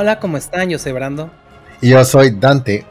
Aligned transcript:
Hola, 0.00 0.18
¿cómo 0.18 0.38
están? 0.38 0.70
Yo 0.70 0.78
soy 0.78 0.92
Brando. 0.92 1.30
Y 1.82 1.90
yo 1.90 2.02
soy 2.06 2.30
Dante. 2.30 2.86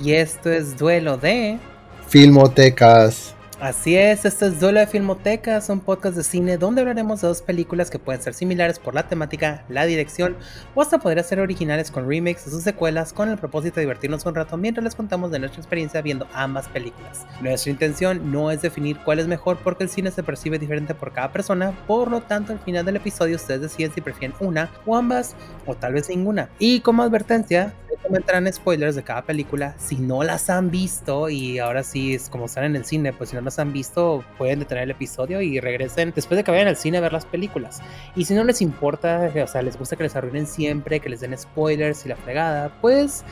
Y 0.00 0.12
esto 0.12 0.48
es 0.48 0.78
Duelo 0.78 1.16
de 1.16 1.58
Filmotecas. 2.06 3.34
Así 3.62 3.96
es, 3.96 4.24
este 4.24 4.46
es 4.46 4.58
Duelo 4.58 4.80
de 4.80 4.88
Filmotecas, 4.88 5.68
un 5.68 5.78
podcast 5.78 6.16
de 6.16 6.24
cine 6.24 6.58
donde 6.58 6.80
hablaremos 6.80 7.20
de 7.20 7.28
dos 7.28 7.42
películas 7.42 7.90
que 7.90 8.00
pueden 8.00 8.20
ser 8.20 8.34
similares 8.34 8.80
por 8.80 8.92
la 8.92 9.06
temática, 9.06 9.64
la 9.68 9.86
dirección 9.86 10.36
o 10.74 10.82
hasta 10.82 10.98
podrían 10.98 11.24
ser 11.24 11.38
originales 11.38 11.92
con 11.92 12.08
remakes 12.08 12.44
de 12.44 12.50
sus 12.50 12.64
secuelas 12.64 13.12
con 13.12 13.28
el 13.28 13.38
propósito 13.38 13.76
de 13.76 13.82
divertirnos 13.82 14.26
un 14.26 14.34
rato 14.34 14.56
mientras 14.56 14.82
les 14.82 14.96
contamos 14.96 15.30
de 15.30 15.38
nuestra 15.38 15.60
experiencia 15.60 16.02
viendo 16.02 16.26
ambas 16.34 16.66
películas. 16.70 17.24
Nuestra 17.40 17.70
intención 17.70 18.32
no 18.32 18.50
es 18.50 18.62
definir 18.62 18.98
cuál 19.04 19.20
es 19.20 19.28
mejor 19.28 19.58
porque 19.62 19.84
el 19.84 19.90
cine 19.90 20.10
se 20.10 20.24
percibe 20.24 20.58
diferente 20.58 20.96
por 20.96 21.12
cada 21.12 21.30
persona, 21.30 21.70
por 21.86 22.10
lo 22.10 22.20
tanto 22.20 22.52
al 22.52 22.58
final 22.58 22.84
del 22.84 22.96
episodio 22.96 23.36
ustedes 23.36 23.60
deciden 23.60 23.94
si 23.94 24.00
prefieren 24.00 24.36
una 24.40 24.72
o 24.86 24.96
ambas 24.96 25.36
o 25.66 25.76
tal 25.76 25.92
vez 25.92 26.08
ninguna. 26.08 26.48
Y 26.58 26.80
como 26.80 27.04
advertencia, 27.04 27.72
comentarán 28.02 28.52
spoilers 28.52 28.96
de 28.96 29.02
cada 29.02 29.22
película 29.22 29.74
si 29.78 29.96
no 29.96 30.22
las 30.22 30.50
han 30.50 30.70
visto 30.70 31.30
y 31.30 31.58
ahora 31.58 31.82
sí 31.82 32.14
es 32.14 32.28
como 32.28 32.46
están 32.46 32.64
en 32.64 32.76
el 32.76 32.84
cine, 32.84 33.12
pues 33.12 33.30
si 33.30 33.36
no 33.36 33.42
las 33.42 33.51
han 33.58 33.72
visto 33.72 34.24
pueden 34.38 34.60
detener 34.60 34.84
el 34.84 34.90
episodio 34.90 35.40
y 35.40 35.60
regresen 35.60 36.12
después 36.14 36.36
de 36.36 36.44
que 36.44 36.50
vayan 36.50 36.68
al 36.68 36.76
cine 36.76 36.98
a 36.98 37.00
ver 37.00 37.12
las 37.12 37.26
películas. 37.26 37.80
Y 38.16 38.24
si 38.24 38.34
no 38.34 38.44
les 38.44 38.60
importa, 38.60 39.30
o 39.42 39.46
sea, 39.46 39.62
les 39.62 39.78
gusta 39.78 39.96
que 39.96 40.04
les 40.04 40.16
arruinen 40.16 40.46
siempre, 40.46 41.00
que 41.00 41.08
les 41.08 41.20
den 41.20 41.36
spoilers 41.36 42.04
y 42.06 42.08
la 42.08 42.16
fregada, 42.16 42.72
pues 42.80 43.24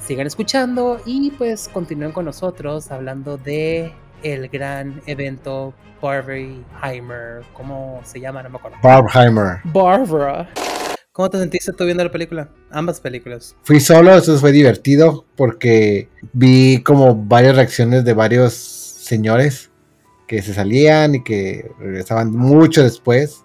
sigan 0.00 0.26
escuchando 0.26 1.00
y 1.04 1.30
pues 1.30 1.68
continúen 1.68 2.12
con 2.12 2.24
nosotros 2.24 2.90
hablando 2.90 3.36
de 3.36 3.92
el 4.22 4.48
gran 4.48 5.02
evento 5.06 5.74
Barbieheimer, 6.02 7.42
¿cómo 7.52 8.00
se 8.04 8.20
llama? 8.20 8.42
No 8.42 8.50
me 8.50 8.56
acuerdo. 8.56 8.76
Barbieheimer. 8.82 9.60
Barbara. 9.64 10.48
¿Cómo 11.12 11.30
te 11.30 11.38
sentiste 11.38 11.72
tú 11.72 11.84
viendo 11.84 12.02
la 12.02 12.10
película? 12.10 12.48
Ambas 12.72 13.00
películas. 13.00 13.54
Fui 13.62 13.78
solo, 13.78 14.16
eso 14.16 14.36
fue 14.36 14.50
divertido 14.50 15.24
porque 15.36 16.08
vi 16.32 16.82
como 16.82 17.14
varias 17.14 17.54
reacciones 17.54 18.04
de 18.04 18.14
varios 18.14 18.83
señores 19.04 19.70
que 20.26 20.42
se 20.42 20.54
salían 20.54 21.16
y 21.16 21.22
que 21.22 21.70
regresaban 21.78 22.32
mucho 22.32 22.82
después. 22.82 23.42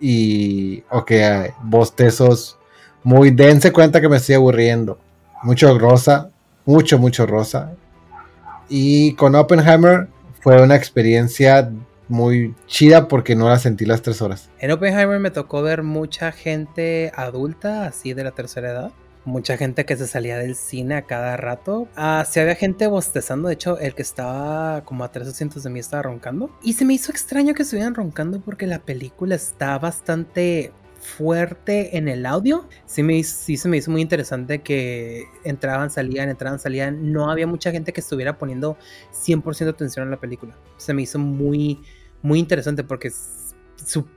Y, 0.00 0.82
o 0.90 1.04
que 1.04 1.52
bostezos 1.62 2.58
muy 3.04 3.30
dense 3.30 3.72
cuenta 3.72 4.00
que 4.00 4.08
me 4.08 4.16
estoy 4.16 4.34
aburriendo. 4.34 4.98
Mucho 5.42 5.78
rosa, 5.78 6.30
mucho, 6.64 6.98
mucho 6.98 7.26
rosa. 7.26 7.72
Y 8.68 9.14
con 9.14 9.34
Oppenheimer 9.34 10.08
fue 10.40 10.60
una 10.60 10.76
experiencia 10.76 11.70
muy 12.08 12.54
chida 12.66 13.08
porque 13.08 13.34
no 13.34 13.48
la 13.48 13.58
sentí 13.58 13.86
las 13.86 14.02
tres 14.02 14.20
horas. 14.22 14.50
En 14.58 14.70
Oppenheimer 14.70 15.18
me 15.18 15.30
tocó 15.30 15.62
ver 15.62 15.82
mucha 15.82 16.32
gente 16.32 17.12
adulta, 17.14 17.86
así 17.86 18.12
de 18.12 18.24
la 18.24 18.32
tercera 18.32 18.70
edad. 18.70 18.92
Mucha 19.24 19.56
gente 19.56 19.84
que 19.84 19.96
se 19.96 20.06
salía 20.06 20.38
del 20.38 20.56
cine 20.56 20.96
a 20.96 21.02
cada 21.02 21.36
rato. 21.36 21.88
Ah, 21.96 22.24
sí 22.28 22.40
había 22.40 22.54
gente 22.54 22.86
bostezando. 22.86 23.48
De 23.48 23.54
hecho, 23.54 23.78
el 23.78 23.94
que 23.94 24.02
estaba 24.02 24.84
como 24.84 25.04
a 25.04 25.12
tres 25.12 25.28
asientos 25.28 25.62
de 25.62 25.70
mí 25.70 25.78
estaba 25.78 26.02
roncando. 26.02 26.50
Y 26.62 26.72
se 26.72 26.84
me 26.84 26.94
hizo 26.94 27.12
extraño 27.12 27.54
que 27.54 27.62
estuvieran 27.62 27.94
roncando 27.94 28.40
porque 28.40 28.66
la 28.66 28.80
película 28.80 29.34
está 29.34 29.78
bastante 29.78 30.72
fuerte 31.00 31.96
en 31.96 32.08
el 32.08 32.26
audio. 32.26 32.68
Sí, 32.86 33.02
me, 33.02 33.22
sí 33.22 33.56
se 33.56 33.68
me 33.68 33.76
hizo 33.76 33.90
muy 33.90 34.02
interesante 34.02 34.60
que 34.60 35.24
entraban, 35.44 35.90
salían, 35.90 36.28
entraban, 36.28 36.58
salían. 36.58 37.12
No 37.12 37.30
había 37.30 37.46
mucha 37.46 37.70
gente 37.70 37.92
que 37.92 38.00
estuviera 38.00 38.38
poniendo 38.38 38.76
100% 39.12 39.68
atención 39.68 40.08
a 40.08 40.10
la 40.10 40.20
película. 40.20 40.56
Se 40.78 40.94
me 40.94 41.02
hizo 41.02 41.18
muy 41.18 41.80
muy 42.22 42.38
interesante 42.38 42.84
porque 42.84 43.10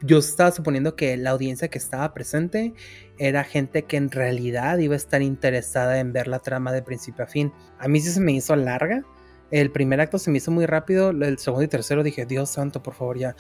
yo 0.01 0.19
estaba 0.19 0.51
suponiendo 0.51 0.95
que 0.95 1.17
la 1.17 1.31
audiencia 1.31 1.67
que 1.67 1.77
estaba 1.77 2.13
presente 2.13 2.73
era 3.17 3.43
gente 3.43 3.83
que 3.83 3.97
en 3.97 4.11
realidad 4.11 4.77
iba 4.77 4.93
a 4.93 4.97
estar 4.97 5.21
interesada 5.21 5.99
en 5.99 6.13
ver 6.13 6.27
la 6.27 6.39
trama 6.39 6.71
de 6.71 6.81
principio 6.81 7.23
a 7.23 7.27
fin. 7.27 7.51
A 7.79 7.87
mí 7.87 7.99
sí 7.99 8.11
se 8.11 8.19
me 8.19 8.33
hizo 8.33 8.55
larga. 8.55 9.03
El 9.51 9.71
primer 9.71 10.01
acto 10.01 10.19
se 10.19 10.31
me 10.31 10.37
hizo 10.37 10.51
muy 10.51 10.65
rápido. 10.65 11.11
El 11.11 11.37
segundo 11.37 11.63
y 11.63 11.67
tercero 11.67 12.03
dije, 12.03 12.25
Dios 12.25 12.49
santo, 12.49 12.83
por 12.83 12.93
favor, 12.93 13.17
ya. 13.17 13.35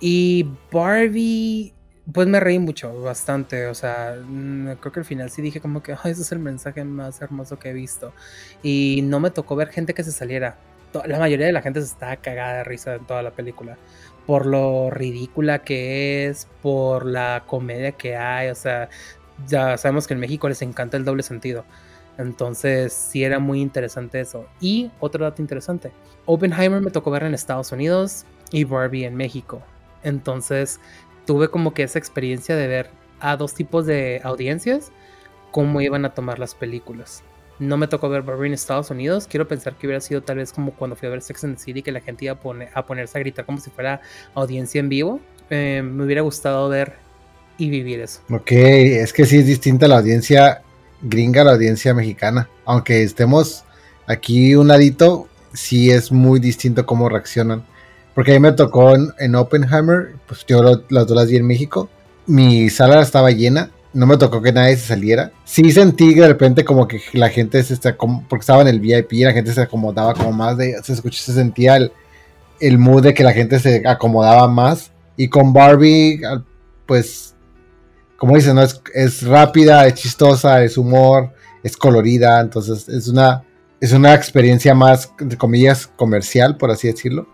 Y 0.00 0.50
Barbie, 0.70 1.74
pues 2.12 2.28
me 2.28 2.40
reí 2.40 2.58
mucho, 2.58 3.00
bastante. 3.02 3.66
O 3.66 3.74
sea, 3.74 4.16
mm, 4.22 4.72
creo 4.80 4.92
que 4.92 5.00
al 5.00 5.06
final 5.06 5.30
sí 5.30 5.42
dije 5.42 5.60
como 5.60 5.82
que, 5.82 5.92
ese 5.92 6.22
es 6.22 6.32
el 6.32 6.38
mensaje 6.38 6.84
más 6.84 7.20
hermoso 7.22 7.58
que 7.58 7.70
he 7.70 7.72
visto. 7.72 8.12
Y 8.62 9.00
no 9.04 9.20
me 9.20 9.30
tocó 9.30 9.56
ver 9.56 9.68
gente 9.68 9.94
que 9.94 10.04
se 10.04 10.12
saliera 10.12 10.58
la 11.06 11.18
mayoría 11.18 11.46
de 11.46 11.52
la 11.52 11.62
gente 11.62 11.80
se 11.80 11.86
está 11.86 12.16
cagada 12.16 12.58
de 12.58 12.64
risa 12.64 12.94
en 12.94 13.06
toda 13.06 13.22
la 13.22 13.30
película. 13.30 13.76
Por 14.28 14.44
lo 14.44 14.90
ridícula 14.90 15.60
que 15.60 16.26
es, 16.26 16.46
por 16.60 17.06
la 17.06 17.44
comedia 17.46 17.92
que 17.92 18.14
hay. 18.14 18.50
O 18.50 18.54
sea, 18.54 18.90
ya 19.46 19.78
sabemos 19.78 20.06
que 20.06 20.12
en 20.12 20.20
México 20.20 20.50
les 20.50 20.60
encanta 20.60 20.98
el 20.98 21.06
doble 21.06 21.22
sentido. 21.22 21.64
Entonces, 22.18 22.92
sí 22.92 23.24
era 23.24 23.38
muy 23.38 23.62
interesante 23.62 24.20
eso. 24.20 24.44
Y 24.60 24.90
otro 25.00 25.24
dato 25.24 25.40
interesante: 25.40 25.92
Oppenheimer 26.26 26.82
me 26.82 26.90
tocó 26.90 27.10
ver 27.10 27.22
en 27.22 27.32
Estados 27.32 27.72
Unidos 27.72 28.26
y 28.50 28.64
Barbie 28.64 29.06
en 29.06 29.16
México. 29.16 29.62
Entonces, 30.02 30.78
tuve 31.24 31.48
como 31.48 31.72
que 31.72 31.84
esa 31.84 31.98
experiencia 31.98 32.54
de 32.54 32.66
ver 32.66 32.90
a 33.20 33.38
dos 33.38 33.54
tipos 33.54 33.86
de 33.86 34.20
audiencias 34.24 34.92
cómo 35.52 35.80
iban 35.80 36.04
a 36.04 36.12
tomar 36.12 36.38
las 36.38 36.54
películas. 36.54 37.22
No 37.58 37.76
me 37.76 37.88
tocó 37.88 38.08
ver 38.08 38.22
Barbie 38.22 38.48
en 38.48 38.54
Estados 38.54 38.90
Unidos. 38.90 39.26
Quiero 39.28 39.48
pensar 39.48 39.74
que 39.74 39.86
hubiera 39.86 40.00
sido 40.00 40.22
tal 40.22 40.36
vez 40.36 40.52
como 40.52 40.72
cuando 40.72 40.96
fui 40.96 41.08
a 41.08 41.10
ver 41.10 41.22
Sex 41.22 41.44
and 41.44 41.56
the 41.56 41.62
City, 41.62 41.82
que 41.82 41.92
la 41.92 42.00
gente 42.00 42.26
iba 42.26 42.34
a, 42.34 42.78
a 42.78 42.86
ponerse 42.86 43.18
a 43.18 43.20
gritar 43.20 43.44
como 43.44 43.58
si 43.58 43.70
fuera 43.70 44.00
audiencia 44.34 44.78
en 44.78 44.88
vivo. 44.88 45.20
Eh, 45.50 45.82
me 45.84 46.04
hubiera 46.04 46.22
gustado 46.22 46.68
ver 46.68 46.94
y 47.56 47.68
vivir 47.70 48.00
eso. 48.00 48.20
Ok, 48.30 48.52
es 48.52 49.12
que 49.12 49.26
sí 49.26 49.38
es 49.38 49.46
distinta 49.46 49.88
la 49.88 49.98
audiencia 49.98 50.62
gringa 51.02 51.42
a 51.42 51.44
la 51.44 51.52
audiencia 51.52 51.94
mexicana. 51.94 52.48
Aunque 52.64 53.02
estemos 53.02 53.64
aquí 54.06 54.54
un 54.54 54.68
ladito, 54.68 55.28
sí 55.52 55.90
es 55.90 56.12
muy 56.12 56.40
distinto 56.40 56.86
cómo 56.86 57.08
reaccionan. 57.08 57.64
Porque 58.14 58.32
a 58.32 58.34
mí 58.34 58.40
me 58.40 58.52
tocó 58.52 58.94
en, 58.96 59.34
Oppenheimer, 59.34 60.14
pues 60.26 60.44
yo 60.46 60.62
las 60.88 61.06
dos 61.06 61.16
las 61.16 61.28
vi 61.28 61.36
en 61.36 61.46
México. 61.46 61.88
Mi 62.26 62.68
sala 62.68 63.00
estaba 63.00 63.30
llena 63.30 63.70
no 63.92 64.06
me 64.06 64.16
tocó 64.16 64.42
que 64.42 64.52
nadie 64.52 64.76
se 64.76 64.86
saliera. 64.86 65.32
Sí 65.44 65.70
sentí 65.72 66.14
de 66.14 66.28
repente 66.28 66.64
como 66.64 66.86
que 66.86 67.00
la 67.12 67.30
gente 67.30 67.62
se 67.62 67.74
está 67.74 67.96
porque 67.96 68.40
estaba 68.40 68.62
en 68.62 68.68
el 68.68 68.80
VIP 68.80 69.12
la 69.24 69.32
gente 69.32 69.52
se 69.52 69.62
acomodaba 69.62 70.14
como 70.14 70.32
más 70.32 70.56
de, 70.56 70.76
se 70.82 70.92
escucha, 70.92 71.20
se 71.20 71.32
sentía 71.32 71.76
el, 71.76 71.92
el 72.60 72.78
mood 72.78 73.02
de 73.02 73.14
que 73.14 73.24
la 73.24 73.32
gente 73.32 73.58
se 73.58 73.82
acomodaba 73.86 74.48
más. 74.48 74.92
Y 75.16 75.28
con 75.28 75.52
Barbie, 75.52 76.20
pues, 76.86 77.34
como 78.16 78.36
dicen, 78.36 78.54
¿no? 78.54 78.62
es, 78.62 78.80
es 78.94 79.22
rápida, 79.22 79.86
es 79.86 79.94
chistosa, 79.94 80.62
es 80.62 80.78
humor, 80.78 81.32
es 81.62 81.76
colorida, 81.76 82.40
entonces 82.40 82.88
es 82.88 83.08
una, 83.08 83.44
es 83.80 83.92
una 83.92 84.14
experiencia 84.14 84.74
más, 84.74 85.12
de 85.18 85.36
comillas, 85.36 85.86
comercial, 85.86 86.56
por 86.56 86.70
así 86.70 86.88
decirlo. 86.88 87.26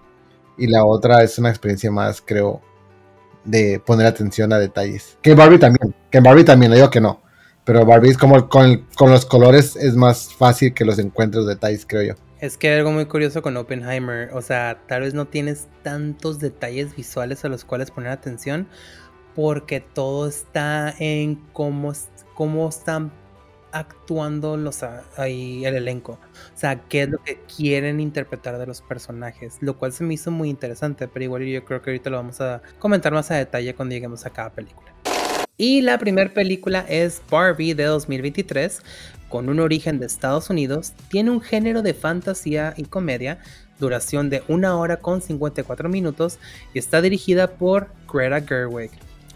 Y 0.57 0.67
la 0.69 0.85
otra 0.85 1.23
es 1.23 1.39
una 1.39 1.51
experiencia 1.51 1.91
más, 1.91 2.23
creo, 2.23 2.63
de 3.45 3.81
poner 3.85 4.07
atención 4.07 4.53
a 4.53 4.59
detalles. 4.59 5.19
Que 5.23 5.35
Barbie 5.35 5.59
también, 5.59 5.95
que 6.11 6.21
Barbie 6.21 6.45
también, 6.45 6.71
le 6.71 6.79
digo 6.79 6.91
que 6.91 7.01
no. 7.01 7.23
Pero 7.65 7.87
Barbie 7.87 8.11
es 8.11 8.19
como 8.19 8.49
con, 8.49 8.87
los 9.01 9.25
colores 9.25 9.77
es 9.77 9.97
más 9.97 10.33
fácil 10.35 10.75
que 10.75 10.85
los 10.85 10.99
encuentres 10.99 11.47
detalles, 11.47 11.87
creo 11.87 12.03
yo. 12.03 12.15
Es 12.41 12.59
que 12.59 12.69
hay 12.69 12.79
algo 12.79 12.93
muy 12.93 13.07
curioso 13.07 13.41
con 13.41 13.57
Oppenheimer, 13.57 14.31
o 14.35 14.43
sea, 14.43 14.79
tal 14.87 15.01
vez 15.01 15.15
no 15.15 15.27
tienes 15.27 15.69
tantos 15.83 16.41
detalles 16.41 16.95
visuales 16.95 17.43
a 17.45 17.49
los 17.49 17.65
cuales 17.65 17.91
poner 17.91 18.11
atención, 18.11 18.69
porque 19.35 19.81
todo 19.81 20.29
está 20.29 20.95
en 20.99 21.37
cómo, 21.55 21.93
cómo 22.35 22.69
están 22.69 23.13
actuando 23.75 24.57
los, 24.57 24.83
ahí 25.17 25.67
el 25.67 25.75
elenco. 25.75 26.13
O 26.13 26.59
sea, 26.59 26.81
qué 26.89 27.03
es 27.03 27.09
lo 27.11 27.19
que 27.23 27.41
quieren 27.57 28.01
interpretar 28.01 28.57
de 28.59 28.67
los 28.67 28.81
personajes, 28.81 29.59
lo 29.61 29.77
cual 29.77 29.93
se 29.93 30.05
me 30.05 30.15
hizo 30.15 30.31
muy 30.31 30.49
interesante, 30.49 31.09
pero 31.09 31.25
igual 31.25 31.45
yo 31.45 31.65
creo 31.65 31.83
que 31.83 31.91
ahorita 31.91 32.09
lo 32.09 32.17
vamos 32.17 32.41
a 32.41 32.63
comentar 32.79 33.13
más 33.13 33.31
a 33.31 33.35
detalle 33.35 33.75
cuando 33.75 33.95
lleguemos 33.95 34.25
a 34.25 34.31
cada 34.31 34.51
película. 34.51 34.95
Y 35.57 35.83
la 35.83 35.99
primera 35.99 36.33
película 36.33 36.85
es 36.89 37.21
Barbie 37.31 37.75
de 37.75 37.85
2023, 37.85 38.83
con 39.29 39.49
un 39.49 39.61
origen 39.61 39.99
de 39.99 40.07
Estados 40.07 40.51
Unidos, 40.51 40.93
tiene 41.09 41.31
un 41.31 41.41
género 41.41 41.83
de 41.83 41.95
fantasía 41.95 42.75
y 42.77 42.85
comedia, 42.85 43.39
duración 43.79 44.31
de 44.31 44.43
una 44.49 44.77
hora 44.77 44.99
con 44.99 45.21
54 45.21 45.89
minutos 45.89 46.39
y 46.73 46.79
está 46.79 47.01
dirigida 47.03 47.49
por 47.49 47.89
Greta 48.13 48.41
Gerwig. 48.41 48.91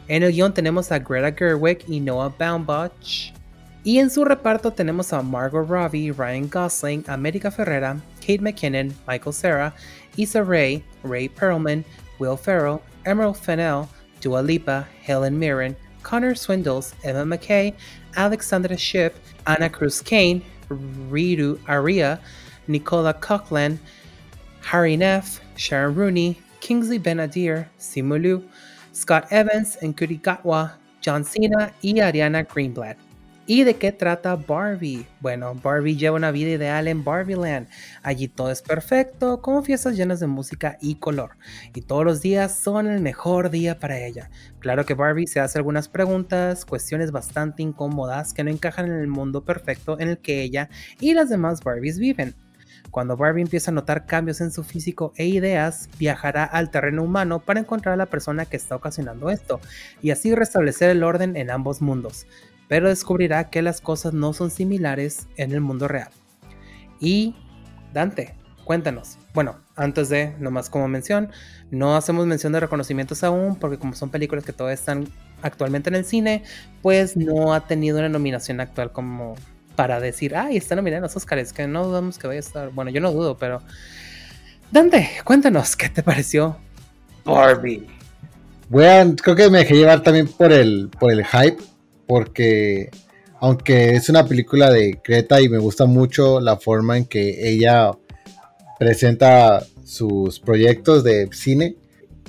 En 0.06 0.22
el 0.22 0.32
guion 0.32 0.54
tenemos 0.54 0.90
a 0.92 1.00
Greta 1.00 1.36
Gerwig 1.36 1.84
y 1.88 2.00
Noah 2.00 2.34
Baumbach, 2.38 3.32
y 3.88 4.00
en 4.00 4.11
su 4.11 4.23
reparto 4.23 4.70
tenemos 4.70 5.14
a 5.14 5.23
Margot 5.23 5.67
Robbie, 5.67 6.12
Ryan 6.12 6.46
Gosling, 6.50 7.05
América 7.08 7.50
Ferrera, 7.50 7.99
Kate 8.20 8.43
McKinnon, 8.43 8.93
Michael 9.06 9.32
Cera, 9.32 9.75
Issa 10.19 10.44
Rae, 10.44 10.85
Ray 11.05 11.26
Perlman, 11.26 11.82
Will 12.19 12.37
Ferrell, 12.37 12.82
Emerald 13.06 13.38
Fennell, 13.38 13.88
Dua 14.20 14.43
Lipa, 14.43 14.87
Helen 15.00 15.38
Mirren, 15.38 15.75
Connor 16.02 16.35
Swindles, 16.35 16.93
Emma 17.02 17.25
McKay, 17.25 17.73
Alexandra 18.14 18.76
Shipp, 18.76 19.14
Anna 19.46 19.70
Cruz 19.70 20.02
Kane, 20.02 20.43
Ritu 20.69 21.58
Aria, 21.67 22.20
Nicola 22.67 23.14
Coughlin, 23.14 23.79
Harry 24.61 24.99
Neff, 24.99 25.40
Sharon 25.56 25.94
Rooney, 25.94 26.38
Kingsley 26.61 26.99
Benadir, 26.99 27.67
Simu 27.79 28.44
Scott 28.93 29.29
Evans, 29.31 29.79
Nkuri 29.81 30.20
Gatwa, 30.20 30.73
John 31.00 31.25
Cena 31.25 31.73
y 31.82 32.00
Ariana 32.00 32.46
Greenblatt. 32.46 33.07
¿Y 33.50 33.64
de 33.64 33.76
qué 33.76 33.92
trata 33.92 34.36
Barbie? 34.36 35.06
Bueno, 35.20 35.54
Barbie 35.54 35.96
lleva 35.96 36.16
una 36.16 36.30
vida 36.30 36.50
ideal 36.50 36.86
en 36.86 37.02
Barbieland. 37.02 37.66
Allí 38.02 38.28
todo 38.28 38.50
es 38.50 38.60
perfecto, 38.60 39.40
con 39.40 39.64
fiestas 39.64 39.96
llenas 39.96 40.20
de 40.20 40.26
música 40.26 40.76
y 40.82 40.96
color. 40.96 41.30
Y 41.74 41.80
todos 41.80 42.04
los 42.04 42.20
días 42.20 42.54
son 42.54 42.86
el 42.86 43.00
mejor 43.00 43.48
día 43.48 43.78
para 43.78 44.04
ella. 44.04 44.28
Claro 44.58 44.84
que 44.84 44.92
Barbie 44.92 45.26
se 45.26 45.40
hace 45.40 45.56
algunas 45.56 45.88
preguntas, 45.88 46.66
cuestiones 46.66 47.10
bastante 47.10 47.62
incómodas 47.62 48.34
que 48.34 48.44
no 48.44 48.50
encajan 48.50 48.84
en 48.84 49.00
el 49.00 49.08
mundo 49.08 49.42
perfecto 49.46 49.98
en 49.98 50.10
el 50.10 50.18
que 50.18 50.42
ella 50.42 50.68
y 51.00 51.14
las 51.14 51.30
demás 51.30 51.64
Barbies 51.64 51.98
viven. 51.98 52.34
Cuando 52.90 53.16
Barbie 53.16 53.42
empieza 53.42 53.70
a 53.70 53.74
notar 53.74 54.04
cambios 54.04 54.42
en 54.42 54.50
su 54.50 54.62
físico 54.62 55.14
e 55.16 55.26
ideas, 55.26 55.88
viajará 55.98 56.44
al 56.44 56.70
terreno 56.70 57.02
humano 57.02 57.38
para 57.38 57.60
encontrar 57.60 57.94
a 57.94 57.98
la 57.98 58.06
persona 58.06 58.44
que 58.44 58.56
está 58.56 58.76
ocasionando 58.76 59.30
esto, 59.30 59.60
y 60.00 60.10
así 60.10 60.34
restablecer 60.34 60.90
el 60.90 61.02
orden 61.02 61.36
en 61.36 61.50
ambos 61.50 61.82
mundos 61.82 62.26
pero 62.68 62.88
descubrirá 62.88 63.50
que 63.50 63.62
las 63.62 63.80
cosas 63.80 64.12
no 64.12 64.32
son 64.32 64.50
similares 64.50 65.26
en 65.36 65.52
el 65.52 65.60
mundo 65.60 65.88
real. 65.88 66.10
Y 67.00 67.34
Dante, 67.92 68.34
cuéntanos. 68.64 69.18
Bueno, 69.34 69.56
antes 69.76 70.08
de, 70.08 70.34
nomás 70.38 70.68
como 70.68 70.88
mención, 70.88 71.30
no 71.70 71.96
hacemos 71.96 72.26
mención 72.26 72.52
de 72.52 72.60
reconocimientos 72.60 73.24
aún, 73.24 73.56
porque 73.56 73.78
como 73.78 73.94
son 73.94 74.10
películas 74.10 74.44
que 74.44 74.52
todavía 74.52 74.74
están 74.74 75.08
actualmente 75.42 75.88
en 75.88 75.96
el 75.96 76.04
cine, 76.04 76.42
pues 76.82 77.16
no 77.16 77.54
ha 77.54 77.66
tenido 77.66 77.98
una 77.98 78.08
nominación 78.08 78.60
actual 78.60 78.92
como 78.92 79.36
para 79.76 80.00
decir, 80.00 80.34
ay, 80.36 80.56
está 80.56 80.74
nominada 80.74 80.98
en 80.98 81.02
los 81.04 81.16
Oscars, 81.16 81.52
que 81.52 81.66
no 81.66 81.86
dudamos 81.86 82.18
que 82.18 82.26
vaya 82.26 82.38
a 82.38 82.40
estar. 82.40 82.70
Bueno, 82.70 82.90
yo 82.90 83.00
no 83.00 83.12
dudo, 83.12 83.38
pero. 83.38 83.62
Dante, 84.72 85.08
cuéntanos, 85.24 85.76
¿qué 85.76 85.88
te 85.88 86.02
pareció 86.02 86.58
Barbie? 87.24 87.86
Bueno, 88.68 89.14
creo 89.22 89.36
que 89.36 89.48
me 89.48 89.58
dejé 89.58 89.76
llevar 89.76 90.02
también 90.02 90.28
por 90.28 90.52
el, 90.52 90.90
por 90.98 91.10
el 91.10 91.24
hype 91.24 91.62
porque 92.08 92.90
aunque 93.40 93.94
es 93.94 94.08
una 94.08 94.26
película 94.26 94.70
de 94.70 94.99
Greta 95.05 95.40
y 95.40 95.49
me 95.49 95.58
gusta 95.58 95.87
mucho 95.87 96.40
la 96.40 96.56
forma 96.56 96.96
en 96.96 97.05
que 97.05 97.49
ella 97.49 97.93
presenta 98.81 99.64
sus 99.84 100.40
proyectos 100.40 101.05
de 101.05 101.28
cine, 101.32 101.76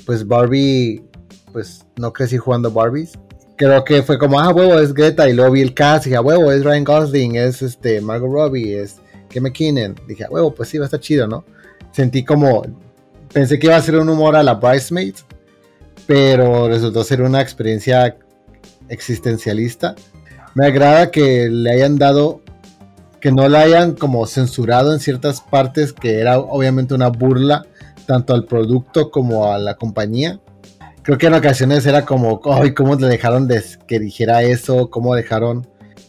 pues 0.05 0.27
Barbie, 0.27 1.03
pues 1.51 1.85
no 1.97 2.13
crecí 2.13 2.37
jugando 2.37 2.71
Barbies. 2.71 3.17
Creo 3.55 3.83
que 3.83 4.03
fue 4.03 4.19
como, 4.19 4.39
ah, 4.39 4.51
huevo, 4.51 4.79
es 4.79 4.93
Greta, 4.93 5.27
y 5.27 5.33
luego 5.33 5.51
vi 5.51 5.61
el 5.61 5.73
cast 5.73 6.05
y 6.05 6.09
dije, 6.11 6.21
huevo, 6.21 6.51
es 6.51 6.63
Ryan 6.63 6.83
Gosling, 6.83 7.35
es 7.35 7.61
este, 7.61 7.99
Margot 8.01 8.31
Robbie, 8.31 8.79
es 8.79 8.97
Kim 9.29 9.43
McKinnon. 9.43 9.95
Dije, 10.07 10.27
huevo, 10.29 10.53
pues 10.53 10.69
sí, 10.69 10.77
va 10.77 10.85
a 10.85 10.87
estar 10.87 10.99
chido, 10.99 11.27
¿no? 11.27 11.43
Sentí 11.91 12.23
como, 12.23 12.63
pensé 13.33 13.59
que 13.59 13.67
iba 13.67 13.75
a 13.75 13.81
ser 13.81 13.97
un 13.97 14.09
humor 14.09 14.35
a 14.35 14.43
la 14.43 14.53
Bridesmaids, 14.55 15.25
pero 16.05 16.67
resultó 16.69 17.03
ser 17.03 17.21
una 17.21 17.41
experiencia 17.41 18.17
existencialista. 18.89 19.95
Me 20.55 20.65
agrada 20.65 21.11
que 21.11 21.47
le 21.49 21.71
hayan 21.71 21.97
dado, 21.97 22.41
que 23.21 23.31
no 23.31 23.47
la 23.47 23.61
hayan 23.61 23.93
como 23.93 24.25
censurado 24.25 24.93
en 24.93 24.99
ciertas 24.99 25.41
partes, 25.41 25.93
que 25.93 26.19
era 26.19 26.39
obviamente 26.39 26.93
una 26.93 27.09
burla 27.09 27.65
tanto 28.05 28.33
al 28.33 28.45
producto 28.45 29.11
como 29.11 29.51
a 29.51 29.59
la 29.59 29.75
compañía. 29.75 30.39
Creo 31.03 31.17
que 31.17 31.27
en 31.27 31.35
ocasiones 31.35 31.85
era 31.85 32.05
como, 32.05 32.41
ay, 32.45 32.73
¿cómo 32.73 32.95
le 32.95 33.07
dejaron 33.07 33.47
de 33.47 33.63
que 33.87 33.99
dijera 33.99 34.43
eso? 34.43 34.89
¿Cómo 34.89 35.15
dejaron 35.15 35.67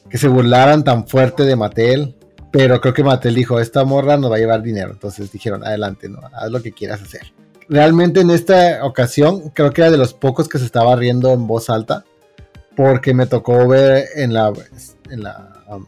que 0.09 0.19
se 0.19 0.29
burlaran 0.29 0.83
tan 0.83 1.07
fuerte 1.07 1.45
de 1.45 1.57
Mattel? 1.57 2.17
Pero 2.51 2.81
creo 2.81 2.95
que 2.95 3.05
Mattel 3.05 3.35
dijo, 3.35 3.61
esta 3.61 3.85
morra 3.85 4.17
nos 4.17 4.31
va 4.33 4.37
a 4.37 4.41
llevar 4.41 4.63
dinero. 4.63 4.91
Entonces 4.91 5.31
dijeron, 5.31 5.65
adelante, 5.65 6.09
¿no? 6.09 6.21
Haz 6.33 6.51
lo 6.51 6.63
que 6.63 6.73
quieras 6.73 7.03
hacer. 7.03 7.33
Realmente 7.69 8.21
en 8.21 8.31
esta 8.31 8.85
ocasión 8.85 9.51
creo 9.51 9.71
que 9.73 9.83
era 9.83 9.91
de 9.91 9.97
los 9.97 10.13
pocos 10.13 10.49
que 10.49 10.59
se 10.59 10.65
estaba 10.65 10.97
riendo 10.97 11.33
en 11.33 11.47
voz 11.47 11.71
alta 11.71 12.05
porque 12.77 13.15
me 13.15 13.27
tocó 13.27 13.67
ver 13.69 14.07
en 14.17 14.33
la, 14.33 14.53
en 15.11 15.23
la 15.23 15.65
um, 15.69 15.85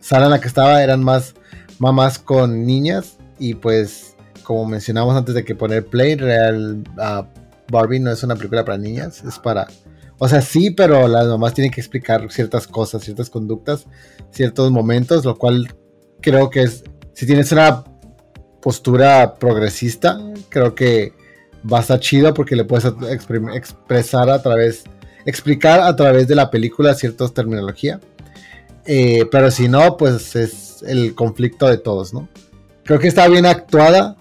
sala 0.00 0.26
en 0.26 0.30
la 0.30 0.40
que 0.40 0.48
estaba 0.48 0.82
eran 0.82 1.02
más 1.02 1.34
mamás 1.78 2.18
con 2.18 2.66
niñas 2.66 3.18
y 3.38 3.54
pues 3.54 4.14
como 4.42 4.66
mencionamos 4.66 5.16
antes 5.16 5.34
de 5.34 5.44
que 5.44 5.54
poner 5.54 5.86
play, 5.86 6.14
real 6.14 6.84
uh, 6.96 7.24
Barbie 7.70 8.00
no 8.00 8.12
es 8.12 8.22
una 8.22 8.36
película 8.36 8.64
para 8.64 8.78
niñas, 8.78 9.24
es 9.24 9.38
para... 9.38 9.66
O 10.18 10.28
sea, 10.28 10.40
sí, 10.40 10.70
pero 10.70 11.08
las 11.08 11.26
mamás 11.26 11.54
tienen 11.54 11.72
que 11.72 11.80
explicar 11.80 12.30
ciertas 12.30 12.68
cosas, 12.68 13.02
ciertas 13.02 13.30
conductas, 13.30 13.86
ciertos 14.30 14.70
momentos, 14.70 15.24
lo 15.24 15.36
cual 15.36 15.74
creo 16.20 16.50
que 16.50 16.62
es, 16.62 16.84
si 17.14 17.26
tienes 17.26 17.50
una 17.50 17.82
postura 18.62 19.34
progresista, 19.34 20.20
creo 20.50 20.74
que 20.74 21.12
va 21.70 21.78
a 21.78 21.80
estar 21.80 21.98
chido 21.98 22.32
porque 22.32 22.54
le 22.54 22.64
puedes 22.64 22.92
expresar 23.54 24.30
a 24.30 24.40
través 24.40 24.84
explicar 25.26 25.80
a 25.80 25.96
través 25.96 26.28
de 26.28 26.34
la 26.34 26.50
película 26.50 26.94
ciertas 26.94 27.32
terminología. 27.34 28.00
Eh, 28.86 29.26
pero 29.30 29.50
si 29.50 29.68
no, 29.68 29.96
pues 29.96 30.36
es 30.36 30.82
el 30.86 31.14
conflicto 31.14 31.66
de 31.68 31.78
todos, 31.78 32.12
¿no? 32.12 32.28
Creo 32.84 32.98
que 32.98 33.08
está 33.08 33.28
bien 33.28 33.46
actuada. 33.46 34.16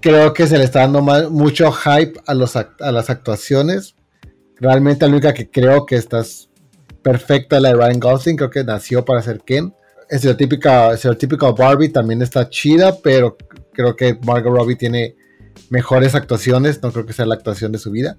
Creo 0.00 0.34
que 0.34 0.46
se 0.46 0.58
le 0.58 0.64
está 0.64 0.80
dando 0.80 1.02
mucho 1.30 1.72
hype 1.72 2.20
a, 2.26 2.34
los, 2.34 2.54
a 2.56 2.92
las 2.92 3.10
actuaciones. 3.10 3.94
Realmente 4.58 5.06
la 5.06 5.12
única 5.12 5.34
que 5.34 5.50
creo 5.50 5.86
que 5.86 5.96
está 5.96 6.22
perfecta 7.02 7.60
la 7.60 7.70
de 7.70 7.74
Ryan 7.76 8.00
Gosling. 8.00 8.36
Creo 8.36 8.50
que 8.50 8.64
nació 8.64 9.04
para 9.04 9.22
ser 9.22 9.40
Ken. 9.40 9.74
Estereotípica, 10.08 10.92
estereotípica 10.92 11.50
Barbie 11.50 11.88
también 11.88 12.22
está 12.22 12.48
chida, 12.48 12.96
pero 13.02 13.36
creo 13.72 13.96
que 13.96 14.18
Margot 14.24 14.54
Robbie 14.54 14.76
tiene 14.76 15.16
mejores 15.70 16.14
actuaciones. 16.14 16.82
No 16.82 16.92
creo 16.92 17.06
que 17.06 17.14
sea 17.14 17.26
la 17.26 17.34
actuación 17.34 17.72
de 17.72 17.78
su 17.78 17.90
vida. 17.90 18.18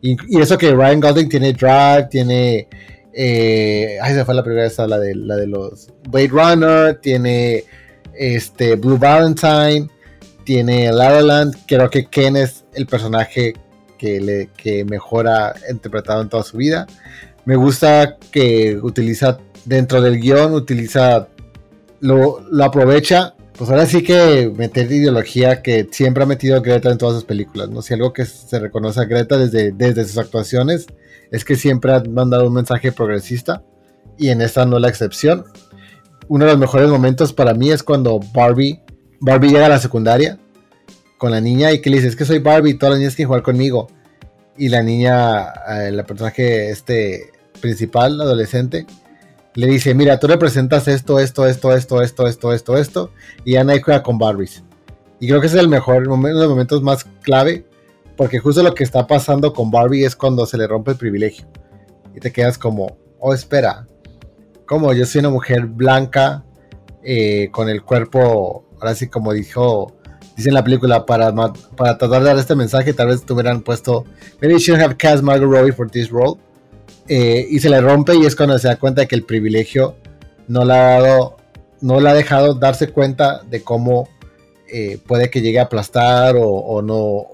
Y, 0.00 0.40
eso 0.40 0.56
que 0.56 0.72
Ryan 0.72 1.00
Gosling 1.00 1.28
tiene 1.28 1.52
Drive, 1.52 2.08
tiene. 2.10 2.68
Eh, 3.12 3.98
ay, 4.00 4.14
se 4.14 4.24
fue 4.24 4.34
la 4.34 4.44
primera 4.44 4.66
esa, 4.66 4.86
la 4.86 4.98
de, 4.98 5.14
la 5.14 5.36
de 5.36 5.46
los 5.46 5.88
Blade 6.08 6.28
Runner, 6.28 6.94
tiene 7.00 7.64
este, 8.14 8.76
Blue 8.76 8.98
Valentine, 8.98 9.88
tiene 10.44 10.92
La. 10.92 11.50
Creo 11.66 11.90
que 11.90 12.06
Ken 12.06 12.36
es 12.36 12.64
el 12.74 12.86
personaje 12.86 13.54
que, 13.98 14.20
le, 14.20 14.50
que 14.56 14.84
mejor 14.84 15.28
ha 15.28 15.54
interpretado 15.70 16.22
en 16.22 16.28
toda 16.28 16.44
su 16.44 16.58
vida. 16.58 16.86
Me 17.44 17.56
gusta 17.56 18.16
que 18.30 18.78
utiliza 18.80 19.38
dentro 19.64 20.00
del 20.00 20.20
guion, 20.20 20.52
utiliza, 20.54 21.28
lo, 22.00 22.40
lo 22.50 22.64
aprovecha 22.64 23.34
pues 23.58 23.70
ahora 23.70 23.86
sí 23.86 24.04
que 24.04 24.52
meter 24.56 24.90
ideología 24.90 25.62
que 25.62 25.88
siempre 25.90 26.22
ha 26.22 26.26
metido 26.26 26.62
Greta 26.62 26.92
en 26.92 26.98
todas 26.98 27.16
sus 27.16 27.24
películas, 27.24 27.68
¿no? 27.68 27.82
Si 27.82 27.92
algo 27.92 28.12
que 28.12 28.24
se 28.24 28.60
reconoce 28.60 29.00
a 29.00 29.04
Greta 29.04 29.36
desde, 29.36 29.72
desde 29.72 30.04
sus 30.04 30.16
actuaciones 30.16 30.86
es 31.32 31.44
que 31.44 31.56
siempre 31.56 31.92
ha 31.92 32.00
mandado 32.04 32.46
un 32.46 32.54
mensaje 32.54 32.92
progresista 32.92 33.64
y 34.16 34.28
en 34.28 34.42
esta 34.42 34.64
no 34.64 34.76
es 34.76 34.82
la 34.82 34.88
excepción. 34.88 35.44
Uno 36.28 36.44
de 36.44 36.52
los 36.52 36.60
mejores 36.60 36.88
momentos 36.88 37.32
para 37.32 37.52
mí 37.52 37.70
es 37.70 37.82
cuando 37.82 38.20
Barbie, 38.32 38.80
Barbie 39.18 39.48
llega 39.48 39.66
a 39.66 39.70
la 39.70 39.80
secundaria 39.80 40.38
con 41.16 41.32
la 41.32 41.40
niña 41.40 41.72
y 41.72 41.80
que 41.80 41.90
le 41.90 41.96
dice, 41.96 42.08
es 42.08 42.16
que 42.16 42.24
soy 42.24 42.38
Barbie, 42.38 42.78
todas 42.78 42.92
las 42.92 43.00
niñas 43.00 43.16
quieren 43.16 43.28
jugar 43.28 43.42
conmigo. 43.42 43.88
Y 44.56 44.68
la 44.68 44.84
niña, 44.84 45.48
eh, 45.68 45.90
la 45.90 46.04
personaje 46.04 46.70
este 46.70 47.32
principal, 47.60 48.20
adolescente, 48.20 48.86
le 49.54 49.66
dice, 49.66 49.94
mira, 49.94 50.18
tú 50.18 50.26
representas 50.26 50.88
esto, 50.88 51.18
esto, 51.18 51.46
esto, 51.46 51.72
esto, 51.72 52.02
esto, 52.02 52.26
esto, 52.26 52.52
esto, 52.52 52.76
esto, 52.76 53.10
y 53.44 53.56
Ana 53.56 53.74
juega 53.82 54.02
con 54.02 54.18
Barbies. 54.18 54.62
Y 55.20 55.28
creo 55.28 55.40
que 55.40 55.48
es 55.48 55.54
el 55.54 55.68
mejor, 55.68 56.08
uno 56.08 56.28
de 56.28 56.34
los 56.34 56.48
momentos 56.48 56.82
más 56.82 57.04
clave, 57.22 57.66
porque 58.16 58.38
justo 58.38 58.62
lo 58.62 58.74
que 58.74 58.84
está 58.84 59.06
pasando 59.06 59.52
con 59.52 59.70
Barbie 59.70 60.04
es 60.04 60.14
cuando 60.14 60.46
se 60.46 60.58
le 60.58 60.66
rompe 60.66 60.92
el 60.92 60.96
privilegio. 60.96 61.46
Y 62.14 62.20
te 62.20 62.32
quedas 62.32 62.58
como, 62.58 62.98
oh, 63.18 63.34
espera, 63.34 63.86
como 64.66 64.92
yo 64.92 65.06
soy 65.06 65.20
una 65.20 65.30
mujer 65.30 65.66
blanca, 65.66 66.44
eh, 67.02 67.48
con 67.50 67.68
el 67.68 67.82
cuerpo, 67.82 68.64
ahora 68.74 68.94
sí 68.94 69.08
como 69.08 69.32
dijo, 69.32 69.96
dice 70.36 70.50
en 70.50 70.54
la 70.54 70.64
película, 70.64 71.06
para, 71.06 71.32
para 71.34 71.98
tratar 71.98 72.22
de 72.22 72.28
dar 72.28 72.38
este 72.38 72.54
mensaje, 72.54 72.92
tal 72.92 73.08
vez 73.08 73.24
te 73.24 73.32
hubieran 73.32 73.62
puesto, 73.62 74.04
maybe 74.40 74.54
you 74.54 74.60
should 74.60 74.80
have 74.80 74.96
cast 74.96 75.22
Margot 75.22 75.50
Robbie 75.50 75.72
for 75.72 75.90
this 75.90 76.10
role 76.10 76.38
eh, 77.08 77.46
y 77.50 77.58
se 77.60 77.70
le 77.70 77.80
rompe 77.80 78.14
y 78.16 78.26
es 78.26 78.36
cuando 78.36 78.58
se 78.58 78.68
da 78.68 78.76
cuenta 78.76 79.00
de 79.00 79.08
que 79.08 79.14
el 79.14 79.24
privilegio 79.24 79.96
no 80.46 80.64
le 80.64 80.74
ha 80.74 81.00
dado, 81.00 81.36
no 81.80 82.00
le 82.00 82.10
ha 82.10 82.14
dejado 82.14 82.54
darse 82.54 82.88
cuenta 82.88 83.42
de 83.48 83.62
cómo 83.62 84.08
eh, 84.70 84.98
puede 85.06 85.30
que 85.30 85.40
llegue 85.40 85.58
a 85.58 85.64
aplastar 85.64 86.36
o, 86.38 86.82
no, 86.82 87.26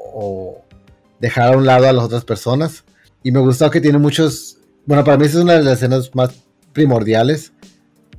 dejar 1.18 1.54
a 1.54 1.56
un 1.56 1.66
lado 1.66 1.88
a 1.88 1.92
las 1.92 2.04
otras 2.04 2.24
personas. 2.24 2.84
Y 3.22 3.32
me 3.32 3.40
gustó 3.40 3.70
que 3.70 3.80
tiene 3.80 3.98
muchos, 3.98 4.58
bueno, 4.86 5.02
para 5.02 5.16
mí 5.16 5.26
es 5.26 5.34
una 5.34 5.54
de 5.54 5.62
las 5.62 5.74
escenas 5.74 6.14
más 6.14 6.30
primordiales, 6.72 7.52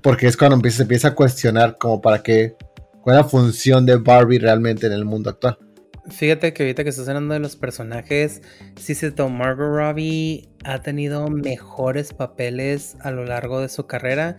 porque 0.02 0.28
es 0.28 0.36
cuando 0.36 0.70
se 0.70 0.82
empieza 0.82 1.10
a 1.10 1.16
cuestionar 1.16 1.78
como 1.78 2.02
para 2.02 2.22
qué, 2.22 2.56
cuál 3.02 3.18
es 3.18 3.24
la 3.24 3.30
función 3.30 3.86
de 3.86 3.96
Barbie 3.98 4.40
realmente 4.40 4.88
en 4.88 4.94
el 4.94 5.06
mundo 5.06 5.30
actual. 5.30 5.58
Fíjate 6.10 6.54
que 6.54 6.64
ahorita 6.64 6.84
que 6.84 6.90
estás 6.90 7.08
hablando 7.08 7.34
de 7.34 7.40
los 7.40 7.56
personajes, 7.56 8.44
sí 8.80 8.94
se 8.94 9.12
Margot 9.12 9.68
Robbie 9.68 10.48
ha 10.64 10.80
tenido 10.80 11.28
mejores 11.30 12.14
papeles 12.14 12.96
a 13.02 13.10
lo 13.10 13.26
largo 13.26 13.60
de 13.60 13.70
su 13.70 13.88
carrera, 13.88 14.38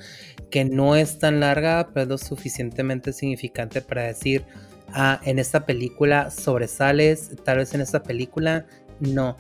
que 0.50 0.64
no 0.64 0.94
es 0.94 1.18
tan 1.18 1.40
larga, 1.40 1.88
pero 1.92 2.02
es 2.02 2.08
lo 2.08 2.18
suficientemente 2.18 3.12
significante 3.12 3.80
para 3.82 4.02
decir, 4.02 4.44
ah, 4.92 5.20
en 5.25 5.40
esta 5.40 5.66
película 5.66 6.30
sobresales, 6.30 7.32
tal 7.42 7.58
vez 7.58 7.75
en 7.75 7.80
esta 7.80 8.02
película 8.02 8.66
no. 9.00 9.37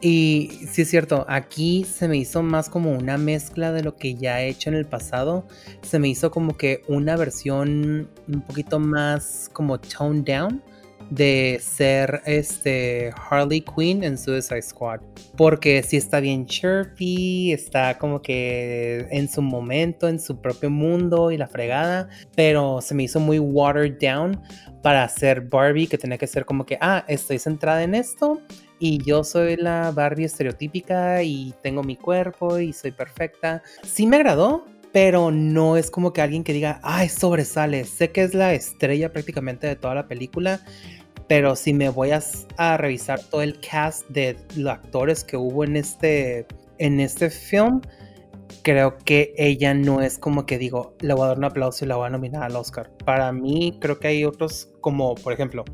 Y 0.00 0.66
sí 0.68 0.82
es 0.82 0.90
cierto, 0.90 1.26
aquí 1.28 1.84
se 1.84 2.08
me 2.08 2.16
hizo 2.16 2.42
más 2.42 2.68
como 2.68 2.90
una 2.90 3.18
mezcla 3.18 3.72
de 3.72 3.84
lo 3.84 3.94
que 3.96 4.14
ya 4.14 4.42
he 4.42 4.48
hecho 4.48 4.68
en 4.68 4.76
el 4.76 4.84
pasado. 4.84 5.46
Se 5.82 6.00
me 6.00 6.08
hizo 6.08 6.32
como 6.32 6.56
que 6.56 6.82
una 6.88 7.16
versión 7.16 8.08
un 8.26 8.40
poquito 8.42 8.80
más 8.80 9.48
como 9.52 9.78
toned 9.78 10.24
down 10.24 10.62
de 11.10 11.58
ser 11.62 12.22
este 12.26 13.12
Harley 13.30 13.62
Quinn 13.62 14.04
en 14.04 14.18
Suicide 14.18 14.62
Squad. 14.62 15.00
Porque 15.36 15.82
sí 15.82 15.96
está 15.96 16.20
bien 16.20 16.46
chirpy, 16.46 17.52
está 17.52 17.96
como 17.98 18.20
que 18.20 19.06
en 19.10 19.28
su 19.28 19.42
momento, 19.42 20.08
en 20.08 20.20
su 20.20 20.40
propio 20.40 20.70
mundo 20.70 21.30
y 21.30 21.36
la 21.36 21.46
fregada. 21.46 22.08
Pero 22.34 22.80
se 22.80 22.94
me 22.94 23.04
hizo 23.04 23.20
muy 23.20 23.38
watered 23.38 23.98
down 24.00 24.40
para 24.82 25.04
hacer 25.04 25.42
Barbie, 25.42 25.86
que 25.86 25.98
tenía 25.98 26.18
que 26.18 26.26
ser 26.26 26.44
como 26.44 26.64
que, 26.64 26.78
ah, 26.80 27.04
estoy 27.08 27.38
centrada 27.38 27.82
en 27.82 27.94
esto. 27.94 28.40
Y 28.78 29.02
yo 29.02 29.24
soy 29.24 29.56
la 29.56 29.90
Barbie 29.90 30.24
estereotípica 30.24 31.22
y 31.22 31.54
tengo 31.62 31.82
mi 31.82 31.96
cuerpo 31.96 32.58
y 32.58 32.72
soy 32.72 32.92
perfecta. 32.92 33.62
Sí 33.82 34.06
me 34.06 34.16
agradó, 34.16 34.64
pero 34.92 35.30
no 35.30 35.76
es 35.76 35.90
como 35.90 36.12
que 36.12 36.22
alguien 36.22 36.44
que 36.44 36.52
diga, 36.52 36.80
ay, 36.82 37.08
sobresale. 37.08 37.84
Sé 37.84 38.12
que 38.12 38.22
es 38.22 38.34
la 38.34 38.54
estrella 38.54 39.12
prácticamente 39.12 39.66
de 39.66 39.76
toda 39.76 39.94
la 39.94 40.06
película 40.06 40.60
pero 41.28 41.54
si 41.54 41.74
me 41.74 41.90
voy 41.90 42.10
a, 42.10 42.76
revisar 42.76 43.20
todo 43.20 43.42
el 43.42 43.60
cast 43.60 44.08
de 44.08 44.36
los 44.56 44.72
actores 44.72 45.22
que 45.22 45.36
hubo 45.36 45.62
en 45.62 45.76
este, 45.76 46.46
en 46.78 47.00
este 47.00 47.28
film, 47.28 47.82
creo 48.62 48.96
que 48.98 49.34
ella 49.36 49.74
no 49.74 50.00
es 50.00 50.18
como 50.18 50.46
que 50.46 50.58
digo, 50.58 50.96
le 51.00 51.12
voy 51.12 51.24
a 51.24 51.28
dar 51.28 51.38
un 51.38 51.44
aplauso 51.44 51.84
y 51.84 51.88
la 51.88 51.96
voy 51.96 52.06
a 52.06 52.10
nominar 52.10 52.42
al 52.44 52.56
Oscar. 52.56 52.90
Para 53.04 53.30
mí, 53.32 53.76
creo 53.78 53.98
que 53.98 54.08
hay 54.08 54.24
otros 54.24 54.70
como, 54.80 55.14
por 55.14 55.34
ejemplo, 55.34 55.64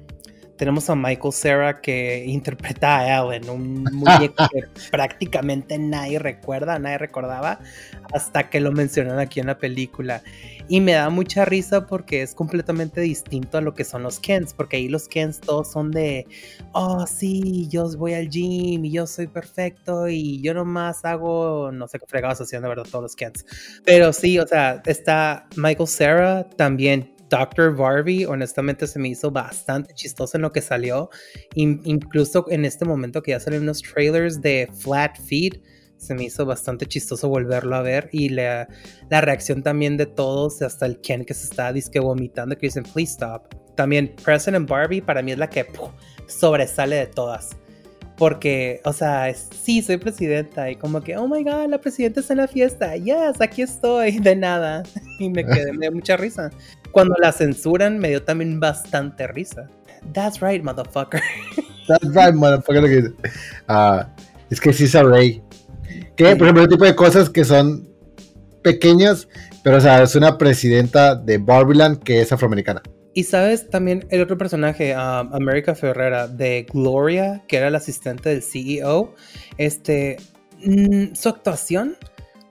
tenemos 0.57 0.89
a 0.91 0.95
Michael 0.95 1.33
Cera 1.33 1.81
que 1.81 2.25
interpreta 2.27 2.99
a 2.99 3.19
Ellen, 3.19 3.49
un 3.51 3.85
muñeco 3.93 4.49
que 4.51 4.65
prácticamente 4.91 5.79
nadie 5.79 6.19
recuerda, 6.19 6.79
nadie 6.79 6.99
recordaba 6.99 7.59
hasta 8.13 8.49
que 8.51 8.61
lo 8.61 8.73
mencionan 8.73 9.19
aquí 9.19 9.41
en 9.41 9.47
la 9.47 9.59
película. 9.59 10.23
Y 10.67 10.81
me 10.81 10.93
da 10.93 11.11
mucha 11.11 11.45
risa 11.45 11.87
porque 11.87 12.23
es 12.23 12.35
completamente 12.35 13.01
distinto 13.03 13.59
a 13.59 13.61
lo 13.61 13.75
que 13.75 13.85
son 13.85 14.03
los 14.03 14.19
Kens, 14.19 14.55
porque 14.55 14.77
ahí 14.77 14.89
los 14.89 15.09
Kens 15.09 15.41
todos 15.41 15.71
son 15.71 15.91
de, 15.91 16.27
oh 16.73 17.07
sí, 17.07 17.69
yo 17.69 17.87
voy 17.99 18.15
al 18.15 18.31
gym 18.31 18.85
y 18.85 18.91
yo 18.91 19.07
soy 19.07 19.27
perfecto 19.27 20.09
y 20.09 20.41
yo 20.41 20.55
nomás 20.55 21.05
hago, 21.05 21.71
no 21.71 21.87
sé 21.87 21.99
qué 21.99 22.07
fregados 22.07 22.41
haciendo, 22.41 22.69
de 22.69 22.77
verdad, 22.77 22.91
todos 22.91 23.03
los 23.03 23.17
Kens. 23.17 23.45
Pero 23.85 24.13
sí, 24.13 24.39
o 24.39 24.47
sea, 24.47 24.83
está 24.87 25.47
Michael 25.57 25.89
Cera 25.89 26.49
también 26.57 27.14
Dr. 27.35 27.75
Barbie, 27.75 28.27
honestamente 28.27 28.87
se 28.87 29.01
me 29.01 29.09
hizo 29.09 29.29
bastante 29.29 29.93
chistoso 29.93 30.37
en 30.37 30.43
lo 30.43 30.53
que 30.53 30.63
salió. 30.63 31.11
incluso 31.57 32.47
en 32.49 32.65
este 32.65 32.85
momento 32.85 33.23
que 33.23 33.33
ya 33.33 33.41
salen 33.41 33.63
unos 33.63 33.83
trailers 33.83 34.41
de 34.41 34.69
Flat 34.73 35.19
Feet, 35.19 35.61
se 35.97 36.15
me 36.15 36.23
hizo 36.23 36.47
bastante 36.47 36.87
chistoso 36.87 37.29
volverlo 37.29 37.75
a 37.75 37.83
ver. 37.83 38.09
Y 38.13 38.29
la, 38.29 38.69
reacción 39.11 39.65
también 39.65 39.97
de 39.97 40.07
todos, 40.07 40.63
hasta 40.63 40.87
el 40.87 41.01
Ken 41.01 41.25
que 41.25 41.35
se 41.35 41.47
está 41.47 41.73
disque 41.73 41.99
vomitando, 41.99 42.57
que 42.57 42.67
dicen, 42.67 42.85
please 42.85 43.15
stop. 43.15 43.53
También 43.75 44.15
President 44.23 44.69
Barbie 44.69 45.01
para 45.01 45.21
mí 45.21 45.33
es 45.33 45.39
la 45.39 45.51
que 45.51 45.67
sobresale 46.29 46.95
de 46.95 47.07
todas. 47.09 47.57
Porque, 48.17 48.81
o 48.85 48.93
sea, 48.93 49.35
sí, 49.35 49.83
soy 49.83 49.97
presidenta 49.97 50.71
y 50.71 50.77
como 50.77 51.01
que, 51.01 51.17
oh 51.17 51.27
my 51.27 51.43
god, 51.43 51.69
la 51.69 51.79
presidenta 51.79 52.21
está 52.21 52.35
en 52.35 52.39
la 52.39 52.49
fiesta, 52.49 52.97
yes, 52.97 53.41
aquí 53.41 53.63
estoy, 53.63 54.19
de 54.21 54.37
nada. 54.37 54.83
Y 55.21 55.31
me 55.31 55.47
quedé, 55.47 55.73
me 55.73 55.87
dio 55.87 55.93
mucha 55.93 56.17
risa 56.17 56.51
cuando 56.95 57.17
la 57.21 57.33
censuran 57.33 57.99
me 57.99 58.09
dio 58.09 58.23
también 58.23 58.59
bastante 58.61 59.27
risa. 59.27 59.69
That's 60.15 60.41
right, 60.41 60.63
motherfucker. 60.63 61.21
That's 61.89 62.15
right, 62.15 62.35
motherfucker. 62.35 63.13
Uh, 63.69 64.05
es 64.49 64.61
que 64.61 64.73
sí 64.73 64.87
sabré. 64.87 65.43
Que, 66.17 66.37
por 66.37 66.47
ejemplo, 66.47 66.63
el 66.63 66.69
tipo 66.69 66.85
de 66.85 66.95
cosas 66.95 67.29
que 67.29 67.45
son 67.45 67.89
pequeñas, 68.63 69.29
pero 69.63 69.77
o 69.77 69.81
sea, 69.81 70.03
es 70.03 70.15
una 70.15 70.39
presidenta 70.39 71.17
de 71.17 71.39
Barbiland 71.39 72.03
que 72.03 72.21
es 72.21 72.33
afroamericana. 72.33 72.81
Y 73.15 73.25
sabes 73.25 73.71
también 73.71 74.07
el 74.11 74.21
otro 74.23 74.37
personaje, 74.37 74.95
um, 74.95 75.33
America 75.33 75.75
Ferrera, 75.75 76.27
de 76.27 76.67
Gloria, 76.73 77.43
que 77.47 77.57
era 77.57 77.71
la 77.71 77.79
asistente 77.79 78.29
del 78.29 78.43
CEO, 78.43 79.15
este, 79.57 80.17
mm, 80.65 81.15
su 81.15 81.29
actuación 81.29 81.97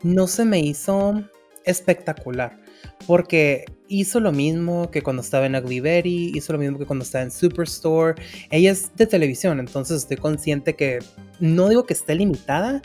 no 0.03 0.27
se 0.27 0.45
me 0.45 0.59
hizo 0.59 1.23
espectacular 1.65 2.63
porque 3.07 3.65
hizo 3.87 4.19
lo 4.19 4.31
mismo 4.31 4.89
que 4.91 5.01
cuando 5.01 5.21
estaba 5.21 5.45
en 5.45 5.55
Ugly 5.55 6.31
hizo 6.35 6.53
lo 6.53 6.59
mismo 6.59 6.79
que 6.79 6.85
cuando 6.85 7.03
estaba 7.03 7.23
en 7.23 7.31
Superstore. 7.31 8.21
Ella 8.49 8.71
es 8.71 8.95
de 8.95 9.07
televisión, 9.07 9.59
entonces 9.59 9.97
estoy 9.97 10.17
consciente 10.17 10.75
que 10.75 10.99
no 11.39 11.69
digo 11.69 11.85
que 11.85 11.93
esté 11.93 12.15
limitada, 12.15 12.81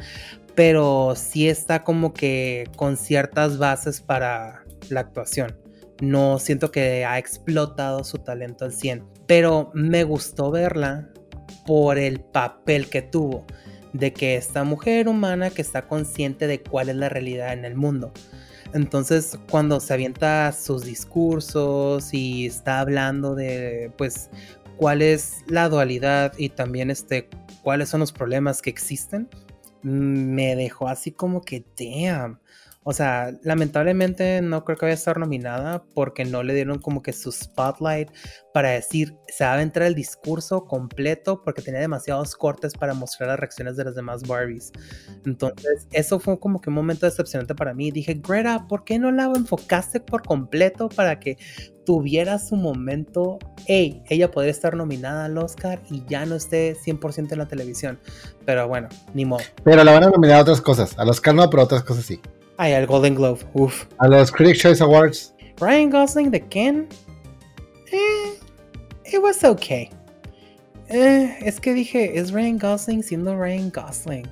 pero 0.55 1.15
sí 1.17 1.49
está 1.49 1.85
como 1.85 2.13
que 2.13 2.69
con 2.77 2.97
ciertas 2.97 3.59
bases 3.59 4.01
para 4.01 4.65
la 4.89 5.01
actuación. 5.01 5.58
No 6.01 6.39
siento 6.39 6.71
que 6.71 7.05
ha 7.05 7.19
explotado 7.19 8.05
su 8.05 8.19
talento 8.19 8.65
al 8.65 8.73
100, 8.73 9.05
pero 9.27 9.71
me 9.75 10.05
gustó 10.05 10.51
verla 10.51 11.09
por 11.67 11.99
el 11.99 12.21
papel 12.21 12.89
que 12.89 13.03
tuvo 13.03 13.45
de 13.93 14.13
que 14.13 14.37
esta 14.37 14.65
mujer 14.65 15.09
humana 15.09 15.51
que 15.51 15.63
está 15.63 15.89
consciente 15.89 16.47
de 16.47 16.63
cuál 16.63 16.89
es 16.89 16.97
la 16.97 17.09
realidad 17.09 17.53
en 17.53 17.65
el 17.65 17.75
mundo 17.75 18.13
entonces, 18.75 19.39
cuando 19.51 19.81
se 19.81 19.95
avienta 19.95 20.53
sus 20.53 20.85
discursos 20.85 22.13
y 22.13 22.47
está 22.47 22.81
hablando 22.81 23.35
de, 23.35 23.93
pues, 23.97 24.31
cuál 24.77 25.01
es 25.01 25.39
la 25.47 25.69
dualidad 25.69 26.35
y 26.37 26.51
también 26.51 26.91
este, 26.91 27.29
cuáles 27.63 27.89
son 27.89 28.01
los 28.01 28.13
problemas 28.13 28.61
que 28.61 28.71
existen, 28.71 29.29
me 29.83 30.55
dejó 30.55 30.89
así 30.89 31.13
como 31.13 31.41
que, 31.41 31.65
damn. 31.79 32.41
O 32.91 32.95
sea, 32.95 33.35
lamentablemente 33.43 34.41
no 34.41 34.65
creo 34.65 34.79
que 34.79 34.87
vaya 34.87 34.95
a 34.95 34.97
estar 34.97 35.19
nominada 35.19 35.85
porque 35.93 36.25
no 36.25 36.43
le 36.43 36.55
dieron 36.55 36.79
como 36.79 37.03
que 37.03 37.13
su 37.13 37.31
spotlight 37.31 38.09
para 38.55 38.71
decir, 38.71 39.15
se 39.29 39.45
va 39.45 39.57
a 39.57 39.61
entrar 39.61 39.89
el 39.89 39.95
discurso 39.95 40.65
completo 40.65 41.43
porque 41.43 41.61
tenía 41.61 41.81
demasiados 41.81 42.35
cortes 42.35 42.73
para 42.73 42.95
mostrar 42.95 43.29
las 43.29 43.39
reacciones 43.41 43.77
de 43.77 43.85
las 43.85 43.95
demás 43.95 44.23
Barbies. 44.27 44.73
Entonces, 45.27 45.87
eso 45.93 46.19
fue 46.19 46.41
como 46.41 46.63
que 46.63 46.71
un 46.71 46.77
momento 46.77 47.05
decepcionante 47.05 47.55
para 47.55 47.75
mí. 47.75 47.91
Dije, 47.91 48.23
Greta, 48.27 48.67
¿por 48.67 48.85
qué 48.85 48.99
no 48.99 49.13
la 49.13 49.25
enfocaste 49.25 50.01
por 50.01 50.23
completo 50.23 50.89
para 50.89 51.21
que 51.21 51.37
tuviera 51.85 52.39
su 52.39 52.57
momento? 52.57 53.39
Hey, 53.67 54.03
ella 54.09 54.31
podría 54.31 54.53
estar 54.53 54.75
nominada 54.75 55.27
al 55.27 55.37
Oscar 55.37 55.83
y 55.91 56.07
ya 56.09 56.25
no 56.25 56.37
esté 56.37 56.75
100% 56.75 57.33
en 57.33 57.39
la 57.39 57.49
televisión. 57.49 58.01
Pero 58.47 58.67
bueno, 58.67 58.89
ni 59.13 59.27
modo. 59.27 59.45
Pero 59.63 59.85
la 59.85 59.93
van 59.93 60.05
a 60.05 60.09
nominar 60.09 60.39
a 60.39 60.41
otras 60.41 60.63
cosas. 60.63 60.99
Al 60.99 61.11
Oscar 61.11 61.35
no, 61.35 61.51
pero 61.51 61.61
a 61.61 61.65
otras 61.67 61.83
cosas 61.83 62.07
sí. 62.07 62.19
Ay, 62.61 62.73
al 62.73 62.89
Golden 62.89 63.15
Globe, 63.15 63.39
uff. 63.55 63.85
A 63.99 64.09
los 64.09 64.33
Critics' 64.33 64.59
Choice 64.59 64.83
Awards. 64.83 65.33
Ryan 65.61 65.91
Gosling 65.91 66.33
de 66.33 66.41
Ken. 66.41 66.89
Eh, 67.93 68.35
it 69.05 69.23
was 69.23 69.45
okay. 69.45 69.89
Eh, 70.89 71.37
es 71.41 71.61
que 71.61 71.73
dije, 71.73 72.19
es 72.19 72.33
Ryan 72.33 72.59
Gosling 72.59 73.05
siendo 73.05 73.41
Ryan 73.41 73.71
Gosling. 73.71 74.27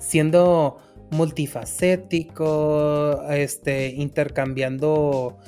Siendo 0.00 0.78
multifacético, 1.12 3.22
este, 3.30 3.90
intercambiando, 3.90 5.38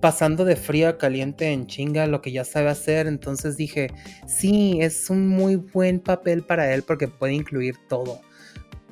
pasando 0.00 0.44
de 0.44 0.56
frío 0.56 0.88
a 0.88 0.98
caliente 0.98 1.52
en 1.52 1.68
chinga 1.68 2.08
lo 2.08 2.20
que 2.20 2.32
ya 2.32 2.44
sabe 2.44 2.70
hacer. 2.70 3.06
Entonces 3.06 3.56
dije, 3.56 3.92
sí, 4.26 4.78
es 4.80 5.08
un 5.08 5.28
muy 5.28 5.54
buen 5.54 6.00
papel 6.00 6.42
para 6.42 6.74
él 6.74 6.82
porque 6.82 7.06
puede 7.06 7.34
incluir 7.34 7.76
todo 7.88 8.25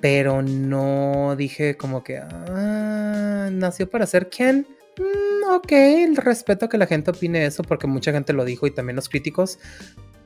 pero 0.04 0.42
no 0.42 1.34
dije 1.34 1.78
como 1.78 2.04
que 2.04 2.18
ah, 2.18 3.48
nació 3.50 3.88
para 3.88 4.04
ser 4.04 4.28
Ken. 4.28 4.66
Mm, 4.98 5.50
ok, 5.50 5.72
respeto 6.18 6.68
que 6.68 6.76
la 6.76 6.86
gente 6.86 7.10
opine 7.10 7.46
eso 7.46 7.62
porque 7.62 7.86
mucha 7.86 8.12
gente 8.12 8.34
lo 8.34 8.44
dijo 8.44 8.66
y 8.66 8.70
también 8.70 8.96
los 8.96 9.08
críticos, 9.08 9.58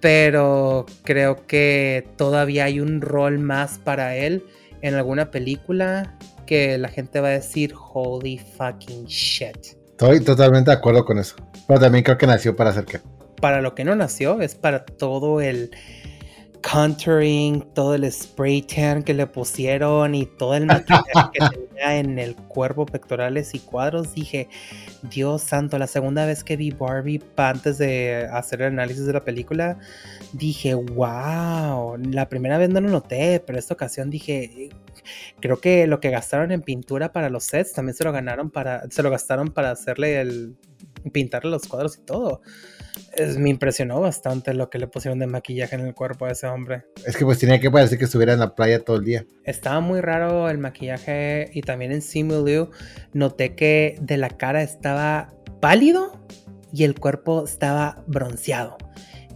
pero 0.00 0.84
creo 1.04 1.46
que 1.46 2.08
todavía 2.16 2.64
hay 2.64 2.80
un 2.80 3.00
rol 3.00 3.38
más 3.38 3.78
para 3.78 4.16
él 4.16 4.44
en 4.82 4.96
alguna 4.96 5.30
película 5.30 6.18
que 6.44 6.76
la 6.76 6.88
gente 6.88 7.20
va 7.20 7.28
a 7.28 7.30
decir 7.30 7.72
holy 7.76 8.36
fucking 8.56 9.04
shit. 9.04 9.76
Estoy 9.90 10.18
totalmente 10.24 10.72
de 10.72 10.76
acuerdo 10.76 11.04
con 11.04 11.20
eso, 11.20 11.36
pero 11.68 11.78
también 11.78 12.02
creo 12.02 12.18
que 12.18 12.26
nació 12.26 12.56
para 12.56 12.72
ser 12.72 12.84
Ken. 12.84 13.02
Para 13.40 13.62
lo 13.62 13.76
que 13.76 13.84
no 13.84 13.94
nació 13.94 14.40
es 14.40 14.56
para 14.56 14.84
todo 14.84 15.40
el 15.40 15.70
contouring, 16.62 17.62
todo 17.74 17.94
el 17.94 18.10
spray 18.10 18.62
tan 18.62 19.02
que 19.02 19.14
le 19.14 19.26
pusieron 19.26 20.14
y 20.14 20.26
todo 20.26 20.54
el 20.54 20.66
maquillaje 20.66 21.12
que 21.32 21.40
tenía 21.50 21.98
en 21.98 22.18
el 22.18 22.34
cuerpo, 22.36 22.86
pectorales 22.86 23.54
y 23.54 23.60
cuadros, 23.60 24.14
dije, 24.14 24.48
Dios 25.02 25.42
santo, 25.42 25.78
la 25.78 25.86
segunda 25.86 26.26
vez 26.26 26.44
que 26.44 26.56
vi 26.56 26.70
Barbie 26.70 27.22
antes 27.36 27.78
de 27.78 28.28
hacer 28.32 28.62
el 28.62 28.68
análisis 28.68 29.06
de 29.06 29.12
la 29.12 29.24
película, 29.24 29.78
dije, 30.32 30.74
wow, 30.74 31.96
la 31.96 32.28
primera 32.28 32.58
vez 32.58 32.68
no 32.70 32.80
lo 32.80 32.88
noté, 32.88 33.40
pero 33.46 33.58
esta 33.58 33.74
ocasión 33.74 34.10
dije, 34.10 34.70
creo 35.40 35.60
que 35.60 35.86
lo 35.86 36.00
que 36.00 36.10
gastaron 36.10 36.52
en 36.52 36.62
pintura 36.62 37.12
para 37.12 37.30
los 37.30 37.44
sets 37.44 37.72
también 37.72 37.94
se 37.94 38.04
lo 38.04 38.12
ganaron 38.12 38.50
para, 38.50 38.88
se 38.90 39.02
lo 39.02 39.10
gastaron 39.10 39.48
para 39.48 39.70
hacerle 39.70 40.20
el 40.20 40.56
pintarle 41.12 41.50
los 41.50 41.66
cuadros 41.66 41.98
y 41.98 42.02
todo. 42.02 42.42
Es, 43.14 43.38
me 43.38 43.50
impresionó 43.50 44.00
bastante 44.00 44.54
lo 44.54 44.70
que 44.70 44.78
le 44.78 44.86
pusieron 44.86 45.18
de 45.18 45.26
maquillaje 45.26 45.74
en 45.74 45.82
el 45.82 45.94
cuerpo 45.94 46.26
a 46.26 46.30
ese 46.30 46.46
hombre. 46.46 46.84
Es 47.06 47.16
que 47.16 47.24
pues 47.24 47.38
tenía 47.38 47.60
que 47.60 47.70
parecer 47.70 47.98
que 47.98 48.04
estuviera 48.04 48.32
en 48.32 48.40
la 48.40 48.54
playa 48.54 48.84
todo 48.84 48.96
el 48.96 49.04
día. 49.04 49.24
Estaba 49.44 49.80
muy 49.80 50.00
raro 50.00 50.48
el 50.48 50.58
maquillaje 50.58 51.50
y 51.52 51.62
también 51.62 51.92
en 51.92 52.02
Simu 52.02 52.68
noté 53.12 53.54
que 53.54 53.96
de 54.00 54.16
la 54.16 54.30
cara 54.30 54.62
estaba 54.62 55.34
pálido 55.60 56.12
y 56.72 56.84
el 56.84 56.98
cuerpo 56.98 57.44
estaba 57.44 58.02
bronceado. 58.06 58.76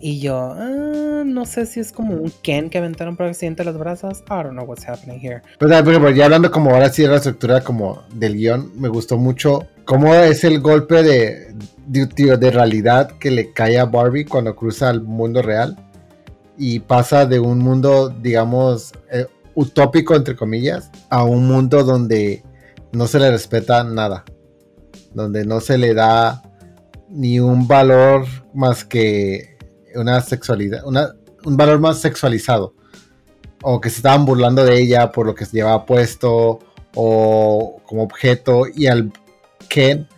Y 0.04 0.19
yo, 0.19 0.37
ah, 0.37 1.23
no 1.25 1.47
sé 1.47 1.64
si 1.64 1.78
es 1.78 1.92
como 1.92 2.16
un 2.16 2.33
Ken 2.42 2.71
que 2.71 2.78
aventaron 2.78 3.16
por 3.16 3.26
accidente 3.26 3.62
los 3.62 3.78
brazos. 3.78 4.25
I 4.26 4.42
don't 4.42 4.50
know 4.50 4.64
what's 4.64 4.85
happening 4.85 5.21
here. 5.21 5.42
Pues, 5.61 5.71
ya 6.16 6.25
hablando 6.25 6.50
como 6.50 6.71
ahora 6.71 6.88
sí 6.88 7.02
de 7.02 7.09
la 7.09 7.16
estructura 7.16 7.61
como 7.61 8.02
del 8.12 8.35
guion, 8.35 8.73
me 8.81 8.88
gustó 8.88 9.16
mucho 9.16 9.69
cómo 9.85 10.12
es 10.12 10.42
el 10.42 10.61
golpe 10.61 11.04
de, 11.04 11.54
de, 11.86 12.06
de 12.06 12.50
realidad 12.50 13.12
que 13.18 13.30
le 13.30 13.52
cae 13.52 13.78
a 13.78 13.84
Barbie 13.84 14.24
cuando 14.24 14.56
cruza 14.56 14.88
al 14.88 15.02
mundo 15.02 15.42
real 15.42 15.76
y 16.56 16.80
pasa 16.80 17.26
de 17.26 17.40
un 17.40 17.58
mundo, 17.58 18.08
digamos, 18.10 18.92
eh, 19.10 19.26
utópico, 19.54 20.14
entre 20.14 20.36
comillas, 20.36 20.90
a 21.10 21.24
un 21.24 21.46
mundo 21.46 21.82
donde 21.84 22.44
no 22.92 23.06
se 23.06 23.18
le 23.18 23.30
respeta 23.30 23.84
nada, 23.84 24.24
donde 25.14 25.44
no 25.44 25.60
se 25.60 25.78
le 25.78 25.94
da 25.94 26.42
ni 27.08 27.40
un 27.40 27.66
valor 27.68 28.26
más 28.54 28.84
que 28.84 29.56
una 29.94 30.20
sexualidad, 30.20 30.82
un 30.86 31.56
valor 31.56 31.80
más 31.80 31.98
sexualizado. 31.98 32.74
O 33.64 33.80
que 33.80 33.90
se 33.90 33.96
estaban 33.96 34.24
burlando 34.24 34.64
de 34.64 34.80
ella 34.80 35.12
por 35.12 35.24
lo 35.26 35.34
que 35.34 35.44
se 35.44 35.58
llevaba 35.58 35.86
puesto 35.86 36.58
o 36.96 37.80
como 37.86 38.02
objeto. 38.02 38.64
Y 38.74 38.86
al 38.88 39.12
Ken 39.68 40.08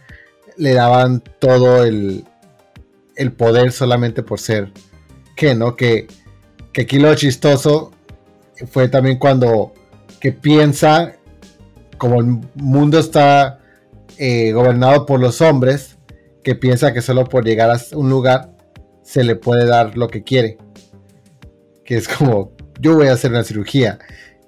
le 0.56 0.74
daban 0.74 1.22
todo 1.38 1.84
el, 1.84 2.24
el 3.16 3.32
poder 3.32 3.72
solamente 3.72 4.22
por 4.22 4.38
ser 4.38 4.72
Ken, 5.36 5.58
¿no? 5.58 5.76
Que, 5.76 6.06
que 6.72 6.82
aquí 6.82 6.98
lo 6.98 7.14
chistoso 7.14 7.92
fue 8.70 8.88
también 8.88 9.18
cuando 9.18 9.72
que 10.20 10.32
piensa 10.32 11.16
como 11.98 12.20
el 12.20 12.40
mundo 12.54 12.98
está 12.98 13.60
eh, 14.18 14.52
gobernado 14.52 15.06
por 15.06 15.20
los 15.20 15.40
hombres, 15.40 15.96
que 16.42 16.54
piensa 16.54 16.92
que 16.92 17.02
solo 17.02 17.24
por 17.24 17.44
llegar 17.44 17.70
a 17.70 17.80
un 17.92 18.10
lugar 18.10 18.50
se 19.02 19.24
le 19.24 19.36
puede 19.36 19.66
dar 19.66 19.96
lo 19.96 20.08
que 20.08 20.22
quiere. 20.22 20.58
Que 21.84 21.96
es 21.96 22.08
como, 22.08 22.52
yo 22.80 22.94
voy 22.96 23.08
a 23.08 23.12
hacer 23.12 23.30
una 23.30 23.44
cirugía. 23.44 23.98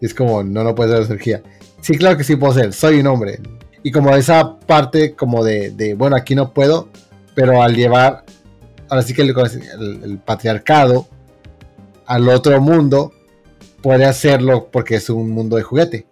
Y 0.00 0.06
es 0.06 0.14
como, 0.14 0.42
no, 0.42 0.64
no 0.64 0.74
puedes 0.74 0.92
hacer 0.94 1.06
cirugía. 1.06 1.42
Sí, 1.80 1.96
claro 1.96 2.16
que 2.16 2.24
sí 2.24 2.36
puedo 2.36 2.52
hacer, 2.52 2.72
soy 2.72 3.00
un 3.00 3.06
hombre. 3.06 3.38
Y 3.86 3.92
como 3.92 4.16
esa 4.16 4.58
parte 4.58 5.14
como 5.14 5.44
de, 5.44 5.94
bueno, 5.96 6.16
aquí 6.16 6.34
no 6.34 6.52
puedo, 6.52 6.88
pero 7.36 7.62
al 7.62 7.76
llevar, 7.76 8.24
ahora 8.88 9.02
sí 9.02 9.14
que 9.14 9.22
el, 9.22 10.18
patriarcado 10.24 11.06
al 12.04 12.28
otro 12.28 12.60
mundo, 12.60 13.12
puede 13.82 14.04
hacerlo 14.04 14.70
porque 14.72 14.96
es 14.96 15.08
un 15.08 15.30
mundo 15.30 15.56
de 15.56 15.62
juguete, 15.62 16.04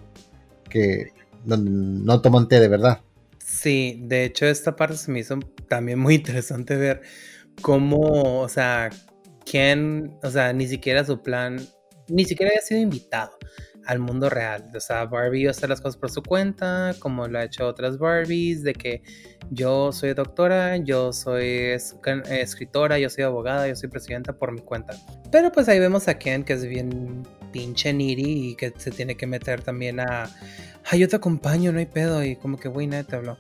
que 0.71 1.09
no 1.45 2.21
toman 2.21 2.47
té 2.47 2.61
de 2.61 2.69
verdad. 2.69 3.01
Sí, 3.45 4.01
de 4.05 4.25
hecho 4.25 4.47
esta 4.47 4.77
parte 4.77 4.97
se 4.97 5.11
me 5.11 5.19
hizo 5.19 5.41
también 5.67 5.99
muy 5.99 6.15
interesante 6.15 6.77
ver 6.77 7.03
cómo, 7.61 8.39
o 8.41 8.49
sea, 8.49 8.91
quién, 9.45 10.17
o 10.23 10.31
sea, 10.31 10.53
ni 10.53 10.69
siquiera 10.69 11.05
su 11.05 11.21
plan, 11.23 11.61
ni 12.07 12.25
siquiera 12.25 12.53
había 12.53 12.63
sido 12.63 12.81
invitado 12.81 13.37
al 13.87 13.99
mundo 13.99 14.31
real. 14.31 14.71
O 14.75 14.81
sea, 14.81 15.05
Barbie 15.05 15.49
hacer 15.49 15.69
las 15.69 15.81
cosas 15.81 15.97
por 15.97 16.11
su 16.11 16.23
cuenta, 16.23 16.95
como 16.99 17.29
lo 17.29 17.39
ha 17.39 17.45
hecho 17.45 17.67
otras 17.67 17.99
Barbies, 17.99 18.63
de 18.63 18.75
que 18.75 19.03
yo 19.51 19.93
soy 19.93 20.15
doctora, 20.15 20.77
yo 20.79 21.13
soy 21.13 21.77
escritora, 22.29 22.99
yo 22.99 23.11
soy 23.11 23.25
abogada, 23.25 23.69
yo 23.69 23.77
soy 23.77 23.89
presidenta 23.89 24.33
por 24.33 24.53
mi 24.53 24.61
cuenta. 24.61 24.95
Pero 25.31 25.53
pues 25.53 25.69
ahí 25.69 25.79
vemos 25.79 26.09
a 26.09 26.19
Ken 26.19 26.45
que 26.45 26.55
es 26.55 26.65
bien 26.65 27.27
pinche 27.53 27.93
niri 27.93 28.51
y 28.51 28.57
que 28.57 28.73
se 28.77 28.91
tiene 28.91 29.17
que 29.17 29.27
meter 29.27 29.63
también 29.63 30.01
a, 30.01 30.29
ay, 30.91 30.99
yo 30.99 31.09
te 31.09 31.17
acompaño, 31.17 31.73
no 31.73 31.79
hay 31.79 31.87
pedo, 31.87 32.25
y 32.25 32.37
como 32.37 32.59
que, 32.59 32.69
güey, 32.69 32.87
nadie 32.87 33.05
te 33.05 33.17
habló. 33.17 33.39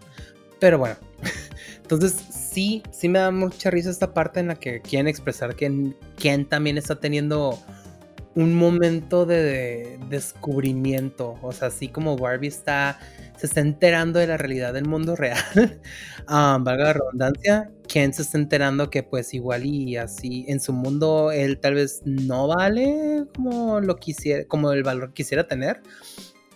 Pero 0.60 0.78
bueno, 0.78 0.96
entonces 1.82 2.12
sí, 2.12 2.82
sí 2.92 3.08
me 3.08 3.18
da 3.18 3.30
mucha 3.30 3.70
risa 3.70 3.90
esta 3.90 4.14
parte 4.14 4.40
en 4.40 4.48
la 4.48 4.54
que 4.54 4.80
quieren 4.80 5.08
expresar 5.08 5.56
que 5.56 5.94
Ken 6.16 6.46
también 6.46 6.78
está 6.78 7.00
teniendo 7.00 7.58
un 8.34 8.54
momento 8.54 9.26
de, 9.26 9.98
descubrimiento. 10.08 11.38
O 11.42 11.52
sea, 11.52 11.68
así 11.68 11.88
como 11.88 12.16
Barbie 12.16 12.48
está, 12.48 12.98
se 13.36 13.46
está 13.46 13.60
enterando 13.60 14.18
de 14.18 14.26
la 14.26 14.36
realidad 14.36 14.72
del 14.72 14.86
mundo 14.86 15.16
real, 15.16 15.38
um, 16.28 16.64
valga 16.64 16.84
la 16.84 16.92
redundancia, 16.94 17.70
Ken 17.88 18.12
se 18.12 18.22
está 18.22 18.38
enterando 18.38 18.90
que 18.90 19.02
pues 19.02 19.34
igual 19.34 19.66
y 19.66 19.96
así 19.96 20.44
en 20.48 20.60
su 20.60 20.72
mundo 20.72 21.30
él 21.32 21.58
tal 21.58 21.74
vez 21.74 22.00
no 22.04 22.48
vale 22.48 23.24
como 23.34 23.80
lo 23.80 23.96
quisiera, 23.96 24.44
como 24.46 24.72
el 24.72 24.82
valor 24.82 25.12
quisiera 25.12 25.46
tener. 25.46 25.82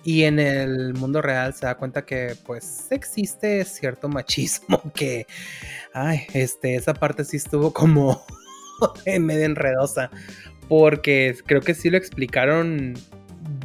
Y 0.04 0.22
en 0.22 0.38
el 0.38 0.94
mundo 0.94 1.20
real 1.20 1.52
se 1.54 1.66
da 1.66 1.76
cuenta 1.76 2.06
que 2.06 2.34
pues 2.46 2.86
existe 2.90 3.64
cierto 3.64 4.08
machismo 4.08 4.80
que, 4.94 5.26
ay, 5.92 6.22
este, 6.32 6.76
esa 6.76 6.94
parte 6.94 7.24
sí 7.24 7.36
estuvo 7.36 7.72
como 7.72 8.24
medio 9.20 9.44
enredosa. 9.44 10.10
Porque 10.68 11.34
creo 11.46 11.60
que 11.60 11.74
sí 11.74 11.90
lo 11.90 11.96
explicaron 11.96 12.94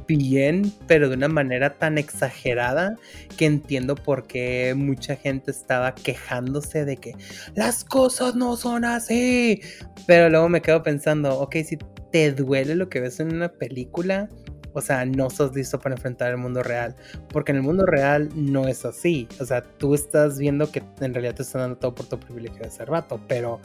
bien, 0.07 0.71
pero 0.87 1.09
de 1.09 1.15
una 1.15 1.27
manera 1.27 1.77
tan 1.77 1.97
exagerada 1.97 2.97
que 3.37 3.45
entiendo 3.45 3.95
por 3.95 4.27
qué 4.27 4.73
mucha 4.75 5.15
gente 5.15 5.51
estaba 5.51 5.95
quejándose 5.95 6.85
de 6.85 6.97
que 6.97 7.15
las 7.55 7.83
cosas 7.83 8.35
no 8.35 8.55
son 8.55 8.85
así. 8.85 9.61
Pero 10.07 10.29
luego 10.29 10.49
me 10.49 10.61
quedo 10.61 10.83
pensando, 10.83 11.39
ok, 11.39 11.55
si 11.65 11.77
te 12.11 12.31
duele 12.31 12.75
lo 12.75 12.89
que 12.89 12.99
ves 12.99 13.19
en 13.19 13.33
una 13.33 13.49
película, 13.49 14.29
o 14.73 14.81
sea, 14.81 15.05
no 15.05 15.29
sos 15.29 15.55
listo 15.55 15.79
para 15.79 15.95
enfrentar 15.95 16.31
el 16.31 16.37
mundo 16.37 16.63
real, 16.63 16.95
porque 17.29 17.51
en 17.51 17.57
el 17.57 17.63
mundo 17.63 17.85
real 17.85 18.29
no 18.35 18.67
es 18.67 18.85
así, 18.85 19.27
o 19.39 19.45
sea, 19.45 19.61
tú 19.63 19.93
estás 19.93 20.37
viendo 20.37 20.71
que 20.71 20.83
en 20.99 21.13
realidad 21.13 21.35
te 21.35 21.43
están 21.43 21.61
dando 21.61 21.77
todo 21.77 21.95
por 21.95 22.05
tu 22.07 22.19
privilegio 22.19 22.63
de 22.63 22.71
ser 22.71 22.89
vato, 22.89 23.19
pero 23.27 23.61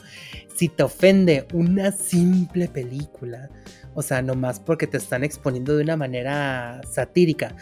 si 0.55 0.69
te 0.69 0.83
ofende 0.83 1.47
una 1.53 1.91
simple 1.91 2.67
película, 2.67 3.49
o 3.93 4.01
sea, 4.01 4.21
nomás 4.21 4.59
porque 4.59 4.87
te 4.87 4.97
están 4.97 5.23
exponiendo 5.23 5.75
de 5.75 5.83
una 5.83 5.97
manera 5.97 6.81
satírica 6.89 7.55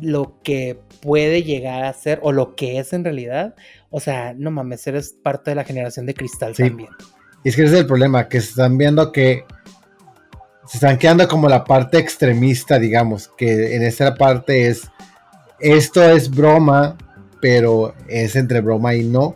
lo 0.00 0.40
que 0.42 0.78
puede 1.00 1.42
llegar 1.42 1.84
a 1.84 1.92
ser 1.92 2.20
o 2.22 2.32
lo 2.32 2.54
que 2.54 2.78
es 2.78 2.92
en 2.92 3.04
realidad, 3.04 3.54
o 3.90 4.00
sea, 4.00 4.34
no 4.34 4.50
mames, 4.50 4.86
eres 4.86 5.12
parte 5.12 5.50
de 5.50 5.56
la 5.56 5.64
generación 5.64 6.06
de 6.06 6.14
cristal 6.14 6.54
también. 6.54 6.90
Y 7.42 7.48
es 7.48 7.56
que 7.56 7.62
ese 7.62 7.74
es 7.74 7.80
el 7.80 7.86
problema, 7.86 8.28
que 8.28 8.38
están 8.38 8.76
viendo 8.76 9.12
que 9.12 9.44
se 10.70 10.76
están 10.76 10.98
quedando 10.98 11.26
como 11.26 11.48
la 11.48 11.64
parte 11.64 11.98
extremista, 11.98 12.78
digamos, 12.78 13.26
que 13.36 13.74
en 13.74 13.82
esta 13.82 14.14
parte 14.14 14.68
es, 14.68 14.88
esto 15.58 16.00
es 16.00 16.30
broma, 16.30 16.96
pero 17.40 17.92
es 18.06 18.36
entre 18.36 18.60
broma 18.60 18.94
y 18.94 19.02
no, 19.02 19.34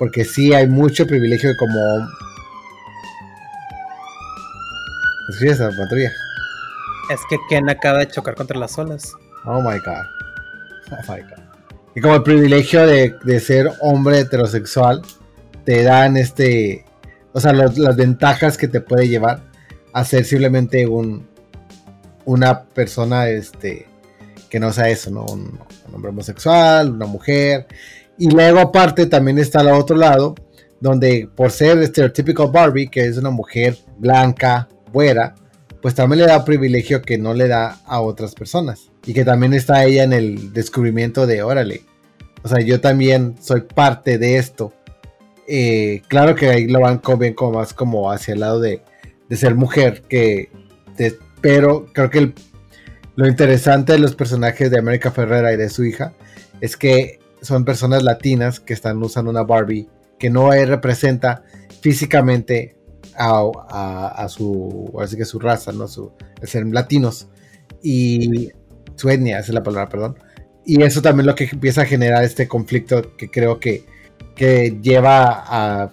porque 0.00 0.24
sí 0.24 0.52
hay 0.52 0.66
mucho 0.66 1.06
privilegio 1.06 1.50
de 1.50 1.56
como... 1.56 1.78
¿Es 5.28 5.42
esa 5.42 5.68
patrulla? 5.68 6.10
Es 7.08 7.20
que 7.30 7.36
Ken 7.48 7.70
acaba 7.70 7.98
de 7.98 8.08
chocar 8.08 8.34
contra 8.34 8.58
las 8.58 8.76
olas. 8.76 9.12
Oh 9.44 9.60
my 9.60 9.78
god. 9.78 10.04
Oh 10.90 11.12
my 11.12 11.20
god. 11.20 11.44
Y 11.94 12.00
como 12.00 12.16
el 12.16 12.24
privilegio 12.24 12.84
de, 12.84 13.14
de 13.22 13.38
ser 13.38 13.70
hombre 13.80 14.18
heterosexual, 14.18 15.02
te 15.64 15.84
dan 15.84 16.16
este... 16.16 16.84
O 17.32 17.38
sea, 17.38 17.52
las 17.52 17.96
ventajas 17.96 18.58
que 18.58 18.66
te 18.66 18.80
puede 18.80 19.06
llevar 19.06 19.53
a 19.94 20.04
ser 20.04 20.24
simplemente 20.24 20.86
un, 20.86 21.26
una 22.24 22.64
persona 22.64 23.28
este, 23.28 23.86
que 24.50 24.60
no 24.60 24.72
sea 24.72 24.88
eso, 24.90 25.10
¿no? 25.10 25.24
Un, 25.24 25.58
hombre 25.92 26.10
homosexual, 26.10 26.90
una 26.90 27.06
mujer. 27.06 27.66
Y 28.18 28.28
luego 28.28 28.58
aparte 28.58 29.06
también 29.06 29.38
está 29.38 29.60
al 29.60 29.68
otro 29.68 29.96
lado, 29.96 30.34
donde 30.80 31.28
por 31.34 31.52
ser 31.52 31.78
estereotípico 31.78 32.50
Barbie, 32.50 32.88
que 32.88 33.06
es 33.06 33.16
una 33.16 33.30
mujer 33.30 33.78
blanca, 33.96 34.68
buena, 34.92 35.36
pues 35.80 35.94
también 35.94 36.22
le 36.22 36.26
da 36.26 36.44
privilegio 36.44 37.00
que 37.00 37.16
no 37.16 37.32
le 37.32 37.46
da 37.46 37.78
a 37.86 38.00
otras 38.00 38.34
personas. 38.34 38.90
Y 39.06 39.14
que 39.14 39.24
también 39.24 39.54
está 39.54 39.84
ella 39.84 40.02
en 40.02 40.12
el 40.12 40.52
descubrimiento 40.52 41.26
de, 41.26 41.44
órale, 41.44 41.82
o 42.42 42.48
sea, 42.48 42.60
yo 42.60 42.80
también 42.80 43.36
soy 43.40 43.60
parte 43.60 44.18
de 44.18 44.38
esto. 44.38 44.72
Eh, 45.46 46.02
claro 46.08 46.34
que 46.34 46.48
ahí 46.48 46.66
lo 46.66 46.80
van 46.80 47.00
bien 47.18 47.34
como 47.34 47.58
más 47.58 47.72
como 47.72 48.10
hacia 48.10 48.34
el 48.34 48.40
lado 48.40 48.60
de, 48.60 48.82
de 49.28 49.36
ser 49.36 49.54
mujer, 49.54 50.02
que 50.08 50.50
pero 51.40 51.86
creo 51.92 52.10
que 52.10 52.32
lo 53.16 53.28
interesante 53.28 53.92
de 53.92 53.98
los 53.98 54.14
personajes 54.14 54.70
de 54.70 54.78
América 54.78 55.10
Ferrera 55.10 55.52
y 55.52 55.56
de 55.56 55.68
su 55.68 55.84
hija 55.84 56.14
es 56.60 56.76
que 56.76 57.20
son 57.42 57.64
personas 57.64 58.02
latinas 58.02 58.60
que 58.60 58.72
están 58.72 59.02
usando 59.02 59.30
una 59.30 59.42
Barbie 59.42 59.88
que 60.18 60.30
no 60.30 60.50
representa 60.50 61.42
físicamente 61.82 62.76
a, 63.16 64.26
su, 64.28 64.92
así 65.00 65.16
que 65.16 65.24
su 65.24 65.38
raza, 65.38 65.72
¿no? 65.72 65.86
Su, 65.86 66.12
ser 66.42 66.66
latinos 66.66 67.28
y 67.82 68.50
su 68.96 69.10
etnia, 69.10 69.38
esa 69.38 69.48
es 69.48 69.54
la 69.54 69.62
palabra, 69.62 69.88
perdón. 69.88 70.18
Y 70.64 70.82
eso 70.82 71.02
también 71.02 71.26
lo 71.26 71.34
que 71.34 71.44
empieza 71.44 71.82
a 71.82 71.84
generar 71.84 72.24
este 72.24 72.48
conflicto 72.48 73.14
que 73.16 73.30
creo 73.30 73.60
que 73.60 73.84
que 74.34 74.78
lleva 74.82 75.80
al 75.80 75.90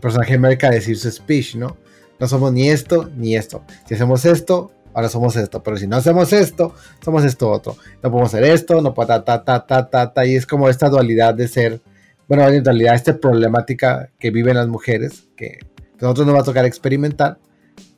personaje 0.00 0.32
de 0.32 0.36
América 0.36 0.68
a 0.68 0.70
decir 0.70 0.96
su 0.96 1.10
speech, 1.10 1.56
¿no? 1.56 1.76
No 2.18 2.28
somos 2.28 2.52
ni 2.52 2.68
esto 2.68 3.10
ni 3.16 3.36
esto. 3.36 3.62
Si 3.86 3.94
hacemos 3.94 4.24
esto, 4.24 4.72
ahora 4.94 5.08
somos 5.08 5.36
esto. 5.36 5.62
Pero 5.62 5.76
si 5.76 5.86
no 5.86 5.96
hacemos 5.96 6.32
esto, 6.32 6.74
somos 7.04 7.24
esto 7.24 7.50
otro. 7.50 7.76
No 8.02 8.10
podemos 8.10 8.34
hacer 8.34 8.44
esto, 8.44 8.80
no 8.80 8.94
podemos 8.94 9.24
ta, 9.24 9.44
ta, 9.44 9.66
ta, 9.66 9.88
ta, 9.88 10.12
ta, 10.12 10.26
Y 10.26 10.36
es 10.36 10.46
como 10.46 10.68
esta 10.68 10.88
dualidad 10.88 11.34
de 11.34 11.48
ser, 11.48 11.82
bueno, 12.28 12.48
en 12.48 12.64
realidad 12.64 12.94
esta 12.94 13.18
problemática 13.18 14.10
que 14.18 14.30
viven 14.30 14.56
las 14.56 14.68
mujeres, 14.68 15.28
que 15.36 15.58
nosotros 16.00 16.26
nos 16.26 16.36
va 16.36 16.40
a 16.40 16.44
tocar 16.44 16.64
experimentar, 16.64 17.38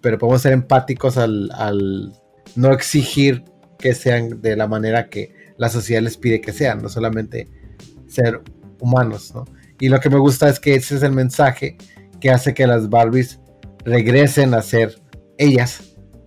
pero 0.00 0.18
podemos 0.18 0.42
ser 0.42 0.52
empáticos 0.52 1.16
al, 1.16 1.50
al 1.52 2.12
no 2.56 2.72
exigir 2.72 3.44
que 3.78 3.94
sean 3.94 4.42
de 4.42 4.56
la 4.56 4.66
manera 4.66 5.08
que 5.08 5.34
la 5.56 5.68
sociedad 5.68 6.02
les 6.02 6.16
pide 6.16 6.40
que 6.40 6.52
sean, 6.52 6.82
no 6.82 6.88
solamente 6.88 7.48
ser 8.08 8.42
humanos, 8.80 9.32
¿no? 9.34 9.44
Y 9.80 9.88
lo 9.88 10.00
que 10.00 10.10
me 10.10 10.18
gusta 10.18 10.48
es 10.48 10.58
que 10.58 10.74
ese 10.74 10.96
es 10.96 11.02
el 11.02 11.12
mensaje 11.12 11.76
que 12.20 12.30
hace 12.30 12.54
que 12.54 12.66
las 12.66 12.88
Barbies 12.88 13.38
regresen 13.84 14.54
a 14.54 14.62
ser 14.62 15.00
ellas, 15.36 15.82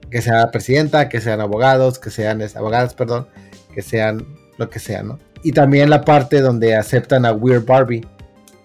que 0.10 0.22
sean 0.22 0.50
presidenta, 0.52 1.10
que 1.10 1.22
sean 1.22 1.42
abogados, 1.42 2.00
que 2.00 2.10
sean 2.10 2.42
abogadas, 2.56 2.94
perdón, 2.94 3.28
que 3.74 3.82
sean 3.82 4.26
lo 4.58 4.70
que 4.70 4.80
sea, 4.80 5.04
¿no? 5.04 5.20
Y 5.44 5.54
también 5.54 5.90
la 5.90 6.02
parte 6.02 6.42
donde 6.42 6.76
aceptan 6.76 7.26
a 7.26 7.32
Weird 7.32 7.66
Barbie 7.66 8.06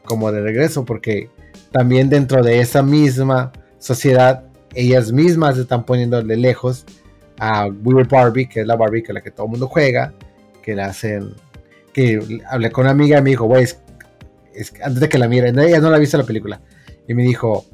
como 0.05 0.31
de 0.33 0.41
regreso, 0.41 0.85
porque 0.85 1.31
también 1.73 2.09
dentro 2.09 2.43
de 2.43 2.61
esa 2.61 2.83
misma 2.83 3.53
sociedad, 3.79 4.45
ellas 4.75 5.13
mismas 5.13 5.57
están 5.59 5.85
poniéndole 5.85 6.37
lejos 6.37 6.85
a 7.39 7.67
Weird 7.67 8.09
Barbie, 8.09 8.49
que 8.49 8.61
es 8.61 8.67
la 8.67 8.77
Barbie 8.77 9.03
que 9.03 9.13
la 9.13 9.21
que 9.21 9.31
todo 9.31 9.47
el 9.47 9.53
mundo 9.53 9.69
juega, 9.69 10.13
que 10.63 10.75
la 10.75 10.87
hacen, 10.87 11.35
que 11.93 12.41
hablé 12.49 12.71
con 12.71 12.83
una 12.83 12.91
amiga 12.91 13.19
y 13.19 13.23
me 13.23 13.31
dijo, 13.31 13.47
güey, 13.47 13.67
antes 14.83 15.01
de 15.01 15.09
que 15.09 15.19
la 15.19 15.29
miren, 15.29 15.59
ella 15.59 15.81
no 15.81 15.91
la 15.91 15.97
ha 15.97 16.01
visto 16.01 16.19
la 16.19 16.25
película, 16.25 16.61
y 17.07 17.15
me 17.15 17.23
dijo, 17.23 17.65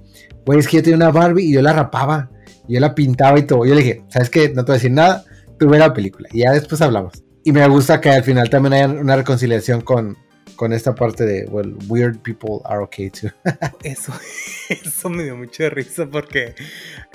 güey, 0.44 0.58
es 0.58 0.68
que 0.68 0.78
yo 0.78 0.82
tenía 0.82 0.96
una 0.96 1.10
Barbie 1.10 1.44
y 1.44 1.52
yo 1.52 1.62
la 1.62 1.72
rapaba, 1.72 2.30
y 2.68 2.74
yo 2.74 2.80
la 2.80 2.94
pintaba 2.94 3.38
y 3.38 3.42
todo. 3.42 3.64
Yo 3.64 3.74
le 3.74 3.82
dije, 3.82 4.04
¿sabes 4.08 4.30
qué? 4.30 4.48
No 4.48 4.64
te 4.64 4.72
voy 4.72 4.74
a 4.74 4.78
decir 4.78 4.92
nada, 4.92 5.24
tú 5.58 5.68
ve 5.68 5.78
la 5.78 5.92
película, 5.92 6.28
y 6.32 6.40
ya 6.40 6.52
después 6.52 6.80
hablamos. 6.80 7.22
Y 7.44 7.52
me 7.52 7.66
gusta 7.68 8.00
que 8.00 8.10
al 8.10 8.22
final 8.22 8.48
también 8.50 8.74
haya 8.74 8.88
una 8.88 9.16
reconciliación 9.16 9.80
con, 9.80 10.16
con 10.62 10.72
esta 10.72 10.94
parte 10.94 11.26
de, 11.26 11.44
well, 11.46 11.76
weird 11.88 12.22
people 12.22 12.60
are 12.66 12.80
okay 12.84 13.10
too. 13.10 13.30
eso, 13.82 14.12
eso 14.68 15.10
me 15.10 15.24
dio 15.24 15.36
mucha 15.36 15.68
risa 15.70 16.06
porque 16.06 16.54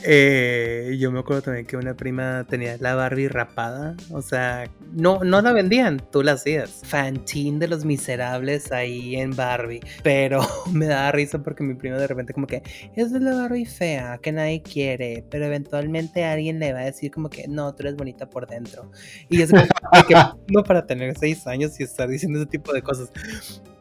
eh, 0.03 0.97
yo 0.99 1.13
me 1.13 1.19
acuerdo 1.19 1.43
también 1.43 1.65
que 1.65 1.77
una 1.77 1.95
prima 1.95 2.45
tenía 2.49 2.75
la 2.81 2.95
Barbie 2.95 3.29
rapada, 3.29 3.95
o 4.11 4.21
sea, 4.21 4.69
no, 4.91 5.23
no 5.23 5.41
la 5.41 5.53
vendían, 5.53 6.01
tú 6.11 6.23
la 6.23 6.33
hacías. 6.33 6.81
Fantín 6.83 7.57
de 7.57 7.69
los 7.69 7.85
miserables 7.85 8.73
ahí 8.73 9.15
en 9.15 9.33
Barbie, 9.33 9.79
pero 10.03 10.41
me 10.73 10.87
daba 10.87 11.13
risa 11.13 11.41
porque 11.41 11.63
mi 11.63 11.75
prima 11.75 11.95
de 11.95 12.07
repente 12.07 12.33
como 12.33 12.47
que, 12.47 12.63
esa 12.97 13.15
es 13.15 13.21
la 13.21 13.33
Barbie 13.33 13.65
fea, 13.65 14.19
que 14.21 14.33
nadie 14.33 14.61
quiere, 14.61 15.23
pero 15.31 15.45
eventualmente 15.45 16.25
alguien 16.25 16.59
le 16.59 16.73
va 16.73 16.79
a 16.79 16.85
decir 16.85 17.11
como 17.11 17.29
que, 17.29 17.47
no, 17.47 17.73
tú 17.73 17.83
eres 17.83 17.95
bonita 17.95 18.29
por 18.29 18.45
dentro. 18.45 18.91
Y 19.29 19.41
es 19.41 19.51
como 19.51 19.63
que, 20.05 20.15
no 20.49 20.63
para 20.65 20.85
tener 20.85 21.17
seis 21.17 21.47
años 21.47 21.79
y 21.79 21.83
estar 21.83 22.09
diciendo 22.09 22.39
ese 22.39 22.49
tipo 22.49 22.73
de 22.73 22.81
cosas. 22.81 23.09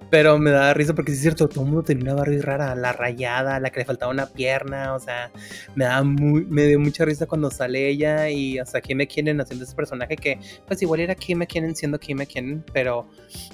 Pero 0.08 0.38
me 0.38 0.52
da 0.52 0.72
risa 0.72 0.94
porque 0.94 1.10
sí 1.10 1.16
es 1.16 1.22
cierto, 1.22 1.48
todo 1.48 1.64
el 1.64 1.66
mundo 1.66 1.82
tenía 1.82 2.04
una 2.04 2.14
Barbie 2.14 2.40
rara, 2.40 2.74
la 2.76 2.92
rayada, 2.92 3.58
la 3.58 3.70
que 3.70 3.80
le 3.80 3.86
faltaba 3.86 4.12
una 4.12 4.26
pierna, 4.26 4.94
o 4.94 5.00
sea, 5.00 5.32
me 5.74 5.84
da 5.84 6.02
muy, 6.04 6.44
me 6.44 6.62
dio 6.66 6.78
mucha 6.78 7.04
risa 7.04 7.26
cuando 7.26 7.50
sale 7.50 7.88
ella 7.88 8.28
y 8.30 8.58
hasta 8.58 8.80
Kim 8.80 8.98
McKinnon 8.98 9.40
haciendo 9.40 9.64
ese 9.64 9.74
personaje 9.74 10.16
que 10.16 10.38
pues 10.66 10.80
igual 10.82 11.00
era 11.00 11.14
Kim 11.16 11.38
McKinnon 11.38 11.74
siendo 11.74 11.98
Kim 11.98 12.18
McKinnon, 12.18 12.64
pero 12.72 13.08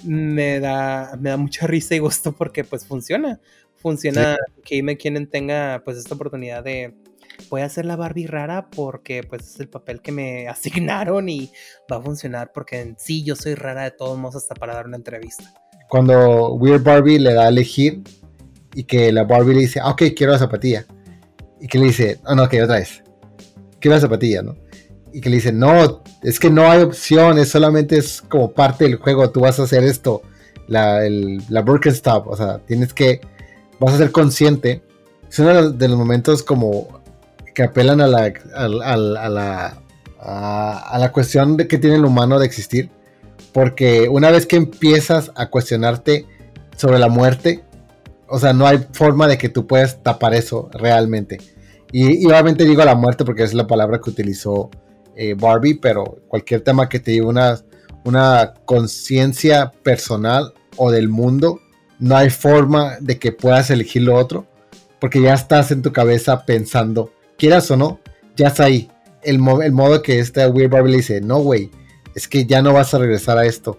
me 0.05 0.61
da, 0.61 1.17
me 1.19 1.31
da 1.31 1.39
mucha 1.39 1.67
risa 1.67 1.95
y 1.95 2.01
gusto 2.01 2.33
porque 2.33 2.65
pues 2.65 2.87
funciona, 2.87 3.41
funciona 3.77 4.37
que 4.57 4.63
Kim 4.63 4.87
McKinnon 4.87 5.29
tenga 5.29 5.81
pues 5.85 5.97
esta 5.97 6.15
oportunidad 6.15 6.63
de 6.63 6.95
voy 7.49 7.63
a 7.63 7.65
hacer 7.65 7.87
la 7.87 7.97
Barbie 7.97 8.27
rara 8.27 8.69
porque 8.69 9.23
pues 9.25 9.55
es 9.55 9.61
el 9.61 9.69
papel 9.71 10.03
que 10.03 10.13
me 10.13 10.49
asignaron 10.49 11.31
y 11.31 11.51
va 11.91 11.97
a 11.97 12.03
funcionar 12.03 12.53
porque 12.53 12.81
en 12.81 12.99
sí 12.99 13.25
yo 13.25 13.37
soy 13.37 13.55
rara 13.55 13.85
de 13.85 13.91
todos 13.93 14.19
modos 14.19 14.37
hasta 14.37 14.55
para 14.55 14.75
dar 14.75 14.87
una 14.87 14.99
entrevista 14.99 15.62
cuando 15.93 16.55
Weird 16.55 16.83
Barbie 16.83 17.19
le 17.19 17.35
da 17.35 17.45
a 17.45 17.49
elegir 17.49 18.01
y 18.73 18.85
que 18.85 19.13
la 19.13 19.25
Barbie 19.25 19.53
le 19.53 19.61
dice, 19.61 19.79
ah, 19.79 19.91
ok, 19.91 20.05
quiero 20.17 20.33
la 20.33 20.39
zapatilla. 20.39 20.87
Y 21.61 21.69
que 21.69 21.79
le 21.79 21.85
dice, 21.85 22.19
oh, 22.25 22.35
no, 22.35 22.45
ok, 22.45 22.55
otra 22.65 22.77
vez. 22.77 23.03
Quiero 23.79 23.97
la 23.97 24.01
zapatilla, 24.01 24.41
¿no? 24.41 24.57
Y 25.13 25.21
que 25.21 25.29
le 25.29 25.37
dice, 25.37 25.53
no, 25.53 26.03
es 26.23 26.41
que 26.41 26.49
no 26.49 26.71
hay 26.71 26.81
opción, 26.81 27.37
es 27.37 27.51
solamente 27.51 27.99
es 27.99 28.23
como 28.23 28.53
parte 28.53 28.85
del 28.85 28.97
juego, 28.97 29.29
tú 29.29 29.41
vas 29.41 29.61
a 29.61 29.65
hacer 29.65 29.85
esto, 29.85 30.23
la, 30.67 31.05
el, 31.05 31.43
la 31.51 31.61
Birkenstop, 31.61 32.27
o 32.27 32.37
sea, 32.39 32.57
tienes 32.61 32.95
que, 32.95 33.21
vas 33.79 33.93
a 33.93 33.99
ser 33.99 34.13
consciente. 34.13 34.83
Es 35.29 35.41
uno 35.41 35.73
de 35.73 35.89
los, 35.89 35.99
momentos 35.99 36.43
como 36.43 37.03
que 37.55 37.65
apelan 37.65 38.01
a 38.01 38.07
la, 38.07 38.33
a, 38.55 38.97
la, 38.97 39.77
a 40.19 40.99
la 40.99 41.13
cuestión 41.13 41.59
de 41.59 41.69
que 41.69 41.77
tiene 41.77 41.97
el 41.97 42.07
humano 42.07 42.39
de 42.39 42.47
existir 42.47 42.89
porque 43.53 44.09
una 44.09 44.31
vez 44.31 44.47
que 44.47 44.57
empiezas 44.57 45.31
a 45.35 45.49
cuestionarte 45.49 46.27
sobre 46.77 46.99
la 46.99 47.09
muerte, 47.09 47.63
o 48.29 48.39
sea, 48.39 48.53
no 48.53 48.67
hay 48.67 48.87
forma 48.93 49.29
de 49.29 49.37
que 49.37 49.49
tú 49.49 49.67
puedas 49.67 50.03
tapar 50.03 50.35
eso 50.35 50.71
realmente. 50.73 51.39
Y, 51.93 52.25
obviamente 52.27 52.65
digo 52.65 52.83
la 52.85 52.95
muerte 52.95 53.25
porque 53.25 53.43
es 53.43 53.53
la 53.53 53.67
palabra 53.67 54.01
que 54.01 54.09
utilizó 54.09 54.71
eh, 55.15 55.35
Barbie, 55.39 55.75
pero 55.75 56.19
cualquier 56.29 56.63
tema 56.63 56.89
que 56.89 56.99
te 56.99 57.13
lleve 57.13 57.27
una, 57.27 58.55
conciencia 58.65 59.71
personal 59.83 60.55
o 60.77 60.91
del 60.91 61.11
mundo, 61.11 61.61
no 61.99 62.17
hay 62.17 62.31
forma 62.31 62.97
de 63.01 63.19
que 63.19 63.33
puedas 63.33 63.71
elegir 63.71 64.03
lo 64.03 64.17
otro, 64.17 64.47
porque 64.99 65.21
ya 65.21 65.35
estás 65.35 65.71
en 65.71 65.83
tu 65.83 65.93
cabeza 65.93 66.47
pensando, 66.47 67.13
quieras 67.37 67.71
o 67.71 67.77
no, 67.77 68.01
ya 68.35 68.49
está 68.49 68.65
ahí. 68.65 68.89
El, 69.23 69.41
el 69.63 69.73
modo 69.73 70.03
que 70.03 70.19
esta 70.19 70.49
Weird 70.49 70.71
Barbie 70.71 70.93
le 70.93 70.97
dice, 70.97 71.21
no, 71.21 71.41
güey, 71.41 71.71
es 72.15 72.29
que 72.29 72.47
ya 72.47 72.63
no 72.63 72.73
vas 72.73 72.95
a 72.95 72.99
regresar 72.99 73.39
a 73.39 73.47
esto. 73.47 73.79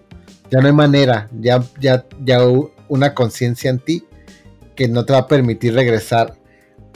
Ya 0.50 0.60
no 0.60 0.66
hay 0.66 0.72
manera, 0.72 1.28
ya, 1.40 1.64
ya, 1.80 2.04
ya 2.22 2.40
una 2.88 3.14
conciencia 3.14 3.70
en 3.70 3.78
ti 3.78 4.04
que 4.74 4.88
no 4.88 5.04
te 5.04 5.12
va 5.12 5.20
a 5.20 5.26
permitir 5.26 5.74
regresar 5.74 6.34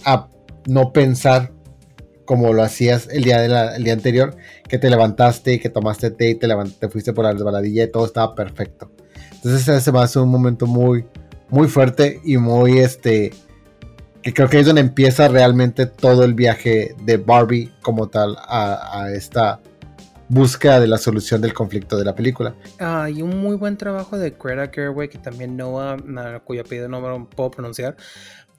a 0.04 0.28
no 0.66 0.92
pensar 0.92 1.52
como 2.24 2.52
lo 2.52 2.62
hacías 2.62 3.08
el 3.10 3.24
día, 3.24 3.40
día 3.78 3.92
anterior, 3.92 4.36
que 4.68 4.78
te 4.78 4.90
levantaste 4.90 5.54
y 5.54 5.58
que 5.58 5.70
tomaste 5.70 6.10
té 6.10 6.30
y 6.30 6.34
te, 6.34 6.46
te 6.78 6.88
fuiste 6.88 7.14
por 7.14 7.24
la 7.24 7.32
resbaladilla 7.32 7.84
y 7.84 7.90
todo 7.90 8.04
estaba 8.04 8.34
perfecto. 8.34 8.90
Entonces 9.32 9.66
ese 9.66 9.90
va 9.90 10.02
a 10.02 10.08
ser 10.08 10.22
un 10.22 10.28
momento 10.28 10.66
muy, 10.66 11.06
muy 11.48 11.68
fuerte 11.68 12.20
y 12.24 12.36
muy, 12.36 12.78
este, 12.78 13.32
que 14.22 14.34
creo 14.34 14.48
que 14.48 14.60
es 14.60 14.66
donde 14.66 14.82
empieza 14.82 15.28
realmente 15.28 15.86
todo 15.86 16.24
el 16.24 16.34
viaje 16.34 16.94
de 17.02 17.16
Barbie 17.16 17.72
como 17.80 18.08
tal 18.08 18.36
a 18.46 19.10
esta 19.14 19.60
búsqueda 20.28 20.80
de 20.80 20.86
la 20.86 20.98
solución 20.98 21.40
del 21.40 21.54
conflicto 21.54 21.96
de 21.96 22.04
la 22.04 22.14
película. 22.14 22.54
Ah, 22.78 23.08
y 23.10 23.22
un 23.22 23.38
muy 23.38 23.56
buen 23.56 23.76
trabajo 23.76 24.18
de 24.18 24.30
Greta 24.30 24.70
Gerwig, 24.72 25.10
que 25.10 25.18
también 25.18 25.56
no, 25.56 25.78
cuyo 26.44 26.60
apellido 26.60 26.88
no 26.88 27.28
puedo 27.28 27.50
pronunciar, 27.50 27.96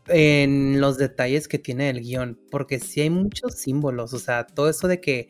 en 0.10 0.82
los 0.82 0.98
detalles 0.98 1.48
que 1.48 1.60
tiene 1.60 1.90
el 1.90 2.02
guion, 2.02 2.40
porque 2.52 2.80
sí 2.80 3.02
hay 3.02 3.10
muchos 3.10 3.56
símbolos, 3.56 4.14
o 4.14 4.20
sea, 4.20 4.46
todo 4.46 4.70
eso 4.70 4.88
de 4.88 5.00
que 5.00 5.28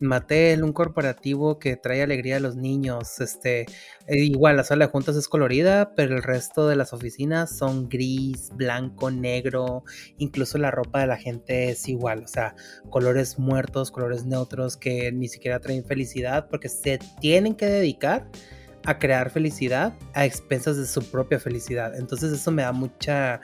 Mattel, 0.00 0.62
un 0.62 0.72
corporativo 0.72 1.58
que 1.58 1.76
trae 1.76 2.02
alegría 2.02 2.36
a 2.36 2.40
los 2.40 2.54
niños, 2.56 3.20
este, 3.20 3.62
eh, 4.06 4.18
igual 4.24 4.56
la 4.56 4.64
sala 4.64 4.86
de 4.86 4.92
juntas 4.92 5.16
es 5.16 5.28
colorida, 5.28 5.94
pero 5.96 6.16
el 6.16 6.22
resto 6.22 6.68
de 6.68 6.76
las 6.76 6.92
oficinas 6.92 7.56
son 7.56 7.88
gris, 7.88 8.50
blanco, 8.54 9.10
negro, 9.10 9.82
incluso 10.18 10.58
la 10.58 10.70
ropa 10.70 11.00
de 11.00 11.08
la 11.08 11.16
gente 11.16 11.70
es 11.70 11.88
igual, 11.88 12.24
o 12.24 12.28
sea, 12.28 12.54
colores 12.90 13.38
muertos, 13.38 13.90
colores 13.90 14.24
neutros 14.24 14.76
que 14.76 15.10
ni 15.10 15.28
siquiera 15.28 15.60
traen 15.60 15.84
felicidad 15.84 16.48
porque 16.48 16.68
se 16.68 16.98
tienen 17.20 17.54
que 17.56 17.66
dedicar 17.66 18.30
a 18.88 18.98
crear 18.98 19.28
felicidad 19.28 19.92
a 20.14 20.24
expensas 20.24 20.78
de 20.78 20.86
su 20.86 21.02
propia 21.10 21.38
felicidad. 21.38 21.94
Entonces 21.94 22.32
eso 22.32 22.50
me 22.50 22.62
da 22.62 22.72
mucha 22.72 23.38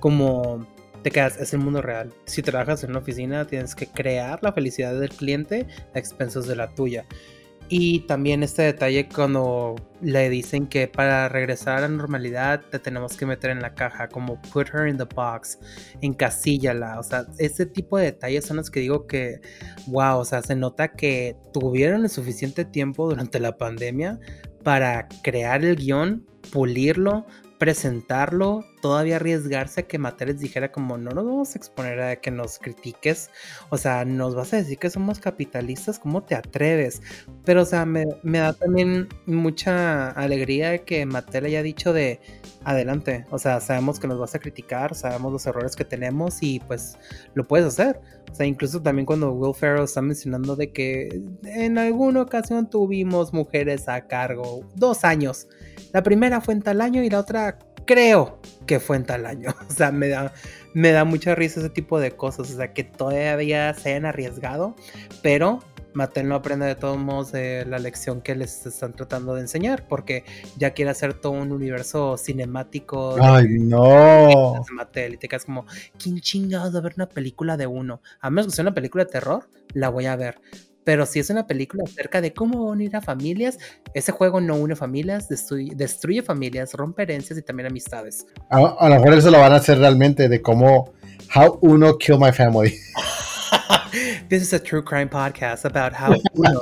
como 0.00 0.66
te 1.04 1.12
quedas, 1.12 1.38
es 1.38 1.52
el 1.52 1.60
mundo 1.60 1.80
real. 1.80 2.12
Si 2.24 2.42
trabajas 2.42 2.82
en 2.82 2.90
una 2.90 2.98
oficina 2.98 3.46
tienes 3.46 3.76
que 3.76 3.86
crear 3.86 4.40
la 4.42 4.52
felicidad 4.52 4.98
del 4.98 5.10
cliente 5.10 5.68
a 5.94 5.98
expensas 6.00 6.48
de 6.48 6.56
la 6.56 6.74
tuya. 6.74 7.06
Y 7.70 8.00
también 8.00 8.42
este 8.42 8.62
detalle 8.62 9.08
cuando 9.08 9.76
le 10.00 10.30
dicen 10.30 10.66
que 10.66 10.88
para 10.88 11.28
regresar 11.28 11.78
a 11.78 11.80
la 11.82 11.88
normalidad 11.88 12.62
te 12.62 12.78
tenemos 12.78 13.16
que 13.16 13.26
meter 13.26 13.50
en 13.50 13.60
la 13.60 13.74
caja, 13.74 14.08
como 14.08 14.40
put 14.40 14.68
her 14.72 14.88
in 14.88 14.96
the 14.96 15.04
box, 15.04 15.58
encasíllala. 16.00 16.98
O 16.98 17.02
sea, 17.02 17.26
ese 17.36 17.66
tipo 17.66 17.98
de 17.98 18.06
detalles 18.06 18.46
son 18.46 18.56
los 18.56 18.70
que 18.70 18.80
digo 18.80 19.06
que, 19.06 19.42
wow, 19.86 20.18
o 20.18 20.24
sea, 20.24 20.42
se 20.42 20.56
nota 20.56 20.88
que 20.88 21.36
tuvieron 21.52 22.04
el 22.04 22.10
suficiente 22.10 22.64
tiempo 22.64 23.08
durante 23.08 23.38
la 23.38 23.58
pandemia 23.58 24.18
para 24.68 25.08
crear 25.22 25.64
el 25.64 25.76
guion, 25.76 26.26
pulirlo, 26.52 27.24
presentarlo, 27.58 28.64
todavía 28.80 29.16
arriesgarse 29.16 29.80
a 29.80 29.86
que 29.88 29.98
Mateles 29.98 30.38
dijera 30.38 30.70
como 30.70 30.96
no 30.96 31.10
nos 31.10 31.24
vamos 31.24 31.54
a 31.54 31.58
exponer 31.58 32.00
a 32.00 32.16
que 32.16 32.30
nos 32.30 32.58
critiques, 32.58 33.30
o 33.70 33.76
sea, 33.76 34.04
nos 34.04 34.36
vas 34.36 34.52
a 34.52 34.58
decir 34.58 34.78
que 34.78 34.88
somos 34.90 35.18
capitalistas, 35.18 35.98
¿cómo 35.98 36.22
te 36.22 36.36
atreves? 36.36 37.02
Pero, 37.44 37.62
o 37.62 37.64
sea, 37.64 37.84
me, 37.84 38.06
da 38.22 38.52
también 38.52 39.08
mucha 39.26 40.10
alegría 40.10 40.78
que 40.78 41.04
Mattel 41.04 41.46
haya 41.46 41.62
dicho 41.62 41.92
de 41.92 42.20
adelante, 42.64 43.26
o 43.30 43.38
sea, 43.38 43.60
sabemos 43.60 43.98
que 43.98 44.06
nos 44.06 44.18
vas 44.18 44.34
a 44.36 44.38
criticar, 44.38 44.94
sabemos 44.94 45.32
los 45.32 45.46
errores 45.46 45.74
que 45.74 45.84
tenemos 45.84 46.38
y 46.42 46.60
pues 46.60 46.96
lo 47.34 47.46
puedes 47.46 47.66
hacer. 47.66 48.00
O 48.30 48.34
sea, 48.34 48.46
incluso 48.46 48.82
también 48.82 49.06
cuando 49.06 49.32
Will 49.32 49.54
Ferrell 49.54 49.84
está 49.84 50.02
mencionando 50.02 50.54
de 50.54 50.70
que 50.70 51.22
en 51.44 51.78
alguna 51.78 52.22
ocasión 52.22 52.68
tuvimos 52.68 53.32
mujeres 53.32 53.88
a 53.88 54.06
cargo, 54.06 54.60
dos 54.74 55.04
años. 55.04 55.48
La 55.92 56.02
primera 56.02 56.40
fue 56.40 56.54
en 56.54 56.62
tal 56.62 56.80
año 56.80 57.02
y 57.02 57.10
la 57.10 57.20
otra 57.20 57.58
creo 57.88 58.38
que 58.66 58.80
fue 58.80 58.96
en 58.96 59.04
tal 59.04 59.26
año. 59.26 59.54
O 59.68 59.72
sea, 59.72 59.90
me 59.90 60.08
da, 60.08 60.32
me 60.74 60.92
da 60.92 61.04
mucha 61.04 61.34
risa 61.34 61.60
ese 61.60 61.70
tipo 61.70 61.98
de 61.98 62.12
cosas. 62.12 62.50
O 62.50 62.56
sea, 62.56 62.72
que 62.72 62.84
todavía 62.84 63.72
se 63.74 63.90
hayan 63.90 64.04
arriesgado, 64.04 64.76
pero 65.22 65.60
Mattel 65.94 66.28
no 66.28 66.36
aprende 66.36 66.66
de 66.66 66.74
todos 66.74 66.98
modos 66.98 67.32
de 67.32 67.64
la 67.66 67.78
lección 67.78 68.20
que 68.20 68.34
les 68.34 68.66
están 68.66 68.92
tratando 68.92 69.34
de 69.34 69.40
enseñar, 69.40 69.88
porque 69.88 70.24
ya 70.56 70.70
quiere 70.72 70.90
hacer 70.90 71.14
todo 71.14 71.32
un 71.32 71.50
universo 71.50 72.16
cinemático. 72.16 73.16
¡Ay, 73.20 73.46
no! 73.58 74.62
Mattel, 74.72 75.14
y 75.14 75.16
te 75.16 75.28
quedas 75.28 75.46
como, 75.46 75.66
¿quién 75.98 76.20
chingados 76.20 76.74
va 76.74 76.78
a 76.78 76.82
ver 76.82 76.92
una 76.96 77.08
película 77.08 77.56
de 77.56 77.66
uno? 77.66 78.00
A 78.20 78.30
menos 78.30 78.46
que 78.46 78.52
sea 78.52 78.62
una 78.62 78.74
película 78.74 79.04
de 79.04 79.10
terror, 79.10 79.48
la 79.72 79.88
voy 79.88 80.06
a 80.06 80.16
ver. 80.16 80.40
Pero 80.88 81.04
si 81.04 81.18
es 81.18 81.28
una 81.28 81.46
película 81.46 81.84
acerca 81.86 82.22
de 82.22 82.32
cómo 82.32 82.64
unir 82.64 82.96
a 82.96 83.02
familias, 83.02 83.58
ese 83.92 84.10
juego 84.10 84.40
no 84.40 84.56
une 84.56 84.74
familias, 84.74 85.28
destruye, 85.28 86.22
familias, 86.22 86.72
rompe 86.72 87.02
herencias 87.02 87.38
y 87.38 87.42
también 87.42 87.66
amistades. 87.66 88.24
A, 88.48 88.56
a, 88.56 88.88
lo 88.88 88.94
mejor 88.94 89.12
eso 89.12 89.30
lo 89.30 89.38
van 89.38 89.52
a 89.52 89.56
hacer 89.56 89.76
realmente 89.76 90.30
de 90.30 90.40
cómo 90.40 90.94
How 91.36 91.58
Uno 91.60 91.98
Kill 91.98 92.16
My 92.18 92.32
Family. 92.32 92.74
This 94.30 94.40
is 94.40 94.54
a 94.54 94.58
true 94.58 94.82
crime 94.82 95.10
podcast 95.10 95.66
about 95.66 95.92
how 95.92 96.18
Uno 96.32 96.58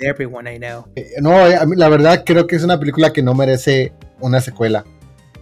everyone 0.00 0.52
I 0.52 0.58
know. 0.58 0.88
Eh, 0.96 1.12
no, 1.20 1.30
la 1.76 1.88
verdad 1.88 2.24
creo 2.26 2.48
que 2.48 2.56
es 2.56 2.64
una 2.64 2.80
película 2.80 3.12
que 3.12 3.22
no 3.22 3.34
merece 3.34 3.92
una 4.18 4.40
secuela. 4.40 4.84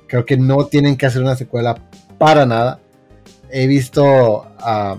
Creo 0.07 0.27
que 0.27 0.37
no 0.37 0.67
tienen 0.67 0.99
que 0.99 1.07
hacer 1.07 1.23
una 1.23 1.35
secuela 1.35 1.77
para 2.19 2.45
nada. 2.45 2.79
He 3.51 3.67
visto 3.67 4.43
uh, 4.43 4.99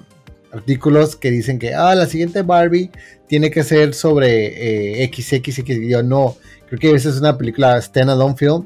artículos 0.51 1.15
que 1.15 1.29
dicen 1.29 1.59
que 1.59 1.75
ah, 1.75 1.93
la 1.93 2.07
siguiente 2.07 2.41
Barbie 2.41 2.89
tiene 3.29 3.51
que 3.51 3.63
ser 3.63 3.93
sobre 3.93 5.03
eh, 5.03 5.11
XX 5.13 5.59
y 5.69 5.89
yo 5.89 6.01
no, 6.01 6.35
creo 6.67 6.79
que 6.79 6.91
esa 6.91 7.09
es 7.09 7.19
una 7.19 7.37
película 7.37 7.77
stand-alone 7.77 8.35
film 8.35 8.65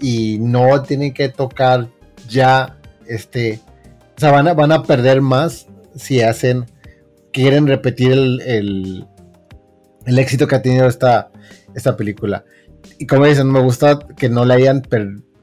y 0.00 0.38
no 0.40 0.82
tienen 0.82 1.14
que 1.14 1.28
tocar 1.28 1.88
ya 2.28 2.76
este, 3.06 3.60
o 4.16 4.20
sea, 4.20 4.32
van 4.32 4.48
a, 4.48 4.54
van 4.54 4.72
a 4.72 4.82
perder 4.82 5.20
más 5.20 5.68
si 5.94 6.20
hacen, 6.20 6.66
quieren 7.32 7.68
repetir 7.68 8.10
el, 8.12 9.06
el, 10.04 10.18
éxito 10.18 10.48
que 10.48 10.56
ha 10.56 10.62
tenido 10.62 10.88
esta, 10.88 11.30
esta 11.74 11.96
película. 11.96 12.44
Y 12.98 13.06
como 13.06 13.26
dicen, 13.26 13.50
me 13.50 13.60
gusta 13.60 14.00
que 14.16 14.28
no 14.28 14.44
le 14.44 14.54
hayan, 14.54 14.82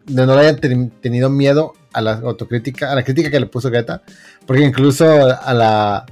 no 0.08 0.26
le 0.26 0.34
hayan 0.34 0.90
tenido 1.02 1.30
miedo 1.30 1.74
a 1.94 2.02
la 2.02 2.14
autocrítica, 2.16 2.92
a 2.92 2.96
la 2.96 3.04
crítica 3.04 3.32
que 3.32 3.40
le 3.40 3.46
puso 3.46 3.70
Greta, 3.70 4.02
porque 4.46 4.64
incluso 4.64 5.06
a 5.06 5.54
la 5.54 6.06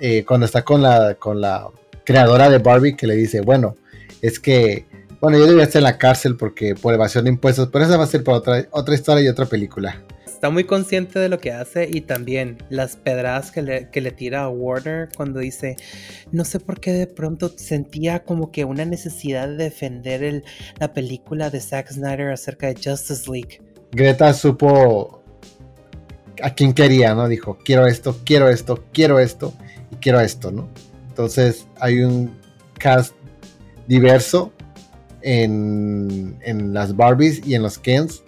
eh, 0.00 0.24
cuando 0.24 0.46
está 0.46 0.64
con 0.64 0.82
la 0.82 1.14
con 1.14 1.40
la 1.40 1.68
creadora 2.04 2.48
de 2.48 2.58
Barbie 2.58 2.96
que 2.96 3.06
le 3.06 3.16
dice, 3.16 3.40
bueno, 3.40 3.76
es 4.22 4.38
que 4.38 4.86
bueno, 5.20 5.36
yo 5.36 5.44
debería 5.44 5.64
estar 5.64 5.80
en 5.80 5.84
la 5.84 5.98
cárcel 5.98 6.36
porque 6.36 6.74
por 6.74 6.94
evasión 6.94 7.24
de 7.24 7.30
impuestos, 7.30 7.68
pero 7.72 7.84
esa 7.84 7.96
va 7.96 8.04
a 8.04 8.06
ser 8.06 8.22
para 8.22 8.38
otra 8.38 8.68
otra 8.70 8.94
historia 8.94 9.24
y 9.24 9.28
otra 9.28 9.46
película. 9.46 10.02
Está 10.24 10.50
muy 10.50 10.62
consciente 10.62 11.18
de 11.18 11.28
lo 11.28 11.40
que 11.40 11.50
hace 11.50 11.88
y 11.92 12.02
también 12.02 12.58
las 12.70 12.96
pedradas 12.96 13.50
que 13.50 13.60
le, 13.60 13.90
que 13.90 14.00
le 14.00 14.12
tira 14.12 14.44
a 14.44 14.48
Warner 14.48 15.08
cuando 15.16 15.40
dice, 15.40 15.74
no 16.30 16.44
sé 16.44 16.60
por 16.60 16.78
qué 16.78 16.92
de 16.92 17.08
pronto 17.08 17.52
sentía 17.56 18.22
como 18.22 18.52
que 18.52 18.64
una 18.64 18.84
necesidad 18.84 19.48
de 19.48 19.56
defender 19.56 20.22
el, 20.22 20.44
la 20.78 20.92
película 20.92 21.50
de 21.50 21.60
Zack 21.60 21.90
Snyder 21.90 22.30
acerca 22.30 22.68
de 22.68 22.74
Justice 22.74 23.28
League. 23.28 23.60
Greta 23.90 24.32
supo 24.32 25.24
a 26.40 26.54
quién 26.54 26.72
quería, 26.72 27.16
¿no? 27.16 27.26
Dijo, 27.26 27.58
quiero 27.64 27.88
esto, 27.88 28.20
quiero 28.24 28.48
esto, 28.48 28.84
quiero 28.92 29.18
esto 29.18 29.52
quiero 30.00 30.20
esto, 30.20 30.50
¿no? 30.50 30.68
Entonces 31.08 31.66
hay 31.80 32.02
un 32.02 32.36
cast 32.78 33.14
diverso 33.86 34.52
en, 35.22 36.38
en 36.42 36.72
las 36.72 36.94
Barbies 36.96 37.46
y 37.46 37.54
en 37.54 37.62
los 37.62 37.78
Kens 37.78 38.22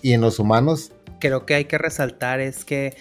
y 0.00 0.12
en 0.12 0.20
los 0.20 0.38
humanos. 0.38 0.92
Creo 1.20 1.46
que 1.46 1.54
hay 1.54 1.64
que 1.66 1.78
resaltar 1.78 2.40
es 2.40 2.64
que 2.64 2.96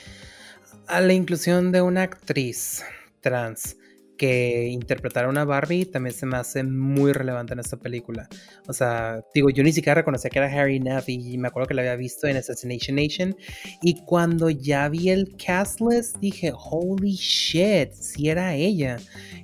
a 0.87 1.01
la 1.01 1.13
inclusión 1.13 1.71
de 1.71 1.81
una 1.81 2.03
actriz 2.03 2.83
trans 3.21 3.77
que 4.21 4.67
interpretar 4.67 5.25
a 5.25 5.45
Barbie 5.45 5.85
también 5.85 6.13
se 6.13 6.27
me 6.27 6.37
hace 6.37 6.63
muy 6.63 7.11
relevante 7.11 7.53
en 7.53 7.59
esta 7.59 7.77
película. 7.77 8.29
O 8.67 8.73
sea, 8.73 9.25
digo, 9.33 9.49
yo 9.49 9.63
ni 9.63 9.73
siquiera 9.73 9.95
reconocía 9.95 10.29
que 10.29 10.37
era 10.37 10.47
Harry 10.47 10.79
Neff 10.79 11.09
y 11.09 11.39
me 11.39 11.47
acuerdo 11.47 11.67
que 11.67 11.73
la 11.73 11.81
había 11.81 11.95
visto 11.95 12.27
en 12.27 12.37
Assassination 12.37 12.97
Nation. 12.97 13.35
Y 13.81 13.99
cuando 14.05 14.51
ya 14.51 14.87
vi 14.89 15.09
el 15.09 15.35
cast 15.43 15.81
list, 15.81 16.17
dije, 16.17 16.53
holy 16.55 17.13
shit, 17.13 17.93
si 17.93 18.29
era 18.29 18.53
ella. 18.53 18.97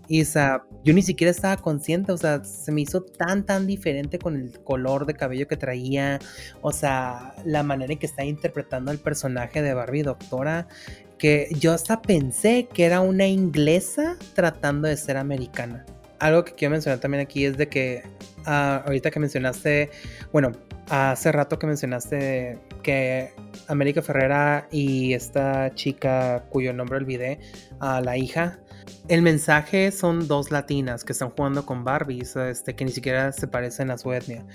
Y 0.08 0.22
o 0.22 0.26
sea, 0.26 0.64
yo 0.84 0.94
ni 0.94 1.02
siquiera 1.02 1.32
estaba 1.32 1.58
consciente, 1.58 2.12
o 2.12 2.18
sea, 2.18 2.44
se 2.44 2.72
me 2.72 2.82
hizo 2.82 3.02
tan, 3.02 3.48
tan 3.48 3.66
diferente 3.66 4.20
con 4.20 4.36
el 4.36 4.60
color 4.60 5.08
de 5.08 5.16
cabello 5.16 5.48
que 5.48 5.58
traía, 5.58 6.20
o 6.62 6.72
sea, 6.72 7.34
la 7.46 7.64
manera 7.64 7.94
en 7.94 7.98
que 7.98 8.06
está 8.06 8.24
interpretando 8.24 8.92
el 8.92 9.00
personaje 9.00 9.64
de 9.64 9.74
Barbie 9.74 10.04
Doctora 10.04 10.68
que 11.18 11.48
yo 11.60 11.74
hasta 11.74 12.02
pensé 12.02 12.68
que 12.74 12.86
era 12.86 13.02
una 13.02 13.28
inglesa 13.28 14.18
tratando 14.34 14.88
de 14.88 14.98
ser 14.98 15.18
americana. 15.18 15.86
Algo 16.20 16.44
que 16.44 16.54
quiero 16.54 16.72
mencionar 16.72 17.00
también 17.00 17.22
aquí 17.22 17.46
es 17.46 17.58
de 17.58 17.68
que 17.68 18.04
ah, 18.46 18.84
ahorita 18.86 19.12
que 19.12 19.20
mencionaste, 19.20 19.90
bueno, 20.32 20.52
hace 20.90 21.32
rato 21.32 21.60
que 21.60 21.68
mencionaste 21.68 22.60
que 22.82 23.32
América 23.68 24.02
Ferrera 24.02 24.68
y 24.72 25.14
esta 25.14 25.74
chica 25.76 26.44
cuyo 26.50 26.74
nombre 26.74 26.98
olvidé, 26.98 27.40
a 27.80 28.02
la 28.02 28.18
hija, 28.18 28.60
el 29.08 29.22
mensaje 29.22 29.92
son 29.92 30.28
dos 30.28 30.52
latinas 30.52 31.04
que 31.04 31.14
están 31.14 31.30
jugando 31.30 31.66
con 31.66 31.84
Barbies, 31.84 32.36
este, 32.36 32.76
que 32.76 32.86
ni 32.86 32.92
siquiera 32.92 33.32
se 33.32 33.48
parecen 33.48 33.92
a 33.92 33.98
su 33.98 34.12
etnia. 34.12 34.46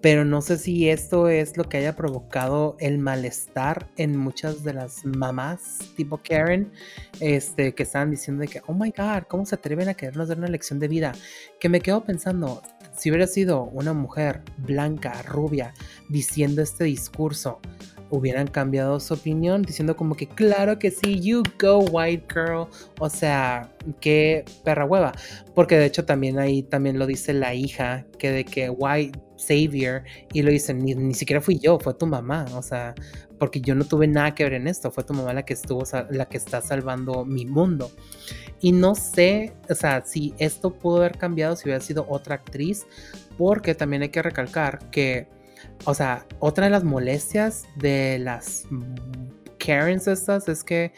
Pero 0.00 0.24
no 0.24 0.40
sé 0.40 0.56
si 0.56 0.88
esto 0.88 1.28
es 1.28 1.58
lo 1.58 1.64
que 1.64 1.76
haya 1.76 1.94
provocado 1.94 2.76
el 2.80 2.98
malestar 2.98 3.90
en 3.96 4.16
muchas 4.16 4.64
de 4.64 4.72
las 4.72 5.04
mamás 5.04 5.78
tipo 5.96 6.18
Karen, 6.22 6.72
este, 7.20 7.74
que 7.74 7.82
estaban 7.82 8.10
diciendo 8.10 8.40
de 8.40 8.48
que, 8.48 8.62
oh 8.66 8.72
my 8.72 8.92
god, 8.96 9.24
¿cómo 9.28 9.44
se 9.44 9.56
atreven 9.56 9.88
a 9.90 9.94
querernos 9.94 10.28
dar 10.28 10.38
una 10.38 10.48
lección 10.48 10.78
de 10.78 10.88
vida? 10.88 11.12
Que 11.58 11.68
me 11.68 11.80
quedo 11.80 12.02
pensando, 12.02 12.62
si 12.96 13.10
hubiera 13.10 13.26
sido 13.26 13.64
una 13.64 13.92
mujer 13.92 14.42
blanca, 14.56 15.20
rubia, 15.22 15.74
diciendo 16.08 16.62
este 16.62 16.84
discurso, 16.84 17.60
hubieran 18.10 18.46
cambiado 18.46 19.00
su 19.00 19.14
opinión 19.14 19.62
diciendo 19.62 19.96
como 19.96 20.16
que 20.16 20.26
claro 20.26 20.78
que 20.78 20.90
sí, 20.90 21.20
you 21.20 21.42
go 21.58 21.78
white 21.78 22.26
girl, 22.32 22.66
o 22.98 23.10
sea, 23.10 23.70
qué 24.00 24.44
perra 24.64 24.84
hueva, 24.84 25.12
porque 25.54 25.78
de 25.78 25.86
hecho 25.86 26.04
también 26.04 26.38
ahí 26.38 26.62
también 26.62 26.98
lo 26.98 27.06
dice 27.06 27.32
la 27.32 27.54
hija, 27.54 28.04
que 28.18 28.30
de 28.30 28.44
que 28.44 28.70
white 28.70 29.18
savior, 29.36 30.02
y 30.32 30.42
lo 30.42 30.50
dicen, 30.50 30.84
ni, 30.84 30.94
ni 30.94 31.14
siquiera 31.14 31.40
fui 31.40 31.58
yo, 31.58 31.78
fue 31.78 31.94
tu 31.94 32.06
mamá, 32.06 32.46
o 32.54 32.62
sea, 32.62 32.94
porque 33.40 33.60
yo 33.60 33.74
no 33.74 33.84
tuve 33.84 34.06
nada 34.06 34.34
que 34.34 34.44
ver 34.44 34.52
en 34.52 34.68
esto, 34.68 34.90
fue 34.90 35.02
tu 35.02 35.14
mamá 35.14 35.32
la 35.32 35.44
que 35.44 35.54
estuvo, 35.54 35.82
la 36.10 36.26
que 36.26 36.36
está 36.36 36.60
salvando 36.60 37.24
mi 37.24 37.46
mundo. 37.46 37.90
Y 38.60 38.72
no 38.72 38.94
sé, 38.94 39.54
o 39.68 39.74
sea, 39.74 40.02
si 40.04 40.34
esto 40.38 40.74
pudo 40.74 40.98
haber 40.98 41.16
cambiado 41.16 41.56
si 41.56 41.64
hubiera 41.64 41.80
sido 41.80 42.04
otra 42.08 42.34
actriz, 42.34 42.86
porque 43.38 43.74
también 43.74 44.02
hay 44.02 44.10
que 44.10 44.20
recalcar 44.20 44.90
que 44.90 45.26
o 45.84 45.94
sea, 45.94 46.26
otra 46.38 46.64
de 46.64 46.70
las 46.70 46.84
molestias 46.84 47.64
de 47.76 48.18
las 48.18 48.66
Karens 49.58 50.06
estas 50.06 50.48
es 50.48 50.64
que 50.64 50.92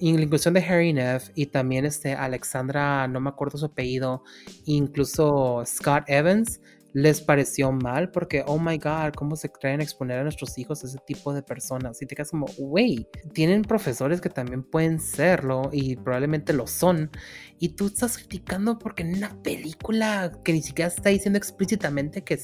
inclusión 0.00 0.54
de 0.54 0.60
Harry 0.60 0.92
Neff 0.92 1.30
y 1.34 1.46
también 1.46 1.84
este 1.84 2.14
Alexandra, 2.14 3.08
no 3.08 3.20
me 3.20 3.30
acuerdo 3.30 3.58
su 3.58 3.66
apellido, 3.66 4.22
incluso 4.64 5.62
Scott 5.66 6.04
Evans, 6.06 6.60
les 6.92 7.20
pareció 7.20 7.70
mal 7.70 8.10
porque, 8.10 8.42
oh 8.46 8.58
my 8.58 8.78
god, 8.78 9.12
¿cómo 9.14 9.36
se 9.36 9.50
creen 9.50 9.80
exponer 9.80 10.18
a 10.18 10.22
nuestros 10.22 10.56
hijos 10.58 10.82
a 10.82 10.86
ese 10.86 10.98
tipo 11.06 11.32
de 11.32 11.42
personas? 11.42 12.00
Y 12.00 12.06
te 12.06 12.14
quedas 12.14 12.30
como, 12.30 12.46
wey, 12.58 13.06
tienen 13.32 13.62
profesores 13.62 14.20
que 14.20 14.30
también 14.30 14.62
pueden 14.62 14.98
serlo 14.98 15.70
y 15.72 15.96
probablemente 15.96 16.52
lo 16.52 16.66
son. 16.66 17.10
Y 17.58 17.70
tú 17.70 17.86
estás 17.86 18.18
criticando 18.18 18.78
porque 18.78 19.02
en 19.02 19.16
una 19.16 19.42
película 19.42 20.32
que 20.44 20.52
ni 20.52 20.62
siquiera 20.62 20.88
está 20.88 21.10
diciendo 21.10 21.38
explícitamente 21.38 22.22
que, 22.22 22.40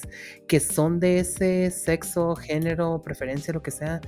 que 0.46 0.61
son 0.61 1.00
de 1.00 1.20
ese 1.20 1.70
sexo, 1.70 2.37
género, 2.37 3.00
preferencia, 3.02 3.54
lo 3.54 3.62
que 3.62 3.70
sea, 3.70 4.00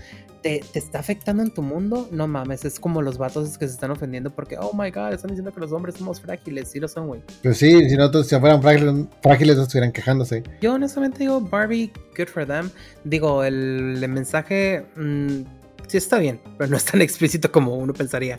te, 0.46 0.62
está 0.78 1.00
afectando 1.00 1.42
en 1.42 1.50
tu 1.50 1.60
mundo, 1.60 2.08
no 2.12 2.28
mames, 2.28 2.64
es 2.64 2.78
como 2.78 3.02
los 3.02 3.18
vatos 3.18 3.58
que 3.58 3.66
se 3.66 3.74
están 3.74 3.90
ofendiendo 3.90 4.30
porque, 4.30 4.56
oh 4.56 4.72
my 4.72 4.92
god, 4.92 5.12
están 5.12 5.30
diciendo 5.30 5.52
que 5.52 5.58
los 5.58 5.72
hombres 5.72 5.96
somos 5.96 6.20
frágiles, 6.20 6.68
sí 6.70 6.78
lo 6.78 6.86
son, 6.86 7.08
güey. 7.08 7.20
Pues 7.42 7.58
sí, 7.58 7.88
si 7.88 7.96
nosotros 7.96 8.28
si 8.28 8.38
fueran 8.38 8.62
frágiles, 8.62 9.06
frágiles 9.22 9.56
no 9.56 9.62
estuvieran 9.64 9.90
quejándose. 9.90 10.44
Yo 10.60 10.74
honestamente 10.74 11.18
digo, 11.18 11.40
Barbie, 11.40 11.90
good 12.16 12.28
for 12.28 12.46
them. 12.46 12.70
Digo, 13.02 13.42
el, 13.42 14.06
mensaje 14.08 14.86
mm, 14.94 15.42
sí 15.88 15.96
está 15.96 16.18
bien, 16.18 16.40
pero 16.56 16.70
no 16.70 16.76
es 16.76 16.84
tan 16.84 17.00
explícito 17.02 17.50
como 17.50 17.74
uno 17.74 17.92
pensaría. 17.92 18.38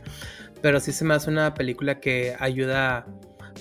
Pero 0.62 0.80
sí 0.80 0.94
se 0.94 1.04
me 1.04 1.14
hace 1.14 1.30
una 1.30 1.54
película 1.54 2.00
que 2.00 2.38
ayuda 2.40 3.06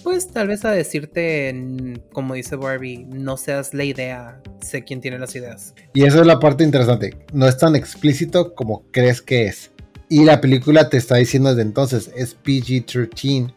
pues 0.02 0.28
tal 0.28 0.48
vez 0.48 0.64
a 0.64 0.70
decirte, 0.70 2.00
como 2.12 2.34
dice 2.34 2.56
Barbie, 2.56 3.04
no 3.04 3.36
seas 3.36 3.74
la 3.74 3.84
idea, 3.84 4.40
sé 4.60 4.84
quién 4.84 5.00
tiene 5.00 5.18
las 5.18 5.34
ideas. 5.34 5.74
Y 5.94 6.04
eso 6.04 6.20
es 6.20 6.26
la 6.26 6.40
parte 6.40 6.64
interesante, 6.64 7.16
no 7.32 7.46
es 7.46 7.56
tan 7.58 7.76
explícito 7.76 8.54
como 8.54 8.84
crees 8.90 9.22
que 9.22 9.46
es. 9.46 9.70
Y 10.08 10.24
la 10.24 10.40
película 10.40 10.88
te 10.88 10.96
está 10.98 11.16
diciendo 11.16 11.50
desde 11.50 11.62
entonces, 11.62 12.10
es 12.14 12.36
PG-13. 12.42 13.52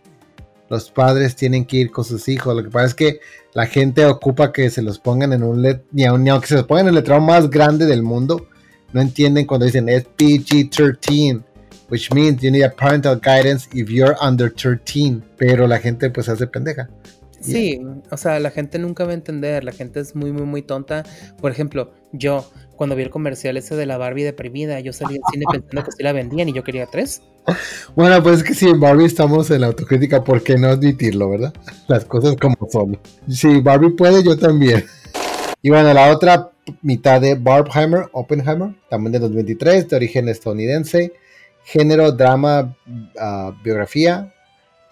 Los 0.69 0.91
padres 0.91 1.35
tienen 1.35 1.65
que 1.65 1.77
ir 1.77 1.91
con 1.91 2.03
sus 2.03 2.27
hijos. 2.27 2.55
Lo 2.55 2.63
que 2.63 2.69
pasa 2.69 2.87
es 2.87 2.95
que 2.95 3.19
la 3.53 3.65
gente 3.65 4.05
ocupa 4.05 4.51
que 4.51 4.69
se 4.69 4.81
los 4.81 4.99
pongan 4.99 5.33
en 5.33 5.43
un 5.43 5.61
let 5.61 5.81
ni, 5.91 6.05
aunque 6.05 6.47
se 6.47 6.55
los 6.55 6.65
pongan 6.65 6.85
en 6.85 6.89
el 6.89 6.95
letrero 6.95 7.21
más 7.21 7.49
grande 7.49 7.85
del 7.85 8.03
mundo, 8.03 8.47
no 8.93 9.01
entienden 9.01 9.45
cuando 9.45 9.65
dicen 9.65 9.89
es 9.89 10.05
PG-13 10.17 11.43
which 11.89 12.11
means 12.13 12.41
you 12.41 12.51
need 12.51 12.63
a 12.63 12.69
parental 12.69 13.15
guidance 13.15 13.67
if 13.73 13.89
you're 13.89 14.15
under 14.21 14.49
13, 14.49 15.21
pero 15.37 15.67
la 15.67 15.79
gente 15.79 16.09
pues 16.09 16.29
hace 16.29 16.47
pendeja. 16.47 16.89
Sí, 17.41 17.79
o 18.11 18.17
sea, 18.17 18.39
la 18.39 18.51
gente 18.51 18.79
nunca 18.79 19.05
va 19.05 19.11
a 19.11 19.13
entender, 19.13 19.63
la 19.63 19.71
gente 19.71 19.99
es 19.99 20.15
muy, 20.15 20.31
muy, 20.31 20.43
muy 20.43 20.61
tonta. 20.61 21.03
Por 21.39 21.51
ejemplo, 21.51 21.91
yo, 22.11 22.49
cuando 22.75 22.95
vi 22.95 23.03
el 23.03 23.09
comercial 23.09 23.55
ese 23.55 23.75
de 23.75 23.85
la 23.85 23.97
Barbie 23.97 24.23
deprimida, 24.23 24.79
yo 24.81 24.91
salí 24.91 25.13
del 25.13 25.23
cine 25.31 25.45
pensando 25.49 25.83
que 25.83 25.91
sí 25.91 26.03
la 26.03 26.11
vendían 26.11 26.49
y 26.49 26.53
yo 26.53 26.63
quería 26.63 26.85
tres. 26.85 27.21
Bueno, 27.95 28.21
pues 28.21 28.39
es 28.39 28.43
que 28.43 28.53
si 28.53 28.67
en 28.67 28.79
Barbie 28.79 29.05
estamos 29.05 29.49
en 29.49 29.61
la 29.61 29.67
autocrítica, 29.67 30.23
¿por 30.23 30.43
qué 30.43 30.55
no 30.57 30.67
admitirlo, 30.67 31.29
verdad? 31.29 31.53
Las 31.87 32.05
cosas 32.05 32.35
como 32.35 32.55
son. 32.69 32.99
Si 33.27 33.59
Barbie 33.61 33.91
puede, 33.91 34.23
yo 34.23 34.37
también. 34.37 34.85
Y 35.61 35.71
bueno, 35.71 35.93
la 35.93 36.09
otra 36.13 36.51
mitad 36.81 37.19
de 37.19 37.35
Barbheimer, 37.35 38.05
Oppenheimer, 38.13 38.75
también 38.89 39.11
de 39.11 39.19
2023, 39.19 39.89
de 39.89 39.95
origen 39.97 40.29
estadounidense 40.29 41.11
género, 41.69 42.11
drama, 42.11 42.75
ah, 43.19 43.53
biografía. 43.63 44.33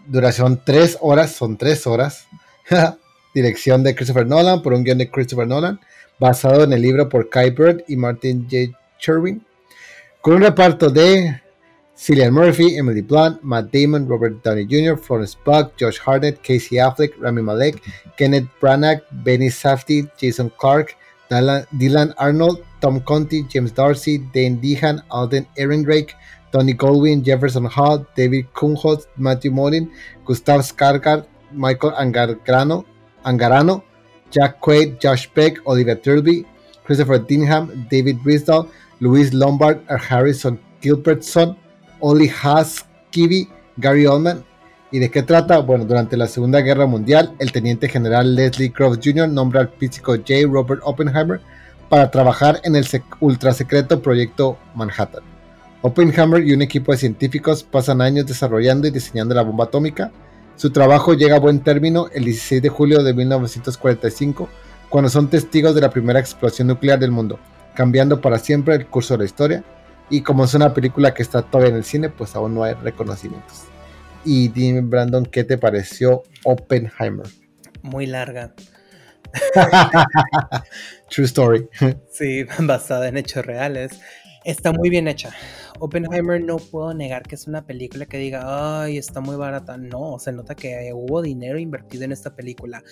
Duración 0.05 0.61
tres 0.63 0.97
horas, 1.01 1.31
son 1.31 1.57
tres 1.57 1.87
horas. 1.87 2.27
Dirección 3.33 3.83
de 3.83 3.95
Christopher 3.95 4.27
Nolan, 4.27 4.61
por 4.61 4.73
un 4.73 4.83
guion 4.83 4.97
de 4.97 5.09
Christopher 5.09 5.47
Nolan, 5.47 5.79
basado 6.19 6.63
en 6.63 6.73
el 6.73 6.81
libro 6.81 7.09
por 7.09 7.29
Kai 7.29 7.51
Bird 7.51 7.83
y 7.87 7.95
Martin 7.95 8.43
J. 8.43 8.77
Sherwin. 8.99 9.43
Con 10.21 10.35
un 10.35 10.41
reparto 10.41 10.89
de 10.89 11.41
Cillian 11.95 12.33
Murphy, 12.33 12.77
Emily 12.77 13.01
Blunt, 13.01 13.41
Matt 13.41 13.71
Damon, 13.71 14.07
Robert 14.07 14.43
Downey 14.43 14.65
Jr., 14.69 14.97
Florence 14.97 15.37
Pugh, 15.43 15.71
Josh 15.79 15.99
Hartnett, 16.05 16.39
Casey 16.41 16.77
Affleck, 16.77 17.13
Rami 17.19 17.41
Malek, 17.41 17.81
Kenneth 18.17 18.47
Branagh, 18.61 19.01
Benny 19.23 19.49
Safdie, 19.49 20.09
Jason 20.19 20.51
Clark, 20.57 20.95
Dylan 21.29 22.13
Arnold, 22.17 22.63
Tom 22.81 23.01
Conti, 23.01 23.43
James 23.49 23.71
Darcy, 23.71 24.19
Dane 24.33 24.57
Dehan, 24.61 25.03
Alden 25.09 25.47
Ehrenreich, 25.57 26.11
Tony 26.51 26.73
Goldwyn, 26.73 27.23
Jefferson 27.23 27.65
Hall, 27.65 28.05
David 28.15 28.47
Kumholz, 28.53 29.07
Matthew 29.17 29.51
Morin, 29.51 29.91
Gustav 30.25 30.61
Skargard, 30.61 31.25
Michael 31.51 31.93
Angarano, 31.93 32.85
Angarano, 33.25 33.83
Jack 34.31 34.59
Quaid, 34.59 34.97
Josh 35.01 35.27
Beck, 35.33 35.59
Olivia 35.65 35.95
Turby, 35.95 36.45
Christopher 36.85 37.19
Dinham, 37.19 37.87
David 37.89 38.17
Brisdall, 38.23 38.69
Luis 38.99 39.33
Lombard, 39.33 39.79
Harrison 39.89 40.59
Gilbertson, 40.81 41.57
Oli 41.99 42.29
Haas, 42.29 42.85
Gary 43.11 44.05
Oldman. 44.05 44.43
¿Y 44.91 44.99
de 44.99 45.11
qué 45.11 45.21
trata? 45.21 45.59
Bueno, 45.59 45.85
durante 45.85 46.15
la 46.15 46.27
Segunda 46.27 46.61
Guerra 46.61 46.85
Mundial, 46.85 47.33
el 47.39 47.51
teniente 47.51 47.89
general 47.89 48.35
Leslie 48.35 48.69
Groves 48.69 48.99
Jr. 49.03 49.27
nombra 49.27 49.61
al 49.61 49.69
físico 49.69 50.15
J. 50.15 50.47
Robert 50.49 50.81
Oppenheimer 50.85 51.41
para 51.89 52.09
trabajar 52.09 52.61
en 52.63 52.75
el 52.75 52.85
ultra 53.19 53.53
secreto 53.53 54.01
proyecto 54.01 54.57
Manhattan. 54.75 55.36
Oppenheimer 55.81 56.45
y 56.45 56.53
un 56.53 56.61
equipo 56.61 56.91
de 56.91 56.97
científicos 56.97 57.63
pasan 57.63 58.01
años 58.01 58.25
desarrollando 58.25 58.87
y 58.87 58.91
diseñando 58.91 59.35
la 59.35 59.43
bomba 59.43 59.65
atómica. 59.65 60.11
Su 60.55 60.71
trabajo 60.71 61.13
llega 61.13 61.35
a 61.35 61.39
buen 61.39 61.59
término 61.59 62.07
el 62.13 62.25
16 62.25 62.61
de 62.61 62.69
julio 62.69 63.03
de 63.03 63.13
1945, 63.13 64.49
cuando 64.89 65.09
son 65.09 65.29
testigos 65.29 65.75
de 65.75 65.81
la 65.81 65.91
primera 65.91 66.19
explosión 66.19 66.67
nuclear 66.67 66.97
del 66.97 67.11
mundo, 67.11 67.39
cambiando 67.75 68.21
para 68.21 68.39
siempre 68.39 68.75
el 68.75 68.87
curso 68.87 69.13
de 69.13 69.19
la 69.19 69.25
historia. 69.25 69.63
Y 70.09 70.21
como 70.21 70.45
es 70.45 70.53
una 70.53 70.73
película 70.73 71.13
que 71.13 71.21
está 71.21 71.43
todavía 71.43 71.71
en 71.71 71.77
el 71.77 71.83
cine, 71.83 72.09
pues 72.09 72.35
aún 72.35 72.55
no 72.55 72.63
hay 72.63 72.73
reconocimientos. 72.73 73.65
Y 74.25 74.47
dime, 74.47 74.81
Brandon, 74.81 75.25
¿qué 75.25 75.43
te 75.43 75.57
pareció 75.57 76.23
Oppenheimer? 76.43 77.27
Muy 77.81 78.07
larga. 78.07 78.53
True 81.09 81.25
story. 81.25 81.69
Sí, 82.11 82.45
basada 82.59 83.09
en 83.09 83.17
hechos 83.17 83.45
reales. 83.45 83.99
Está 84.43 84.71
muy 84.71 84.89
bien 84.89 85.07
hecha. 85.07 85.31
Oppenheimer 85.79 86.41
no 86.41 86.57
puedo 86.57 86.93
negar 86.93 87.23
que 87.23 87.35
es 87.35 87.47
una 87.47 87.65
película 87.65 88.05
que 88.05 88.17
diga, 88.17 88.81
ay, 88.81 88.97
está 88.97 89.19
muy 89.19 89.35
barata. 89.35 89.77
No, 89.77 90.17
se 90.19 90.31
nota 90.31 90.55
que 90.55 90.91
hubo 90.93 91.21
dinero 91.21 91.59
invertido 91.59 92.03
en 92.05 92.11
esta 92.11 92.35
película. 92.35 92.83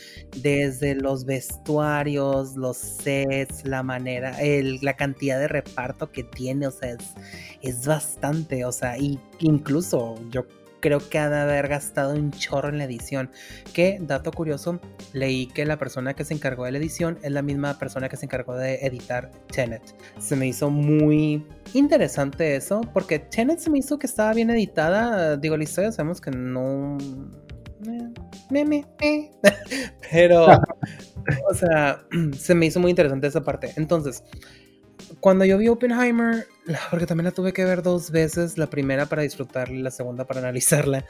Desde 0.41 0.95
los 0.95 1.25
vestuarios, 1.25 2.55
los 2.55 2.77
sets, 2.77 3.65
la 3.65 3.83
manera, 3.83 4.37
la 4.81 4.95
cantidad 4.95 5.39
de 5.39 5.47
reparto 5.47 6.11
que 6.11 6.23
tiene, 6.23 6.67
o 6.67 6.71
sea, 6.71 6.91
es, 6.91 7.13
es 7.61 7.85
bastante. 7.85 8.65
O 8.65 8.71
sea, 8.71 8.97
y 8.97 9.19
incluso 9.39 10.15
yo 10.29 10.45
creo 10.79 10.99
que 11.09 11.19
ha 11.19 11.29
de 11.29 11.39
haber 11.39 11.67
gastado 11.67 12.13
un 12.13 12.31
chorro 12.31 12.69
en 12.69 12.77
la 12.77 12.85
edición. 12.85 13.29
Que, 13.73 13.97
dato 14.01 14.31
curioso, 14.31 14.79
leí 15.13 15.47
que 15.47 15.65
la 15.65 15.77
persona 15.77 16.13
que 16.13 16.23
se 16.25 16.33
encargó 16.33 16.65
de 16.65 16.71
la 16.71 16.77
edición 16.77 17.17
es 17.23 17.31
la 17.31 17.41
misma 17.41 17.77
persona 17.79 18.09
que 18.09 18.17
se 18.17 18.25
encargó 18.25 18.55
de 18.55 18.75
editar 18.85 19.31
Tenet. 19.51 19.95
Se 20.19 20.35
me 20.35 20.47
hizo 20.47 20.69
muy 20.69 21.45
interesante 21.73 22.55
eso, 22.55 22.81
porque 22.93 23.19
Tenet 23.19 23.59
se 23.59 23.69
me 23.69 23.79
hizo 23.79 23.97
que 23.97 24.07
estaba 24.07 24.33
bien 24.33 24.49
editada. 24.49 25.37
Digo, 25.37 25.57
la 25.57 25.63
historia 25.63 25.91
sabemos 25.91 26.21
que 26.21 26.31
no... 26.31 26.97
Eh. 27.87 28.09
Pero, 30.11 30.45
o 31.49 31.53
sea, 31.53 32.03
se 32.37 32.55
me 32.55 32.67
hizo 32.67 32.79
muy 32.79 32.91
interesante 32.91 33.27
esa 33.27 33.43
parte. 33.43 33.73
Entonces, 33.75 34.23
cuando 35.25 35.43
yo 35.43 35.57
vi 35.57 35.69
Oppenheimer, 35.69 36.45
porque 36.91 37.07
también 37.07 37.25
la 37.25 37.31
tuve 37.31 37.51
que 37.51 37.65
ver 37.65 37.81
dos 37.81 38.11
veces, 38.11 38.59
la 38.59 38.69
primera 38.69 39.07
para 39.07 39.23
disfrutarla 39.23 39.75
y 39.75 39.81
la 39.81 39.89
segunda 39.89 40.27
para 40.27 40.39
analizarla. 40.39 41.03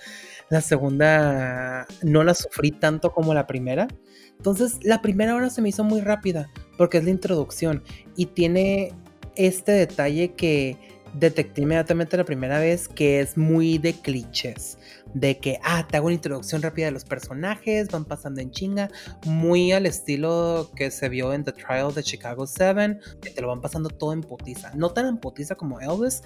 La 0.49 0.61
segunda 0.61 1.85
no 2.01 2.23
la 2.23 2.33
sufrí 2.33 2.71
tanto 2.71 3.11
como 3.11 3.33
la 3.33 3.45
primera. 3.45 3.89
Entonces, 4.37 4.79
la 4.83 5.01
primera 5.01 5.35
hora 5.35 5.49
se 5.49 5.61
me 5.61 5.67
hizo 5.67 5.83
muy 5.83 5.99
rápida, 5.99 6.49
porque 6.77 6.99
es 6.99 7.03
la 7.03 7.09
introducción 7.09 7.83
y 8.15 8.27
tiene 8.27 8.93
este 9.35 9.73
detalle 9.73 10.33
que 10.33 10.77
detecté 11.13 11.63
inmediatamente 11.63 12.15
la 12.15 12.23
primera 12.23 12.57
vez, 12.57 12.87
que 12.87 13.19
es 13.19 13.35
muy 13.35 13.79
de 13.79 13.95
clichés 13.95 14.77
de 15.15 15.39
que, 15.39 15.59
ah, 15.63 15.87
te 15.89 15.97
hago 15.97 16.07
una 16.07 16.15
introducción 16.15 16.61
rápida 16.61 16.87
de 16.87 16.91
los 16.91 17.05
personajes, 17.05 17.87
van 17.87 18.03
pasando 18.03 18.41
en 18.41 18.51
chinga, 18.51 18.91
muy 19.25 19.71
al 19.71 19.85
estilo 19.85 20.69
que 20.75 20.91
se 20.91 21.07
vio 21.07 21.33
en 21.33 21.45
The 21.45 21.53
Trial 21.53 21.93
de 21.93 22.03
Chicago 22.03 22.45
7, 22.45 22.99
que 23.21 23.29
te 23.29 23.41
lo 23.41 23.47
van 23.47 23.61
pasando 23.61 23.89
todo 23.89 24.11
en 24.11 24.21
putiza. 24.21 24.71
No 24.75 24.91
tan 24.91 25.07
en 25.07 25.17
putiza 25.17 25.55
como 25.55 25.79
Elvis, 25.79 26.21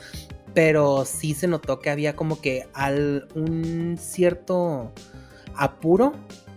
pero 0.56 1.06
sí 1.06 1.36
se 1.36 1.47
notó 1.47 1.80
que 1.80 1.91
había 1.91 2.15
como 2.15 2.41
que 2.41 2.67
al, 2.73 3.28
un 3.36 3.95
cierto 3.99 4.91
apuro 5.56 6.13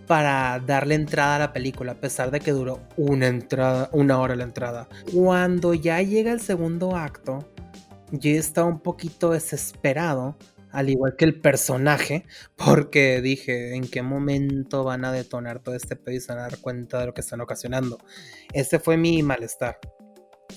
para 0.07 0.59
darle 0.59 0.95
entrada 0.95 1.35
a 1.35 1.39
la 1.39 1.53
película, 1.53 1.93
a 1.93 1.95
pesar 1.95 2.31
de 2.31 2.39
que 2.39 2.51
duró 2.51 2.79
una 2.97 3.27
entrada, 3.27 3.89
una 3.91 4.19
hora 4.19 4.35
la 4.35 4.43
entrada. 4.43 4.89
Cuando 5.13 5.75
ya 5.75 6.01
llega 6.01 6.31
el 6.31 6.41
segundo 6.41 6.95
acto, 6.95 7.47
yo 8.11 8.31
estaba 8.31 8.67
un 8.67 8.79
poquito 8.79 9.31
desesperado 9.31 10.35
al 10.73 10.89
igual 10.89 11.15
que 11.15 11.23
el 11.23 11.39
personaje, 11.39 12.25
porque 12.55 13.21
dije, 13.21 13.75
¿en 13.75 13.87
qué 13.87 14.01
momento 14.01 14.83
van 14.83 15.05
a 15.05 15.11
detonar 15.11 15.59
todo 15.59 15.75
este 15.75 15.95
pedo 15.95 16.15
y 16.15 16.19
se 16.19 16.33
van 16.33 16.39
a 16.39 16.49
dar 16.49 16.57
cuenta 16.57 16.99
de 16.99 17.05
lo 17.05 17.13
que 17.13 17.21
están 17.21 17.41
ocasionando? 17.41 17.99
Ese 18.53 18.79
fue 18.79 18.97
mi 18.97 19.21
malestar. 19.21 19.79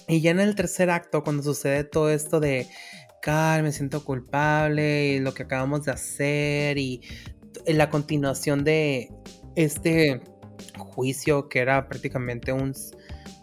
Y 0.08 0.22
ya 0.22 0.30
en 0.30 0.40
el 0.40 0.54
tercer 0.54 0.88
acto, 0.88 1.22
cuando 1.22 1.42
sucede 1.42 1.84
todo 1.84 2.10
esto 2.10 2.40
de, 2.40 2.66
Cal, 3.20 3.62
me 3.62 3.72
siento 3.72 4.04
culpable, 4.04 5.08
y 5.08 5.20
lo 5.20 5.34
que 5.34 5.42
acabamos 5.42 5.84
de 5.84 5.92
hacer, 5.92 6.78
y 6.78 7.02
la 7.66 7.90
continuación 7.90 8.64
de 8.64 9.10
este 9.54 10.22
juicio 10.78 11.50
que 11.50 11.58
era 11.58 11.88
prácticamente 11.88 12.52
un 12.52 12.72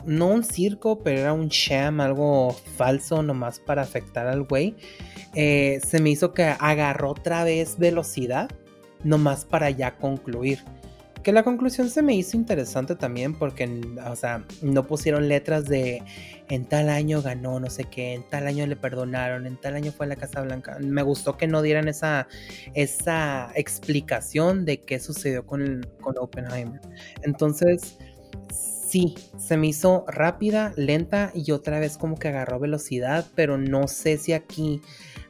no 0.06 0.28
un 0.28 0.44
circo, 0.44 1.00
pero 1.04 1.20
era 1.20 1.34
un 1.34 1.48
sham, 1.48 2.02
algo 2.02 2.56
falso 2.78 3.24
nomás 3.24 3.60
para 3.60 3.82
afectar 3.82 4.28
al 4.28 4.44
güey. 4.44 4.76
Eh, 5.36 5.80
se 5.86 6.00
me 6.00 6.10
hizo 6.12 6.34
que 6.34 6.44
agarró 6.44 7.12
otra 7.12 7.44
vez 7.44 7.78
velocidad, 7.78 8.50
nomás 9.04 9.46
para 9.46 9.70
ya 9.70 9.96
concluir. 9.98 10.60
Que 11.24 11.32
la 11.32 11.44
conclusión 11.44 11.90
se 11.90 12.02
me 12.02 12.16
hizo 12.16 12.36
interesante 12.36 12.96
también 12.96 13.34
porque, 13.34 13.82
o 14.06 14.16
sea, 14.16 14.44
no 14.62 14.86
pusieron 14.86 15.30
letras 15.30 15.66
de 15.66 16.04
en 16.50 16.66
tal 16.66 16.90
año 16.90 17.22
ganó 17.22 17.60
no 17.60 17.70
sé 17.70 17.86
qué, 17.86 18.14
en 18.14 18.30
tal 18.30 18.46
año 18.46 18.68
le 18.68 18.76
perdonaron, 18.76 19.48
en 19.48 19.56
tal 19.56 19.76
año 19.76 19.92
fue 19.92 20.06
a 20.06 20.10
la 20.10 20.16
Casa 20.18 20.42
Blanca. 20.42 20.78
Me 20.80 21.02
gustó 21.02 21.38
que 21.38 21.48
no 21.48 21.62
dieran 21.62 21.88
esa, 21.88 22.28
esa 22.74 23.52
explicación 23.56 24.66
de 24.66 24.82
qué 24.82 25.00
sucedió 25.00 25.46
con, 25.46 25.88
con 26.02 26.16
Oppenheimer. 26.18 26.82
Entonces, 27.22 27.98
sí, 28.94 29.16
se 29.40 29.58
me 29.58 29.66
hizo 29.66 30.06
rápida, 30.08 30.72
lenta 30.76 31.32
y 31.34 31.52
otra 31.52 31.80
vez 31.80 31.98
como 31.98 32.16
que 32.20 32.28
agarró 32.28 32.60
velocidad, 32.60 33.26
pero 33.34 33.58
no 33.58 33.88
sé 33.88 34.20
si 34.20 34.34
aquí 34.34 34.84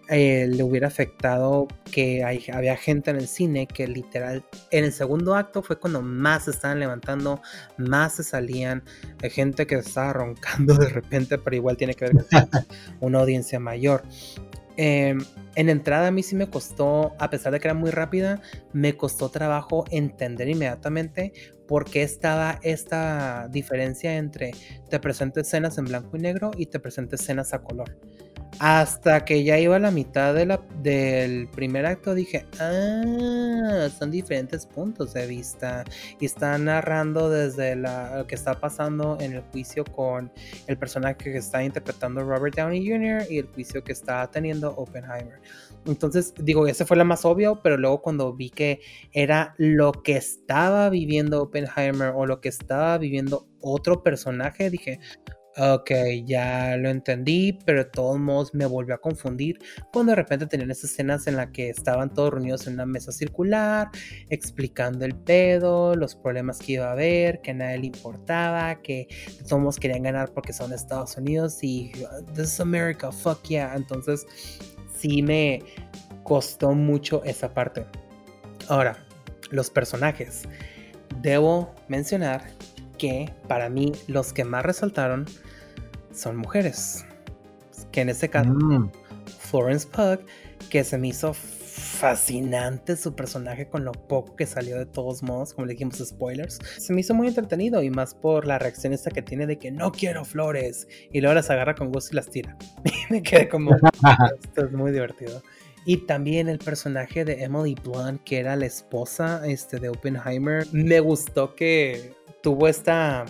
eh, 0.10 0.50
le 0.52 0.64
hubiera 0.64 0.88
afectado 0.88 1.70
que 1.90 2.26
hay, 2.26 2.44
había 2.52 2.76
gente 2.76 3.12
en 3.12 3.16
el 3.16 3.28
cine 3.30 3.66
que 3.66 3.88
literal 3.88 4.44
en 4.70 4.84
el 4.84 4.92
segundo 4.92 5.34
acto 5.36 5.64
fue 5.64 5.80
cuando 5.80 6.02
más 6.02 6.44
se 6.44 6.52
estaban 6.52 6.82
levantando, 6.82 7.42
más 7.78 8.16
se 8.16 8.24
salían, 8.24 8.84
hay 9.22 9.30
gente 9.30 9.66
que 9.66 9.76
estaba 9.76 10.12
roncando 10.12 10.74
de 10.76 10.90
repente, 10.90 11.38
pero 11.38 11.56
igual 11.56 11.78
tiene 11.78 11.94
que 11.94 12.04
ver 12.04 12.16
con 12.16 12.50
una 13.00 13.20
audiencia 13.20 13.62
mayor. 13.62 14.04
Em, 14.76 15.20
en 15.56 15.70
entrada 15.70 16.08
a 16.08 16.12
mí 16.12 16.24
sí 16.24 16.36
me 16.36 16.50
costó, 16.50 17.14
a 17.20 17.30
pesar 17.30 17.54
de 17.54 17.60
que 17.60 17.68
era 17.68 17.76
muy 17.76 17.92
rápida, 17.92 18.42
me 18.72 18.98
costó 18.98 19.30
trabajo 19.30 19.86
entender 19.92 20.50
inmediatamente 20.50 21.34
por 21.68 21.86
qué 21.86 22.04
estaba 22.04 22.60
esta 22.64 23.48
diferencia 23.50 24.16
entre 24.18 24.52
te 24.90 25.00
presento 25.00 25.40
escenas 25.40 25.78
en 25.78 25.86
blanco 25.86 26.18
y 26.18 26.20
negro 26.20 26.52
y 26.58 26.68
te 26.68 26.80
presento 26.80 27.16
escenas 27.16 27.54
a 27.54 27.64
color. 27.64 27.98
Hasta 28.60 29.26
que 29.26 29.44
ya 29.44 29.60
iba 29.60 29.76
a 29.76 29.80
la 29.80 29.92
mitad 29.92 30.34
de 30.34 30.46
la, 30.46 30.62
del 30.82 31.48
primer 31.50 31.86
acto 31.86 32.14
dije, 32.14 32.46
ah, 32.60 33.90
son 33.98 34.12
diferentes 34.12 34.66
puntos 34.66 35.14
de 35.14 35.28
vista. 35.28 35.84
Y 36.20 36.26
está 36.26 36.58
narrando 36.58 37.30
desde 37.30 37.76
lo 37.76 38.26
que 38.28 38.36
está 38.36 38.60
pasando 38.60 39.18
en 39.20 39.34
el 39.34 39.42
juicio 39.52 39.84
con 39.84 40.32
el 40.68 40.78
personaje 40.78 41.16
que 41.16 41.38
está 41.38 41.64
interpretando 41.64 42.24
Robert 42.24 42.56
Downey 42.56 42.88
Jr. 42.88 43.24
y 43.30 43.40
el 43.40 43.48
juicio 43.48 43.84
que 43.84 43.92
está 43.92 44.30
teniendo 44.30 44.72
Oppenheimer. 44.76 45.40
Entonces, 45.86 46.34
digo, 46.38 46.68
ese 46.68 46.86
fue 46.86 46.96
la 46.96 47.04
más 47.04 47.26
obvio, 47.26 47.62
pero 47.62 47.78
luego 47.78 48.02
cuando 48.02 48.34
vi 48.34 48.50
que 48.50 48.80
era 49.12 49.54
lo 49.58 49.92
que 49.92 50.16
estaba 50.16 50.90
viviendo 50.90 51.42
Oppenheimer 51.42 52.14
o 52.16 52.26
lo 52.26 52.40
que 52.40 52.50
estaba 52.50 52.98
viviendo 52.98 53.48
otro 53.60 54.02
personaje, 54.02 54.70
dije, 54.70 55.00
Ok, 55.56 55.92
ya 56.26 56.76
lo 56.78 56.90
entendí, 56.90 57.60
pero 57.64 57.84
de 57.84 57.90
todos 57.92 58.18
modos 58.18 58.56
me 58.56 58.66
volvió 58.66 58.96
a 58.96 58.98
confundir 58.98 59.60
cuando 59.92 60.12
de 60.12 60.16
repente 60.16 60.48
tenían 60.48 60.72
esas 60.72 60.92
escenas 60.92 61.28
en 61.28 61.36
las 61.36 61.52
que 61.52 61.70
estaban 61.70 62.12
todos 62.12 62.34
reunidos 62.34 62.66
en 62.66 62.74
una 62.74 62.88
mesa 62.88 63.12
circular, 63.12 63.90
explicando 64.32 65.06
el 65.06 65.16
pedo, 65.16 65.96
los 65.96 66.16
problemas 66.16 66.58
que 66.58 66.74
iba 66.74 66.88
a 66.88 66.94
haber, 66.94 67.42
que 67.42 67.52
a 67.52 67.54
nadie 67.54 67.78
le 67.78 67.86
importaba, 67.88 68.82
que 68.82 69.08
todos 69.48 69.78
querían 69.78 70.02
ganar 70.02 70.32
porque 70.34 70.54
son 70.54 70.74
Estados 70.74 71.18
Unidos 71.18 71.60
y 71.62 71.92
this 72.34 72.54
is 72.54 72.60
America, 72.60 73.12
fuck 73.12 73.44
yeah. 73.44 73.76
Entonces, 73.76 74.26
sí 74.96 75.22
me 75.22 75.62
costó 76.24 76.72
mucho 76.72 77.24
esa 77.26 77.54
parte. 77.54 77.86
Ahora, 78.70 78.98
los 79.52 79.70
personajes. 79.70 80.44
Debo 81.22 81.72
mencionar 81.88 82.44
que 83.04 83.30
para 83.50 83.68
mí 83.68 83.92
los 84.08 84.32
que 84.32 84.46
más 84.46 84.64
resaltaron 84.64 85.26
son 86.14 86.38
mujeres. 86.38 87.06
Que 87.92 88.00
en 88.00 88.08
este 88.08 88.30
caso, 88.30 88.50
mm. 88.54 88.92
Florence 89.40 89.86
Pugh, 89.90 90.26
que 90.70 90.86
se 90.86 90.98
me 90.98 91.10
hizo 91.10 91.34
fascinante 91.34 92.96
su 92.96 93.14
personaje 93.14 93.68
con 93.68 93.84
lo 93.84 93.92
poco 93.92 94.38
que 94.38 94.46
salió 94.46 94.78
de 94.78 94.86
todos 94.86 95.22
modos, 95.22 95.54
como 95.54 95.66
le 95.66 95.74
dijimos 95.74 95.98
spoilers. 95.98 96.60
Se 96.78 96.94
me 96.94 97.02
hizo 97.02 97.14
muy 97.14 97.28
entretenido 97.28 97.84
y 97.84 97.90
más 97.90 98.16
por 98.16 98.48
la 98.48 98.58
reacción 98.58 98.94
esta 98.94 99.12
que 99.12 99.22
tiene 99.22 99.48
de 99.48 99.58
que 99.58 99.70
no 99.70 99.92
quiero 99.92 100.24
flores 100.24 100.88
y 101.12 101.20
luego 101.20 101.34
las 101.34 101.50
agarra 101.50 101.76
con 101.76 101.92
gusto 101.92 102.12
y 102.14 102.16
las 102.16 102.30
tira. 102.30 102.56
Y 102.86 103.12
me 103.12 103.22
quedé 103.22 103.50
como, 103.50 103.76
esto 104.44 104.66
es 104.66 104.72
muy 104.72 104.94
divertido. 104.94 105.44
Y 105.86 105.98
también 105.98 106.48
el 106.48 106.60
personaje 106.60 107.26
de 107.26 107.44
Emily 107.44 107.76
Blunt, 107.84 108.24
que 108.24 108.40
era 108.40 108.56
la 108.56 108.66
esposa 108.66 109.46
este, 109.46 109.80
de 109.80 109.90
Oppenheimer, 109.90 110.66
me 110.72 111.00
gustó 111.00 111.56
que 111.56 112.14
tuvo 112.42 112.68
esta, 112.68 113.26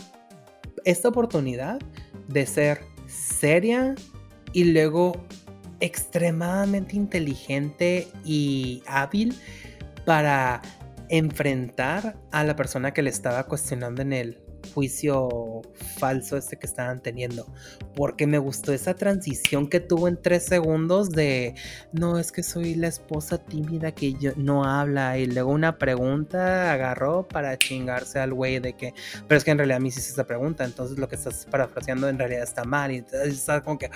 esta 0.86 1.10
oportunidad 1.10 1.80
de 2.28 2.46
ser 2.46 2.82
seria 3.08 3.96
y 4.54 4.66
luego 4.66 5.14
extremadamente 5.80 6.96
inteligente 6.96 8.08
y 8.24 8.84
hábil 8.88 9.36
para 10.06 10.62
enfrentar 11.10 12.16
a 12.32 12.44
la 12.44 12.56
persona 12.56 12.94
que 12.94 13.02
le 13.02 13.10
estaba 13.10 13.46
cuestionando 13.46 14.02
en 14.02 14.14
él 14.14 14.43
juicio 14.74 15.62
falso 15.98 16.38
este 16.38 16.58
que 16.58 16.66
estaban 16.66 17.02
teniendo. 17.02 17.46
Porque 17.96 18.28
me 18.28 18.38
gustó 18.38 18.74
esa 18.74 18.96
transición 18.96 19.68
que 19.68 19.80
tuvo 19.80 20.08
en 20.08 20.22
tres 20.22 20.46
segundos 20.46 21.12
de, 21.12 21.56
no, 21.92 22.20
es 22.20 22.32
que 22.32 22.44
soy 22.44 22.76
la 22.76 22.88
esposa 22.88 23.38
tímida 23.38 23.94
que 23.94 24.14
yo, 24.14 24.32
no 24.36 24.66
habla. 24.66 25.18
Y 25.18 25.28
luego 25.28 25.52
una 25.52 25.78
pregunta 25.78 26.74
agarró 26.74 27.28
para 27.28 27.58
chingarse 27.58 28.20
al 28.20 28.34
güey 28.34 28.60
de 28.60 28.74
que, 28.74 28.94
pero 29.28 29.38
es 29.38 29.44
que 29.44 29.52
en 29.52 29.60
realidad 29.60 29.78
a 29.78 29.80
mí 29.80 29.92
sí 29.92 30.00
esa 30.00 30.26
pregunta. 30.26 30.64
Entonces 30.66 30.98
lo 30.98 31.08
que 31.08 31.16
estás 31.16 31.46
parafraseando 31.50 32.10
en 32.10 32.18
realidad 32.18 32.44
está 32.44 32.64
mal. 32.64 32.92
Y 32.92 33.04
estás 33.26 33.62
como 33.62 33.78
que, 33.78 33.90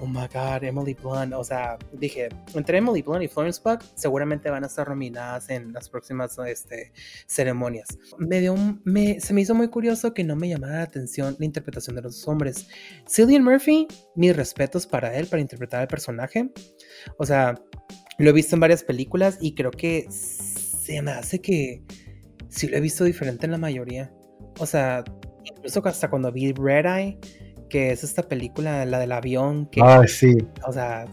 oh 0.00 0.06
my 0.06 0.28
god, 0.32 0.62
Emily 0.62 0.94
Blunt. 0.94 1.34
O 1.34 1.44
sea, 1.44 1.76
dije, 1.92 2.28
entre 2.54 2.78
Emily 2.78 3.02
Blunt 3.02 3.22
y 3.22 3.28
Florence 3.28 3.60
Pugh 3.60 3.80
seguramente 3.94 4.50
van 4.50 4.64
a 4.64 4.68
estar 4.68 4.88
nominadas 4.88 5.50
en 5.50 5.72
las 5.72 5.88
próximas 5.88 6.38
este, 6.46 6.92
ceremonias. 7.26 7.98
Me 8.18 8.40
dio, 8.40 8.54
me, 8.84 9.20
se 9.20 9.34
me 9.34 9.40
hizo 9.40 9.54
muy 9.54 9.68
curioso 9.68 9.79
que 10.14 10.24
no 10.24 10.36
me 10.36 10.48
llamara 10.48 10.76
la 10.76 10.82
atención 10.82 11.36
la 11.38 11.44
interpretación 11.44 11.96
de 11.96 12.02
los 12.02 12.26
hombres. 12.28 12.68
Cillian 13.08 13.42
Murphy, 13.42 13.86
mis 14.14 14.36
respetos 14.36 14.86
para 14.86 15.14
él, 15.16 15.26
para 15.26 15.40
interpretar 15.40 15.80
al 15.80 15.88
personaje. 15.88 16.50
O 17.18 17.26
sea, 17.26 17.54
lo 18.18 18.30
he 18.30 18.32
visto 18.32 18.56
en 18.56 18.60
varias 18.60 18.84
películas 18.84 19.38
y 19.40 19.54
creo 19.54 19.70
que 19.70 20.06
se 20.10 21.00
me 21.02 21.12
hace 21.12 21.40
que 21.40 21.82
sí 22.48 22.68
lo 22.68 22.76
he 22.76 22.80
visto 22.80 23.04
diferente 23.04 23.46
en 23.46 23.52
la 23.52 23.58
mayoría. 23.58 24.12
O 24.58 24.66
sea, 24.66 25.04
incluso 25.44 25.86
hasta 25.86 26.10
cuando 26.10 26.30
vi 26.30 26.52
Red 26.52 26.86
Eye, 26.86 27.18
que 27.68 27.92
es 27.92 28.04
esta 28.04 28.22
película, 28.22 28.84
la 28.84 28.98
del 28.98 29.12
avión. 29.12 29.66
Que, 29.66 29.80
ah, 29.82 30.04
sí. 30.06 30.36
O 30.66 30.72
sea, 30.72 31.06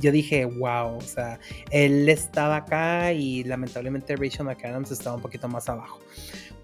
yo 0.00 0.12
dije, 0.12 0.44
wow, 0.44 0.96
o 0.96 1.00
sea, 1.00 1.38
él 1.70 2.08
estaba 2.08 2.56
acá 2.56 3.12
y 3.12 3.44
lamentablemente 3.44 4.16
Rachel 4.16 4.46
McAdams 4.46 4.92
estaba 4.92 5.16
un 5.16 5.22
poquito 5.22 5.48
más 5.48 5.68
abajo 5.68 6.00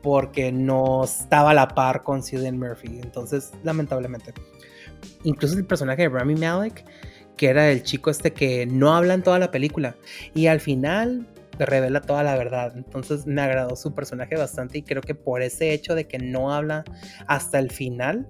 porque 0.03 0.53
no 0.53 1.05
estaba 1.05 1.51
a 1.51 1.55
la 1.55 1.69
par 1.69 2.03
con 2.03 2.23
Cillian 2.23 2.59
Murphy. 2.59 3.01
Entonces, 3.03 3.53
lamentablemente. 3.63 4.35
Incluso 5.25 5.57
el 5.57 5.65
personaje 5.65 6.03
de 6.03 6.09
Rami 6.09 6.35
Malek, 6.35 6.85
que 7.37 7.49
era 7.49 7.71
el 7.71 7.83
chico 7.83 8.11
este 8.11 8.33
que 8.33 8.67
no 8.67 8.95
habla 8.95 9.15
en 9.15 9.23
toda 9.23 9.39
la 9.39 9.51
película. 9.51 9.97
Y 10.35 10.47
al 10.47 10.61
final 10.61 11.27
revela 11.59 12.01
toda 12.01 12.23
la 12.23 12.37
verdad. 12.37 12.73
Entonces 12.77 13.27
me 13.27 13.43
agradó 13.43 13.77
su 13.77 13.95
personaje 13.95 14.37
bastante 14.37 14.79
y 14.79 14.83
creo 14.83 15.03
que 15.03 15.15
por 15.15 15.43
ese 15.43 15.73
hecho 15.73 15.95
de 15.95 16.07
que 16.07 16.19
no 16.19 16.53
habla 16.53 16.85
hasta 17.27 17.59
el 17.59 17.71
final, 17.71 18.27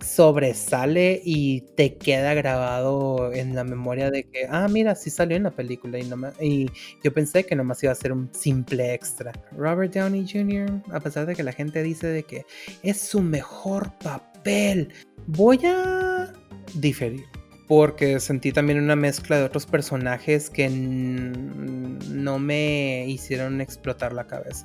sobresale 0.00 1.20
y 1.24 1.62
te 1.76 1.96
queda 1.96 2.34
grabado 2.34 3.32
en 3.32 3.54
la 3.54 3.64
memoria 3.64 4.10
de 4.10 4.24
que, 4.24 4.46
ah, 4.48 4.68
mira, 4.68 4.94
sí 4.94 5.10
salió 5.10 5.36
en 5.36 5.44
la 5.44 5.50
película 5.50 5.98
y, 5.98 6.04
no 6.04 6.16
y 6.40 6.70
yo 7.02 7.12
pensé 7.12 7.44
que 7.44 7.56
nomás 7.56 7.82
iba 7.82 7.92
a 7.92 7.96
ser 7.96 8.12
un 8.12 8.28
simple 8.32 8.94
extra. 8.94 9.32
Robert 9.52 9.94
Downey 9.94 10.26
Jr., 10.30 10.82
a 10.92 11.00
pesar 11.00 11.26
de 11.26 11.34
que 11.34 11.42
la 11.42 11.52
gente 11.52 11.82
dice 11.82 12.06
de 12.06 12.22
que 12.22 12.44
es 12.82 13.00
su 13.00 13.20
mejor 13.20 13.92
papel, 13.98 14.92
voy 15.26 15.60
a 15.64 16.32
diferir. 16.74 17.24
Porque 17.66 18.18
sentí 18.18 18.50
también 18.50 18.78
una 18.78 18.96
mezcla 18.96 19.36
de 19.36 19.44
otros 19.44 19.66
personajes 19.66 20.48
que 20.48 20.70
no 20.70 22.38
me 22.38 23.04
hicieron 23.06 23.60
explotar 23.60 24.14
la 24.14 24.26
cabeza. 24.26 24.64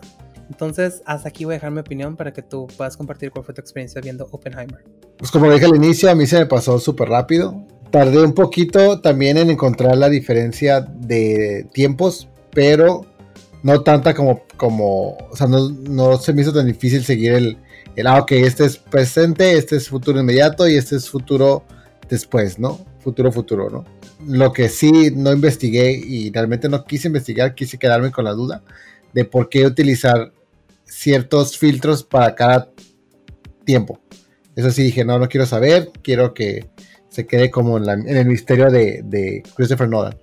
Entonces, 0.54 1.02
hasta 1.08 1.30
aquí 1.30 1.46
voy 1.46 1.54
a 1.54 1.56
dejar 1.56 1.72
mi 1.72 1.80
opinión 1.80 2.16
para 2.16 2.32
que 2.32 2.44
tú 2.44 2.68
puedas 2.78 2.96
compartir 2.96 3.32
cuál 3.32 3.44
fue 3.44 3.56
tu 3.56 3.62
experiencia 3.62 4.00
viendo 4.02 4.28
Oppenheimer. 4.30 4.84
Pues 5.18 5.32
como 5.32 5.52
dije 5.52 5.66
al 5.66 5.76
inicio, 5.76 6.12
a 6.12 6.16
mí 6.16 6.28
se 6.28 6.38
me 6.38 6.46
pasó 6.46 6.78
súper 6.78 7.10
rápido. 7.10 7.66
Tardé 7.90 8.22
un 8.22 8.34
poquito 8.34 9.02
también 9.02 9.38
en 9.38 9.50
encontrar 9.50 9.98
la 9.98 10.10
diferencia 10.10 10.82
de 10.82 11.68
tiempos, 11.74 12.30
pero 12.52 13.08
no 13.64 13.82
tanta 13.82 14.14
como, 14.14 14.44
como 14.56 15.18
o 15.32 15.36
sea, 15.36 15.48
no, 15.48 16.18
se 16.18 16.34
me 16.34 16.44
hizo 16.44 16.54
tan 16.54 16.68
difícil 16.68 17.04
seguir 17.04 17.34
el, 17.34 17.58
el, 17.96 18.06
ah, 18.06 18.20
ok, 18.20 18.34
este 18.34 18.66
es 18.66 18.78
presente, 18.78 19.58
este 19.58 19.78
es 19.78 19.90
futuro 19.90 20.20
inmediato 20.20 20.70
y 20.70 20.76
este 20.76 20.98
es 20.98 21.10
futuro 21.10 21.64
después, 22.08 22.60
¿no? 22.60 22.80
Futuro, 23.00 23.32
futuro, 23.32 23.72
¿no? 23.72 23.86
Lo 24.28 24.54
que 24.54 24.70
sí 24.70 25.10
no 25.16 25.34
investigué 25.34 25.94
y 25.94 26.32
realmente 26.32 26.70
no 26.70 26.86
quise 26.86 27.08
investigar, 27.08 27.56
quise 27.56 27.80
quedarme 27.80 28.12
con 28.12 28.26
la 28.26 28.34
duda 28.34 28.62
de 29.14 29.26
por 29.26 29.50
qué 29.50 29.66
utilizar 29.66 30.32
ciertos 31.04 31.58
filtros 31.58 32.04
para 32.04 32.34
cada 32.34 32.72
tiempo. 33.66 34.00
Eso 34.56 34.72
sí 34.72 34.84
dije, 34.84 35.04
no, 35.04 35.20
no 35.20 35.28
quiero 35.28 35.46
saber, 35.46 35.92
quiero 36.02 36.34
que 36.34 36.70
se 37.10 37.28
quede 37.28 37.52
como 37.52 37.78
en, 37.78 38.08
el 38.08 38.26
misterio 38.26 38.72
de, 38.72 39.44
Christopher 39.56 39.90
Nolan. 39.90 40.18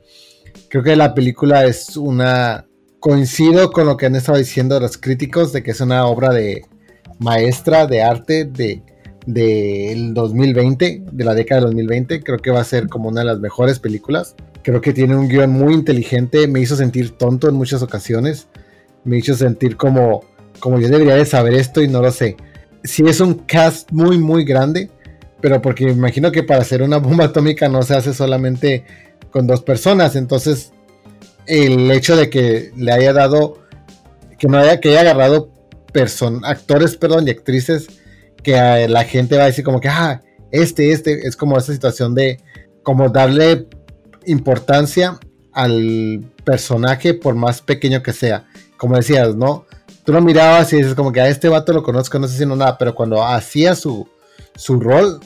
Creo 0.68 0.82
que 0.82 0.96
la 0.96 1.14
película 1.14 1.64
es 1.64 1.96
una 1.96 2.66
coincido 2.98 3.70
con 3.70 3.86
lo 3.86 3.96
que 3.96 4.06
han 4.06 4.16
estado 4.16 4.38
diciendo 4.38 4.78
los 4.78 4.98
críticos 4.98 5.52
de 5.52 5.62
que 5.62 5.70
es 5.70 5.80
una 5.80 6.06
obra 6.06 6.30
de 6.30 6.66
maestra 7.18 7.86
de 7.86 8.02
arte 8.02 8.44
de 8.44 8.82
del 9.26 10.14
2020, 10.14 11.04
de 11.12 11.24
la 11.24 11.34
década 11.34 11.60
del 11.60 11.70
2020. 11.70 12.22
Creo 12.22 12.38
que 12.38 12.50
va 12.50 12.60
a 12.60 12.64
ser 12.64 12.88
como 12.88 13.08
una 13.08 13.20
de 13.20 13.26
las 13.26 13.40
mejores 13.40 13.78
películas. 13.78 14.34
Creo 14.62 14.80
que 14.80 14.92
tiene 14.92 15.16
un 15.16 15.28
guion 15.28 15.50
muy 15.50 15.74
inteligente. 15.74 16.48
Me 16.48 16.60
hizo 16.60 16.76
sentir 16.76 17.12
tonto 17.12 17.48
en 17.48 17.54
muchas 17.54 17.82
ocasiones. 17.82 18.48
Me 19.04 19.18
hizo 19.18 19.34
sentir 19.34 19.76
como, 19.76 20.24
como 20.60 20.78
yo 20.78 20.88
debería 20.88 21.16
de 21.16 21.26
saber 21.26 21.54
esto 21.54 21.82
y 21.82 21.88
no 21.88 22.00
lo 22.00 22.12
sé. 22.12 22.36
Sí 22.84 23.02
es 23.06 23.20
un 23.20 23.34
cast 23.34 23.90
muy, 23.90 24.18
muy 24.18 24.44
grande. 24.44 24.90
Pero 25.40 25.62
porque 25.62 25.86
me 25.86 25.92
imagino 25.92 26.30
que 26.30 26.42
para 26.42 26.60
hacer 26.60 26.82
una 26.82 26.96
bomba 26.98 27.24
atómica 27.24 27.68
no 27.68 27.82
se 27.82 27.94
hace 27.94 28.14
solamente 28.14 28.84
con 29.30 29.46
dos 29.46 29.62
personas. 29.62 30.16
Entonces, 30.16 30.72
el 31.46 31.90
hecho 31.90 32.16
de 32.16 32.30
que 32.30 32.72
le 32.76 32.92
haya 32.92 33.12
dado, 33.12 33.58
que 34.38 34.46
no 34.46 34.58
haya, 34.58 34.80
que 34.80 34.90
haya 34.90 35.00
agarrado 35.00 35.52
actores, 36.44 36.96
perdón, 36.96 37.26
y 37.26 37.30
actrices 37.30 37.88
que 38.42 38.86
la 38.88 39.04
gente 39.04 39.36
va 39.36 39.44
a 39.44 39.46
decir 39.46 39.64
como 39.64 39.80
que, 39.80 39.88
ah, 39.88 40.22
este, 40.50 40.92
este, 40.92 41.26
es 41.26 41.36
como 41.36 41.58
esa 41.58 41.72
situación 41.72 42.14
de 42.14 42.40
como 42.82 43.08
darle 43.08 43.66
importancia 44.26 45.18
al 45.52 46.24
personaje 46.44 47.14
por 47.14 47.34
más 47.34 47.60
pequeño 47.60 48.02
que 48.02 48.12
sea. 48.12 48.46
Como 48.76 48.96
decías, 48.96 49.34
¿no? 49.36 49.66
Tú 50.04 50.12
lo 50.12 50.20
mirabas 50.20 50.72
y 50.72 50.76
dices 50.76 50.94
como 50.94 51.12
que 51.12 51.20
a 51.20 51.28
este 51.28 51.48
vato 51.48 51.72
lo 51.72 51.82
conozco, 51.82 52.18
no 52.18 52.26
sé 52.26 52.38
si 52.38 52.46
no 52.46 52.56
nada, 52.56 52.78
pero 52.78 52.94
cuando 52.94 53.22
hacía 53.22 53.74
su, 53.74 54.08
su 54.54 54.80
rol, 54.80 55.20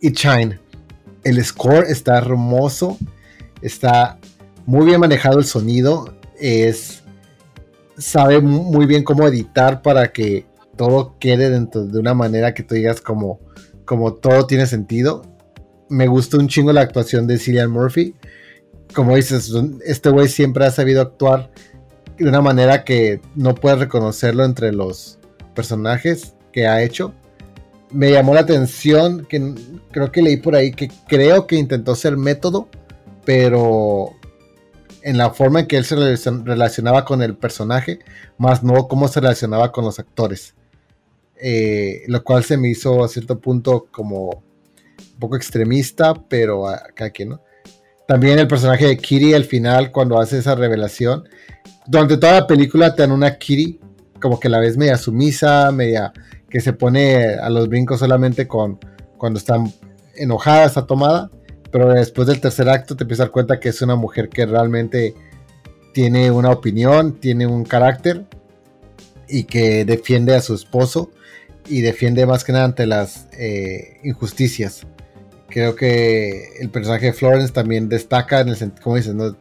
it 0.00 0.16
shine. 0.16 0.58
El 1.24 1.44
score 1.44 1.84
está 1.88 2.16
hermoso, 2.16 2.96
está 3.60 4.18
muy 4.64 4.86
bien 4.86 5.00
manejado 5.00 5.38
el 5.38 5.44
sonido, 5.44 6.14
es 6.38 7.02
sabe 7.98 8.40
muy 8.40 8.86
bien 8.86 9.02
cómo 9.02 9.26
editar 9.26 9.82
para 9.82 10.12
que 10.12 10.46
todo 10.76 11.16
quede 11.18 11.50
dentro 11.50 11.84
de 11.84 11.98
una 11.98 12.14
manera 12.14 12.54
que 12.54 12.62
tú 12.62 12.74
digas 12.76 13.00
como, 13.00 13.40
como 13.84 14.14
todo 14.14 14.46
tiene 14.46 14.66
sentido. 14.66 15.22
Me 15.88 16.06
gustó 16.06 16.38
un 16.38 16.48
chingo 16.48 16.72
la 16.72 16.82
actuación 16.82 17.26
de 17.26 17.38
Cillian 17.38 17.70
Murphy. 17.70 18.14
Como 18.94 19.16
dices, 19.16 19.52
este 19.84 20.10
güey 20.10 20.28
siempre 20.28 20.64
ha 20.64 20.70
sabido 20.70 21.02
actuar 21.02 21.50
de 22.18 22.28
una 22.28 22.40
manera 22.40 22.84
que 22.84 23.20
no 23.34 23.54
puedes 23.54 23.78
reconocerlo 23.78 24.44
entre 24.44 24.72
los 24.72 25.18
personajes 25.54 26.34
que 26.52 26.66
ha 26.66 26.82
hecho. 26.82 27.14
Me 27.90 28.10
llamó 28.10 28.34
la 28.34 28.40
atención 28.40 29.26
que 29.26 29.54
creo 29.90 30.12
que 30.12 30.22
leí 30.22 30.36
por 30.36 30.54
ahí 30.54 30.72
que 30.72 30.90
creo 31.06 31.46
que 31.46 31.56
intentó 31.56 31.94
ser 31.94 32.16
método, 32.16 32.68
pero 33.24 34.14
en 35.02 35.16
la 35.16 35.30
forma 35.30 35.60
en 35.60 35.66
que 35.66 35.76
él 35.76 35.84
se 35.84 35.96
relacionaba 35.96 37.04
con 37.04 37.22
el 37.22 37.36
personaje, 37.36 38.00
más 38.36 38.62
no 38.62 38.88
cómo 38.88 39.08
se 39.08 39.20
relacionaba 39.20 39.72
con 39.72 39.84
los 39.84 39.98
actores. 39.98 40.54
Eh, 41.40 42.02
lo 42.08 42.24
cual 42.24 42.42
se 42.42 42.56
me 42.56 42.68
hizo 42.68 43.04
a 43.04 43.08
cierto 43.08 43.38
punto 43.38 43.86
como 43.90 44.28
un 44.28 45.18
poco 45.20 45.36
extremista, 45.36 46.14
pero 46.14 46.68
acá 46.68 47.10
que 47.10 47.24
no. 47.24 47.40
También 48.06 48.38
el 48.38 48.48
personaje 48.48 48.86
de 48.86 48.96
Kiri 48.96 49.34
al 49.34 49.44
final, 49.44 49.92
cuando 49.92 50.18
hace 50.18 50.38
esa 50.38 50.54
revelación, 50.54 51.28
durante 51.88 52.18
toda 52.18 52.34
la 52.34 52.46
película 52.46 52.94
te 52.94 53.02
dan 53.02 53.12
una 53.12 53.38
Kiri, 53.38 53.80
como 54.20 54.38
que 54.38 54.48
la 54.48 54.60
ves 54.60 54.76
media 54.76 54.98
sumisa, 54.98 55.72
media 55.72 56.12
que 56.50 56.60
se 56.60 56.72
pone 56.72 57.34
a 57.34 57.48
los 57.48 57.68
brincos 57.68 58.00
solamente 58.00 58.46
con 58.46 58.78
cuando 59.16 59.38
están 59.38 59.72
enojada, 60.14 60.66
está 60.66 60.86
tomada, 60.86 61.30
pero 61.70 61.88
después 61.92 62.28
del 62.28 62.40
tercer 62.40 62.68
acto 62.68 62.94
te 62.94 63.04
empiezas 63.04 63.24
a 63.24 63.26
dar 63.26 63.32
cuenta 63.32 63.58
que 63.58 63.70
es 63.70 63.80
una 63.82 63.96
mujer 63.96 64.28
que 64.28 64.46
realmente 64.46 65.14
tiene 65.94 66.30
una 66.30 66.50
opinión, 66.50 67.18
tiene 67.18 67.46
un 67.46 67.64
carácter 67.64 68.26
y 69.28 69.44
que 69.44 69.84
defiende 69.84 70.34
a 70.34 70.40
su 70.40 70.54
esposo 70.54 71.10
y 71.66 71.80
defiende 71.80 72.26
más 72.26 72.44
que 72.44 72.52
nada 72.52 72.66
ante 72.66 72.86
las 72.86 73.28
eh, 73.32 73.98
injusticias. 74.04 74.86
Creo 75.48 75.74
que 75.74 76.56
el 76.60 76.68
personaje 76.68 77.06
de 77.06 77.12
Florence 77.14 77.52
también 77.52 77.88
destaca 77.88 78.40
en 78.40 78.48
el 78.48 78.56
sentido, 78.56 78.82
como 78.82 78.96
dices, 78.96 79.14
¿no? 79.14 79.36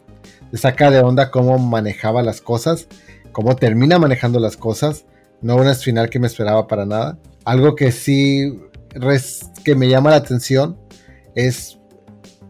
Destaca 0.51 0.91
de 0.91 0.99
onda 0.99 1.31
cómo 1.31 1.57
manejaba 1.57 2.23
las 2.23 2.41
cosas, 2.41 2.87
cómo 3.31 3.55
termina 3.55 3.99
manejando 3.99 4.39
las 4.39 4.57
cosas. 4.57 5.05
No 5.41 5.55
una 5.55 5.75
final 5.75 6.09
que 6.09 6.19
me 6.19 6.27
esperaba 6.27 6.67
para 6.67 6.85
nada. 6.85 7.19
Algo 7.45 7.75
que 7.75 7.91
sí 7.91 8.59
que 9.63 9.75
me 9.75 9.89
llama 9.89 10.11
la 10.11 10.17
atención 10.17 10.77
es 11.35 11.77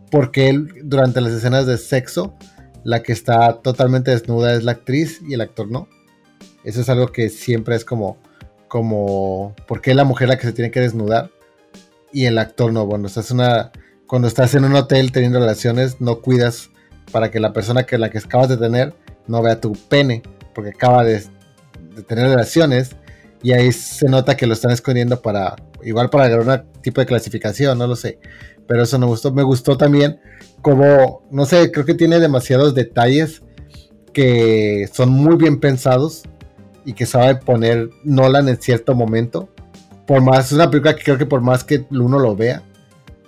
porque 0.10 0.50
él, 0.50 0.70
durante 0.84 1.22
las 1.22 1.34
escenas 1.34 1.66
de 1.66 1.78
sexo, 1.78 2.34
la 2.84 3.04
que 3.04 3.12
está 3.12 3.62
totalmente 3.62 4.12
desnuda 4.12 4.54
es 4.54 4.64
la 4.64 4.72
actriz 4.74 5.22
y 5.28 5.34
el 5.34 5.42
actor 5.42 5.70
no. 5.70 5.90
Eso 6.64 6.82
es 6.82 6.90
algo 6.90 7.08
que 7.08 7.30
siempre 7.30 7.76
es 7.76 7.84
como, 7.84 8.18
como, 8.68 9.56
¿por 9.68 9.82
qué 9.82 9.94
la 9.94 10.06
mujer 10.06 10.30
la 10.30 10.38
que 10.38 10.48
se 10.48 10.54
tiene 10.54 10.72
que 10.72 10.80
desnudar 10.80 11.32
y 12.14 12.26
el 12.26 12.38
actor 12.38 12.72
no? 12.72 12.86
Bueno, 12.86 13.08
estás 13.08 13.32
una, 13.32 13.72
cuando 14.08 14.28
estás 14.28 14.56
en 14.56 14.64
un 14.64 14.76
hotel 14.76 15.12
teniendo 15.12 15.40
relaciones, 15.40 16.00
no 16.00 16.22
cuidas 16.22 16.70
para 17.12 17.32
que 17.32 17.40
la 17.40 17.54
persona 17.54 17.84
que 17.84 17.98
la 17.98 18.10
que 18.10 18.18
acabas 18.18 18.50
de 18.50 18.58
tener 18.58 18.94
no 19.28 19.42
vea 19.42 19.60
tu 19.60 19.74
pene, 19.74 20.24
porque 20.54 20.72
acaba 20.72 21.04
de, 21.04 21.24
tener 22.08 22.30
relaciones 22.30 22.96
y 23.42 23.52
ahí 23.52 23.72
se 23.72 24.08
nota 24.08 24.38
que 24.38 24.48
lo 24.48 24.54
están 24.54 24.72
escondiendo 24.72 25.22
para, 25.22 25.56
igual 25.84 26.10
para 26.10 26.26
agarrar 26.26 26.66
un 26.74 26.82
tipo 26.82 27.02
de 27.02 27.08
clasificación, 27.08 27.78
no 27.78 27.88
lo 27.88 27.96
sé, 27.96 28.20
pero 28.68 28.84
eso 28.84 29.00
me 29.00 29.06
gustó. 29.06 29.32
Me 29.32 29.44
gustó 29.44 29.78
también 29.78 30.20
como, 30.62 31.24
no 31.32 31.46
sé, 31.46 31.72
creo 31.72 31.86
que 31.86 31.94
tiene 31.94 32.20
demasiados 32.20 32.76
detalles 32.76 33.42
que 34.14 34.90
son 34.92 35.10
muy 35.10 35.36
bien 35.36 35.60
pensados 35.60 36.24
y 36.86 36.94
que 36.94 37.06
sabe 37.06 37.36
poner 37.36 37.90
Nolan 38.04 38.50
en 38.50 38.60
cierto 38.62 38.96
momento. 38.96 39.50
Por 40.06 40.22
más, 40.22 40.48
es 40.48 40.54
una 40.54 40.70
película 40.70 40.96
que 40.96 41.04
creo 41.04 41.18
que 41.18 41.26
por 41.26 41.42
más 41.42 41.64
que 41.64 41.86
uno 41.92 42.18
lo 42.18 42.36
vea, 42.36 42.64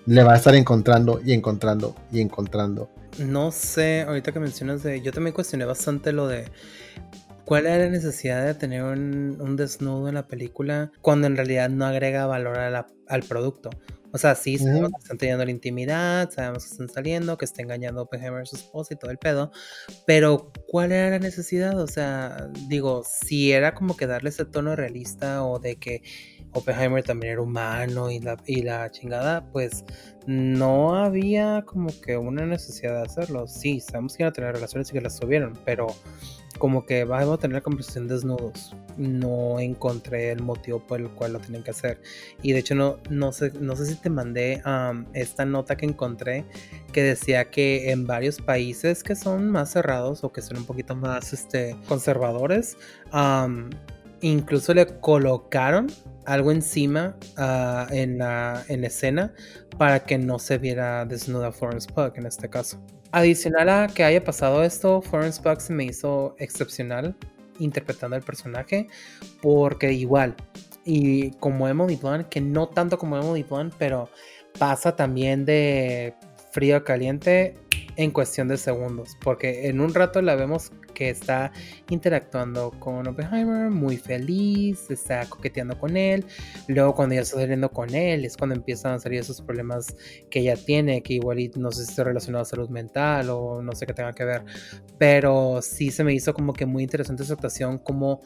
le 0.06 0.24
va 0.24 0.34
a 0.34 0.38
estar 0.38 0.56
encontrando 0.56 1.22
y 1.24 1.34
encontrando 1.34 1.96
y 2.12 2.22
encontrando. 2.22 2.90
No 3.18 3.52
sé, 3.52 4.02
ahorita 4.02 4.32
que 4.32 4.40
mencionas 4.40 4.84
de. 4.84 5.02
Yo 5.02 5.12
también 5.12 5.34
cuestioné 5.34 5.66
bastante 5.66 6.12
lo 6.12 6.28
de. 6.28 6.46
¿Cuál 7.46 7.66
era 7.66 7.86
la 7.86 7.90
necesidad 7.90 8.46
de 8.46 8.54
tener 8.54 8.84
un, 8.84 9.56
desnudo 9.56 10.08
en 10.08 10.16
la 10.16 10.28
película 10.28 10.92
cuando 11.02 11.26
en 11.26 11.36
realidad 11.36 11.70
no 11.70 11.86
agrega 11.86 12.28
valor 12.28 12.58
al 13.08 13.24
producto? 13.24 13.72
O 14.12 14.18
sea, 14.18 14.36
sí, 14.36 14.58
sabemos 14.58 14.90
que 14.92 15.02
están 15.04 15.18
teniendo 15.18 15.46
la 15.46 15.52
intimidad, 15.52 16.32
sabemos 16.32 16.66
que 16.66 16.72
están 16.72 16.90
saliendo, 16.90 17.38
que 17.38 17.46
está 17.46 17.62
engañando 17.62 18.02
a 18.02 18.04
Oppenheimer 18.04 18.42
a 18.42 18.46
su 18.46 18.56
esposa 18.56 18.94
y 18.94 18.98
todo 18.98 19.12
el 19.12 19.18
pedo. 19.18 19.52
Pero, 20.08 20.52
¿cuál 20.68 20.92
era 20.92 21.12
la 21.12 21.20
necesidad? 21.20 21.80
O 21.80 21.88
sea, 21.88 22.50
digo, 22.68 23.04
si 23.04 23.52
era 23.52 23.76
como 23.76 23.96
que 23.96 24.08
darle 24.08 24.30
ese 24.30 24.46
tono 24.46 24.76
realista 24.76 25.44
o 25.46 25.60
de 25.60 25.76
que 25.76 26.02
Oppenheimer 26.54 27.04
también 27.04 27.34
era 27.34 27.42
humano 27.42 28.10
y 28.10 28.20
la, 28.20 28.38
y 28.46 28.62
la 28.62 28.90
chingada, 28.92 29.46
pues 29.52 29.86
no 30.26 30.96
había 30.96 31.64
como 31.66 31.90
que 32.02 32.18
una 32.18 32.46
necesidad 32.46 32.96
de 32.96 33.02
hacerlo. 33.04 33.48
Sí, 33.48 33.80
sabemos 33.80 34.16
que 34.16 34.24
iban 34.24 34.32
a 34.32 34.34
tener 34.34 34.54
relaciones 34.54 34.90
y 34.90 34.94
que 34.94 35.02
las 35.02 35.20
tuvieron, 35.20 35.58
pero 35.66 35.88
como 36.60 36.86
que 36.86 37.06
vamos 37.06 37.36
a 37.36 37.38
tener 37.38 37.64
conversación 37.64 38.08
desnudos. 38.08 38.76
No 38.98 39.60
encontré 39.60 40.32
el 40.32 40.44
motivo 40.44 40.80
por 40.86 41.00
el 41.00 41.10
cual 41.10 41.34
lo 41.34 41.40
tienen 41.40 41.64
que 41.64 41.72
hacer. 41.72 42.02
Y 42.44 42.52
de 42.52 42.60
hecho 42.60 42.76
no, 42.76 42.98
no, 43.10 43.32
sé, 43.32 43.52
no 43.60 43.76
sé 43.76 43.86
si 43.86 43.96
te 43.96 44.10
mandé 44.10 44.62
esta 45.14 45.46
nota 45.46 45.78
que 45.78 45.86
encontré 45.86 46.46
que 46.92 47.02
decía 47.02 47.50
que 47.50 47.92
en 47.92 48.06
varios 48.06 48.40
países 48.42 49.04
que 49.04 49.16
son 49.16 49.50
más 49.50 49.72
cerrados 49.72 50.24
o 50.24 50.32
que 50.32 50.42
son 50.42 50.58
un 50.58 50.66
poquito 50.66 50.96
más 50.96 51.34
este, 51.34 51.76
conservadores, 51.88 52.78
incluso 54.22 54.74
le 54.74 54.86
colocaron 55.00 55.88
algo 56.26 56.52
encima 56.52 57.16
ah, 57.38 57.88
en, 57.92 58.18
la, 58.18 58.64
en 58.68 58.84
escena 58.84 59.34
para 59.78 60.02
que 60.02 60.18
no 60.18 60.40
se 60.40 60.58
viera 60.58 61.06
desnuda 61.06 61.52
Florence 61.52 61.92
Pugh 61.92 62.14
en 62.16 62.26
este 62.26 62.50
caso. 62.50 62.80
Adicional 63.12 63.70
a 63.70 63.88
que 63.88 64.04
haya 64.04 64.24
pasado 64.24 64.64
esto, 64.64 65.02
Florence 65.02 65.42
Pugh 65.42 65.60
se 65.60 65.74
me 65.74 65.86
hizo 65.86 66.36
excepcional 66.38 67.16
interpretando 67.60 68.16
el 68.16 68.24
personaje 68.24 68.88
porque 69.42 69.92
igual 69.92 70.36
y 70.86 71.32
como 71.32 71.68
Emily 71.68 71.96
Blunt, 71.96 72.30
que 72.30 72.42
no 72.42 72.68
tanto 72.68 72.98
como 72.98 73.18
Emily 73.18 73.44
Blunt, 73.44 73.74
pero 73.78 74.10
pasa 74.58 74.96
también 74.96 75.46
de 75.46 76.14
frío 76.52 76.78
a 76.78 76.84
caliente 76.84 77.56
en 77.96 78.12
cuestión 78.12 78.48
de 78.48 78.58
segundos, 78.58 79.18
porque 79.22 79.68
en 79.68 79.82
un 79.82 79.94
rato 79.94 80.22
la 80.22 80.36
vemos 80.36 80.72
que 81.00 81.10
está 81.10 81.54
interactuando 81.90 82.72
con 82.78 83.08
Oppenheimer, 83.08 83.70
muy 83.70 83.96
feliz, 83.96 84.92
está 84.92 85.26
coqueteando 85.30 85.80
con 85.80 85.96
él. 85.96 86.26
Luego 86.68 86.94
cuando 86.94 87.16
ya 87.16 87.22
está 87.22 87.38
saliendo 87.38 87.72
con 87.72 87.96
él 87.96 88.26
es 88.26 88.36
cuando 88.36 88.54
empiezan 88.54 88.96
a 88.96 89.00
salir 89.00 89.22
esos 89.22 89.40
problemas 89.40 89.96
que 90.30 90.42
ella 90.42 90.58
tiene, 90.58 91.02
que 91.02 91.14
igual 91.14 91.40
no 91.56 91.72
sé 91.72 91.86
si 91.86 91.92
está 91.92 92.04
relacionado 92.04 92.42
a 92.42 92.46
salud 92.46 92.68
mental 92.68 93.30
o 93.30 93.62
no 93.62 93.72
sé 93.76 93.86
qué 93.86 93.94
tenga 93.94 94.12
que 94.12 94.26
ver. 94.26 94.44
Pero 94.98 95.62
sí 95.62 95.90
se 95.90 96.04
me 96.04 96.14
hizo 96.14 96.34
como 96.34 96.52
que 96.52 96.66
muy 96.66 96.84
interesante 96.84 97.24
esa 97.24 97.36
actuación, 97.36 97.78
cómo 97.78 98.20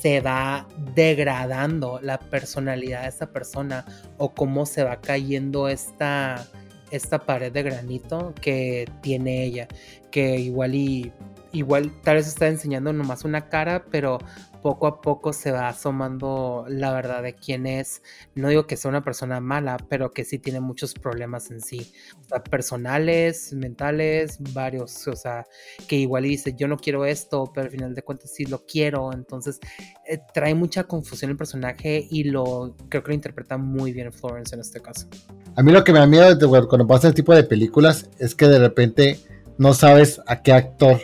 se 0.00 0.20
va 0.20 0.68
degradando 0.94 1.98
la 2.00 2.20
personalidad 2.20 3.02
de 3.02 3.08
esta 3.08 3.32
persona 3.32 3.84
o 4.18 4.32
cómo 4.32 4.66
se 4.66 4.84
va 4.84 5.00
cayendo 5.00 5.68
esta 5.68 6.46
esta 6.90 7.18
pared 7.18 7.52
de 7.52 7.62
granito 7.62 8.34
que 8.40 8.88
tiene 9.00 9.44
ella, 9.44 9.68
que 10.10 10.36
igual 10.36 10.74
y 10.74 11.12
igual 11.52 11.92
tal 12.02 12.16
vez 12.16 12.26
está 12.26 12.48
enseñando 12.48 12.92
nomás 12.92 13.24
una 13.24 13.48
cara, 13.48 13.84
pero 13.90 14.18
poco 14.64 14.86
a 14.86 15.02
poco 15.02 15.34
se 15.34 15.52
va 15.52 15.68
asomando 15.68 16.64
la 16.70 16.90
verdad 16.90 17.22
de 17.22 17.34
quién 17.34 17.66
es. 17.66 18.00
No 18.34 18.48
digo 18.48 18.66
que 18.66 18.78
sea 18.78 18.88
una 18.88 19.04
persona 19.04 19.38
mala, 19.38 19.76
pero 19.90 20.10
que 20.12 20.24
sí 20.24 20.38
tiene 20.38 20.58
muchos 20.58 20.94
problemas 20.94 21.50
en 21.50 21.60
sí, 21.60 21.92
o 22.18 22.24
sea, 22.24 22.42
personales, 22.42 23.52
mentales, 23.52 24.38
varios, 24.54 25.06
o 25.06 25.16
sea, 25.16 25.46
que 25.86 25.96
igual 25.96 26.22
dice, 26.22 26.54
yo 26.56 26.66
no 26.66 26.78
quiero 26.78 27.04
esto, 27.04 27.52
pero 27.52 27.66
al 27.66 27.72
final 27.72 27.94
de 27.94 28.00
cuentas 28.00 28.30
sí 28.32 28.46
lo 28.46 28.64
quiero, 28.64 29.12
entonces 29.12 29.60
eh, 30.08 30.18
trae 30.32 30.54
mucha 30.54 30.84
confusión 30.84 31.30
el 31.30 31.36
personaje 31.36 32.08
y 32.10 32.24
lo 32.24 32.74
creo 32.88 33.02
que 33.02 33.08
lo 33.08 33.14
interpreta 33.16 33.58
muy 33.58 33.92
bien 33.92 34.14
Florence 34.14 34.54
en 34.54 34.62
este 34.62 34.80
caso. 34.80 35.08
A 35.56 35.62
mí 35.62 35.72
lo 35.72 35.84
que 35.84 35.92
me 35.92 35.98
da 35.98 36.06
miedo 36.06 36.38
cuando 36.70 36.86
pasa 36.86 37.08
este 37.08 37.20
tipo 37.20 37.34
de 37.34 37.44
películas 37.44 38.08
es 38.18 38.34
que 38.34 38.48
de 38.48 38.58
repente 38.58 39.18
no 39.58 39.74
sabes 39.74 40.22
a 40.26 40.40
qué 40.40 40.54
actor 40.54 41.02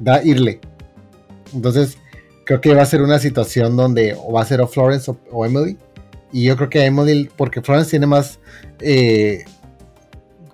da 0.00 0.20
irle. 0.24 0.60
Entonces, 1.54 1.96
creo 2.48 2.62
que 2.62 2.74
va 2.74 2.80
a 2.80 2.86
ser 2.86 3.02
una 3.02 3.18
situación 3.18 3.76
donde 3.76 4.16
o 4.18 4.32
va 4.32 4.40
a 4.40 4.46
ser 4.46 4.62
o 4.62 4.66
Florence 4.66 5.12
o, 5.30 5.44
Emily. 5.44 5.76
Y 6.32 6.44
yo 6.44 6.56
creo 6.56 6.70
que 6.70 6.82
Emily, 6.82 7.28
porque 7.36 7.60
Florence 7.60 7.90
tiene 7.90 8.06
más, 8.06 8.38
eh, 8.80 9.44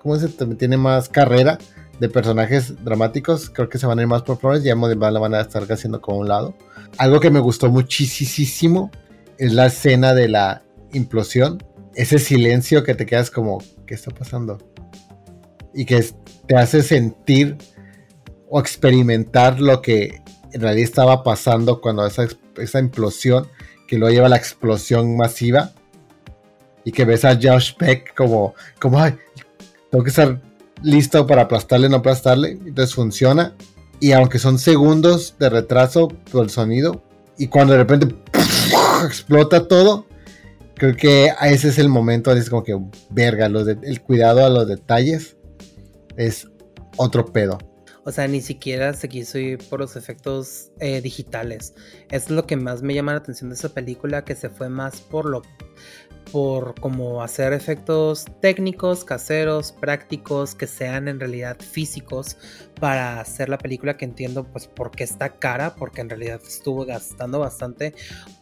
¿cómo 0.01 0.17
se 0.17 0.27
Tiene 0.27 0.75
más 0.75 1.07
carrera 1.07 1.57
de 2.01 2.09
personajes 2.09 2.83
dramáticos. 2.83 3.49
Creo 3.49 3.69
que 3.69 3.77
se 3.77 3.87
van 3.87 3.99
a 3.99 4.01
ir 4.01 4.09
más 4.09 4.23
por 4.23 4.37
Florence 4.37 4.67
y 4.67 4.71
Emily 4.71 4.93
la 4.99 5.19
van 5.19 5.35
a 5.35 5.39
estar 5.39 5.63
haciendo 5.71 6.01
como 6.01 6.17
un 6.17 6.27
lado. 6.27 6.53
Algo 6.97 7.21
que 7.21 7.29
me 7.29 7.39
gustó 7.39 7.71
muchísimo 7.71 8.91
es 9.37 9.53
la 9.53 9.67
escena 9.67 10.13
de 10.13 10.27
la 10.27 10.63
implosión. 10.91 11.63
Ese 11.93 12.19
silencio 12.19 12.83
que 12.83 12.93
te 12.95 13.05
quedas 13.05 13.31
como, 13.31 13.63
¿qué 13.87 13.93
está 13.93 14.11
pasando? 14.11 14.57
Y 15.73 15.85
que 15.85 16.05
te 16.45 16.57
hace 16.57 16.83
sentir 16.83 17.55
o 18.49 18.59
experimentar 18.59 19.61
lo 19.61 19.81
que 19.81 20.24
en 20.55 20.61
realidad 20.61 20.85
estaba 20.85 21.21
pasando 21.21 21.81
cuando 21.81 22.07
esa, 22.07 22.27
esa 22.55 22.79
implosión, 22.79 23.45
que 23.89 23.97
lo 23.97 24.09
lleva 24.09 24.27
a 24.27 24.29
la 24.29 24.37
explosión 24.37 25.17
masiva, 25.17 25.73
y 26.85 26.93
que 26.93 27.03
ves 27.03 27.25
a 27.25 27.35
Josh 27.35 27.75
Peck 27.75 28.15
como, 28.15 28.55
como, 28.79 28.97
ay, 28.99 29.17
tengo 29.91 30.01
que 30.01 30.11
estar 30.11 30.41
listo 30.81 31.27
para 31.27 31.41
aplastarle, 31.41 31.89
no 31.89 31.97
aplastarle, 31.97 32.51
entonces 32.51 32.95
funciona, 32.95 33.53
y 33.99 34.13
aunque 34.13 34.39
son 34.39 34.57
segundos 34.57 35.35
de 35.37 35.49
retraso 35.49 36.07
por 36.31 36.45
el 36.45 36.49
sonido, 36.49 37.03
y 37.37 37.47
cuando 37.47 37.73
de 37.73 37.79
repente 37.79 38.15
explota 39.03 39.67
todo, 39.67 40.05
creo 40.75 40.95
que 40.95 41.33
ese 41.41 41.67
es 41.67 41.77
el 41.79 41.89
momento, 41.89 42.31
es 42.31 42.49
como 42.49 42.63
que, 42.63 42.79
verga, 43.09 43.47
el 43.47 44.01
cuidado 44.01 44.45
a 44.45 44.49
los 44.49 44.69
detalles 44.69 45.35
es 46.15 46.47
otro 46.95 47.25
pedo. 47.25 47.57
O 48.05 48.11
sea, 48.11 48.27
ni 48.27 48.39
siquiera 48.39 48.93
se 48.93 49.09
quiso 49.09 49.39
ir 49.39 49.57
por 49.67 49.79
los 49.79 49.95
efectos 49.95 50.71
eh, 50.79 51.01
digitales. 51.01 51.73
Es 52.11 52.29
lo 52.29 52.45
que 52.45 52.55
más 52.55 52.83
me 52.83 52.93
llama 52.93 53.13
la 53.13 53.17
atención 53.17 53.49
de 53.49 53.55
esa 53.55 53.73
película, 53.73 54.23
que 54.23 54.35
se 54.35 54.49
fue 54.49 54.69
más 54.69 55.01
por 55.01 55.25
lo 55.25 55.41
por 56.31 56.79
como 56.79 57.23
hacer 57.23 57.53
efectos 57.53 58.25
técnicos, 58.41 59.05
caseros, 59.05 59.71
prácticos, 59.71 60.55
que 60.55 60.67
sean 60.67 61.07
en 61.07 61.19
realidad 61.19 61.57
físicos 61.59 62.37
para 62.79 63.19
hacer 63.19 63.49
la 63.49 63.57
película 63.57 63.97
que 63.97 64.05
entiendo 64.05 64.43
pues 64.43 64.67
por 64.67 64.91
qué 64.91 65.03
está 65.03 65.37
cara, 65.39 65.75
porque 65.75 66.01
en 66.01 66.09
realidad 66.09 66.41
estuvo 66.45 66.85
gastando 66.85 67.39
bastante 67.39 67.93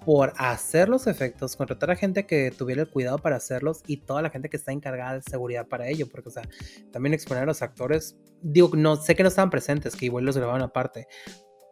por 0.05 0.33
hacer 0.37 0.89
los 0.89 1.07
efectos, 1.07 1.55
contratar 1.55 1.91
a 1.91 1.95
gente 1.95 2.25
que 2.25 2.51
tuviera 2.51 2.81
el 2.81 2.89
cuidado 2.89 3.19
para 3.19 3.35
hacerlos 3.35 3.83
y 3.87 3.97
toda 3.97 4.21
la 4.21 4.29
gente 4.29 4.49
que 4.49 4.57
está 4.57 4.71
encargada 4.71 5.15
de 5.15 5.21
seguridad 5.21 5.67
para 5.67 5.87
ello, 5.87 6.07
porque 6.09 6.29
o 6.29 6.31
sea, 6.31 6.43
también 6.91 7.13
exponer 7.13 7.43
a 7.43 7.47
los 7.47 7.61
actores, 7.61 8.17
digo, 8.41 8.71
no 8.75 8.95
sé 8.95 9.15
que 9.15 9.23
no 9.23 9.29
estaban 9.29 9.49
presentes, 9.49 9.95
que 9.95 10.05
igual 10.05 10.25
los 10.25 10.37
grababan 10.37 10.61
aparte, 10.61 11.07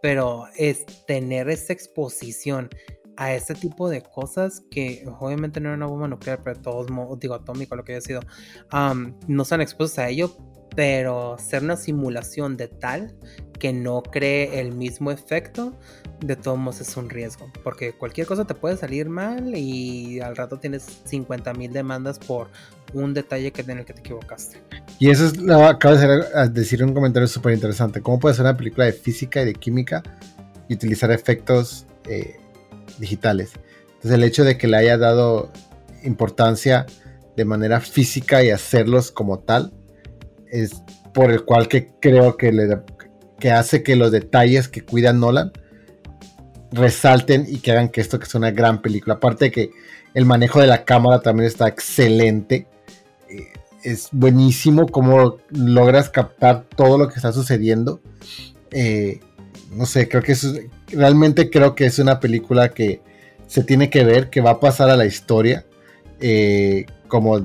pero 0.02 0.46
es 0.58 0.86
tener 1.06 1.50
esa 1.50 1.74
exposición 1.74 2.70
a 3.22 3.36
este 3.36 3.54
tipo 3.54 3.88
de 3.88 4.02
cosas 4.02 4.64
que 4.72 5.06
obviamente 5.20 5.60
no 5.60 5.70
era 5.70 5.78
una 5.78 5.86
bomba 5.86 6.08
nuclear, 6.08 6.40
pero 6.44 6.60
todos 6.60 6.90
modos, 6.90 7.20
digo 7.20 7.36
atómico, 7.36 7.76
lo 7.76 7.84
que 7.84 7.92
haya 7.92 8.02
sido, 8.02 8.22
no 9.28 9.44
están 9.44 9.62
expuestos 9.62 10.00
a 10.00 10.10
ello, 10.10 10.36
pero 10.76 11.38
ser 11.38 11.62
una 11.62 11.78
simulación 11.78 12.58
de 12.58 12.68
tal 12.68 13.14
que 13.60 13.74
no 13.74 14.02
cree 14.02 14.60
el 14.60 14.72
mismo 14.72 15.12
efecto, 15.12 15.78
de 16.20 16.36
todos 16.36 16.58
modos 16.58 16.82
es 16.82 16.98
un 16.98 17.12
riesgo, 17.12 17.52
porque 17.64 17.94
cualquier 17.94 18.26
cosa 18.26 18.46
te 18.46 18.56
puede 18.56 18.76
salir 18.76 19.08
mal 19.08 19.56
y 19.56 20.20
al 20.20 20.36
rato 20.36 20.58
tienes 20.58 20.82
50 21.06 21.54
mil 21.54 21.72
demandas 21.72 22.18
por 22.18 22.48
un 22.96 23.14
detalle 23.14 23.52
que, 23.52 23.62
en 23.62 23.78
el 23.78 23.86
que 23.86 23.94
te 23.94 24.00
equivocaste. 24.00 24.58
Y 24.98 25.12
eso 25.12 25.28
es, 25.28 25.38
lo 25.38 25.64
acabo 25.68 25.96
de 25.96 26.50
decir 26.50 26.84
un 26.84 26.96
comentario 26.96 27.28
súper 27.28 27.54
interesante, 27.54 28.02
¿cómo 28.02 28.20
puede 28.20 28.34
ser 28.34 28.46
una 28.46 28.58
película 28.58 28.86
de 28.86 28.94
física 28.94 29.44
y 29.44 29.46
de 29.46 29.54
química 29.54 30.02
y 30.68 30.74
utilizar 30.74 31.12
efectos 31.12 31.86
eh, 32.10 32.41
digitales. 33.00 33.52
Entonces 33.88 34.12
el 34.12 34.24
hecho 34.24 34.44
de 34.44 34.58
que 34.58 34.68
le 34.68 34.78
haya 34.78 34.98
dado 34.98 35.52
importancia 36.04 36.86
de 37.36 37.46
manera 37.46 37.80
física 37.80 38.44
y 38.44 38.50
hacerlos 38.50 39.12
como 39.12 39.40
tal 39.40 39.74
es 40.50 40.82
por 41.14 41.32
el 41.32 41.44
cual 41.44 41.68
que 41.68 41.92
creo 42.00 42.38
que, 42.38 42.52
le, 42.52 42.82
que 43.40 43.52
hace 43.52 43.84
que 43.84 43.96
los 43.96 44.12
detalles 44.12 44.68
que 44.68 44.82
cuida 44.82 45.14
Nolan 45.14 45.52
resalten 46.72 47.46
y 47.48 47.60
que 47.60 47.72
hagan 47.72 47.90
que 47.90 48.02
esto 48.02 48.20
que 48.20 48.26
es 48.26 48.36
una 48.36 48.52
gran 48.52 48.82
película. 48.82 49.16
Aparte 49.16 49.46
de 49.46 49.52
que 49.52 49.72
el 50.14 50.26
manejo 50.26 50.60
de 50.60 50.68
la 50.68 50.84
cámara 50.84 51.22
también 51.22 51.48
está 51.48 51.68
excelente. 51.68 52.68
Eh, 53.30 53.48
es 53.84 54.10
buenísimo 54.12 54.88
cómo 54.88 55.38
logras 55.50 56.10
captar 56.10 56.66
todo 56.76 56.98
lo 56.98 57.08
que 57.08 57.16
está 57.16 57.32
sucediendo. 57.32 58.02
Eh, 58.72 59.20
no 59.72 59.86
sé, 59.86 60.08
creo 60.08 60.22
que 60.22 60.34
eso, 60.34 60.54
realmente 60.94 61.50
creo 61.50 61.76
que 61.76 61.86
es 61.86 62.00
una 62.00 62.20
película 62.20 62.70
que 62.70 63.02
se 63.48 63.64
tiene 63.64 63.90
que 63.90 64.04
ver, 64.04 64.30
que 64.30 64.42
va 64.42 64.52
a 64.52 64.60
pasar 64.60 64.90
a 64.90 64.96
la 64.96 65.06
historia 65.06 65.66
eh, 66.20 66.86
como 67.08 67.40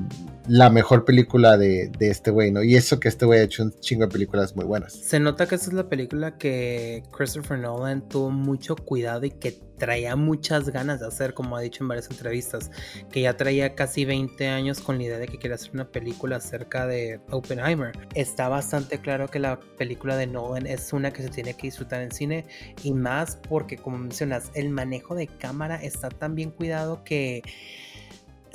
la 0.47 0.69
mejor 0.69 1.05
película 1.05 1.57
de, 1.57 1.91
este 1.99 2.31
güey, 2.31 2.51
¿no? 2.51 2.63
Y 2.63 2.75
eso 2.75 2.99
que 2.99 3.07
este 3.07 3.25
güey 3.25 3.39
ha 3.39 3.43
hecho 3.43 3.63
un 3.63 3.77
chingo 3.79 4.05
de 4.05 4.11
películas 4.11 4.55
muy 4.55 4.65
buenas. 4.65 4.93
Se 4.93 5.19
nota 5.19 5.47
que 5.47 5.55
esta 5.55 5.67
es 5.67 5.73
la 5.73 5.89
película 5.89 6.37
que 6.37 7.03
Christopher 7.11 7.59
Nolan 7.59 8.07
tuvo 8.07 8.29
mucho 8.29 8.75
cuidado 8.75 9.25
y 9.25 9.31
que 9.31 9.51
traía 9.77 10.15
muchas 10.15 10.69
ganas 10.69 11.01
de 11.01 11.07
hacer, 11.07 11.33
como 11.33 11.55
ha 11.55 11.61
dicho 11.61 11.83
en 11.83 11.89
varias 11.89 12.09
entrevistas, 12.09 12.71
que 13.11 13.21
ya 13.21 13.37
traía 13.37 13.75
casi 13.75 14.05
20 14.05 14.47
años 14.47 14.79
con 14.79 14.97
la 14.97 15.03
idea 15.03 15.19
de 15.19 15.27
que 15.27 15.37
quiere 15.37 15.55
hacer 15.55 15.71
una 15.73 15.85
película 15.85 16.37
acerca 16.37 16.87
de 16.87 17.19
Oppenheimer. 17.29 17.91
Está 18.15 18.49
bastante 18.49 18.99
claro 18.99 19.27
que 19.27 19.39
la 19.39 19.59
película 19.77 20.15
de 20.15 20.27
Nolan 20.27 20.65
es 20.65 20.93
una 20.93 21.11
que 21.11 21.21
se 21.21 21.29
tiene 21.29 21.53
que 21.53 21.67
disfrutar 21.67 22.01
en 22.01 22.11
cine 22.11 22.45
y 22.83 22.93
más 22.93 23.37
porque, 23.47 23.77
como 23.77 23.97
mencionas, 23.97 24.49
el 24.55 24.69
manejo 24.69 25.13
de 25.13 25.27
cámara 25.27 25.75
está 25.75 26.09
tan 26.09 26.35
bien 26.35 26.51
cuidado 26.51 27.03
que 27.03 27.43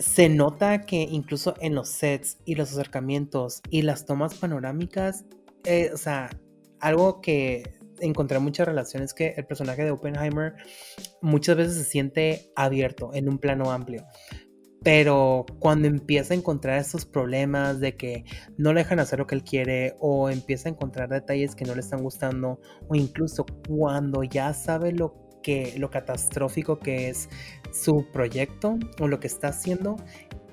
se 0.02 0.28
nota 0.28 0.82
que 0.82 1.02
incluso 1.02 1.54
en 1.60 1.74
los 1.74 1.88
sets 1.88 2.38
y 2.44 2.56
los 2.56 2.72
acercamientos 2.72 3.62
y 3.70 3.82
las 3.82 4.04
tomas 4.04 4.34
panorámicas, 4.34 5.24
eh, 5.64 5.90
o 5.94 5.96
sea, 5.96 6.28
algo 6.80 7.20
que 7.20 7.78
encontré 8.00 8.40
muchas 8.40 8.66
relaciones 8.66 9.14
que 9.14 9.34
el 9.36 9.46
personaje 9.46 9.84
de 9.84 9.92
Oppenheimer 9.92 10.54
muchas 11.20 11.56
veces 11.56 11.74
se 11.76 11.84
siente 11.84 12.50
abierto 12.56 13.10
en 13.14 13.28
un 13.28 13.38
plano 13.38 13.70
amplio. 13.70 14.04
Pero 14.82 15.46
cuando 15.60 15.86
empieza 15.86 16.34
a 16.34 16.36
encontrar 16.36 16.80
estos 16.80 17.06
problemas 17.06 17.78
de 17.78 17.96
que 17.96 18.24
no 18.58 18.72
le 18.72 18.80
dejan 18.80 18.98
hacer 18.98 19.20
lo 19.20 19.28
que 19.28 19.36
él 19.36 19.44
quiere 19.44 19.94
o 20.00 20.28
empieza 20.28 20.68
a 20.68 20.72
encontrar 20.72 21.08
detalles 21.08 21.54
que 21.54 21.64
no 21.64 21.76
le 21.76 21.80
están 21.80 22.02
gustando 22.02 22.58
o 22.88 22.96
incluso 22.96 23.46
cuando 23.68 24.24
ya 24.24 24.52
sabe 24.52 24.90
lo 24.90 25.21
que 25.42 25.74
lo 25.78 25.90
catastrófico 25.90 26.78
que 26.78 27.08
es 27.08 27.28
su 27.72 28.06
proyecto 28.12 28.78
o 29.00 29.08
lo 29.08 29.20
que 29.20 29.26
está 29.26 29.48
haciendo, 29.48 29.96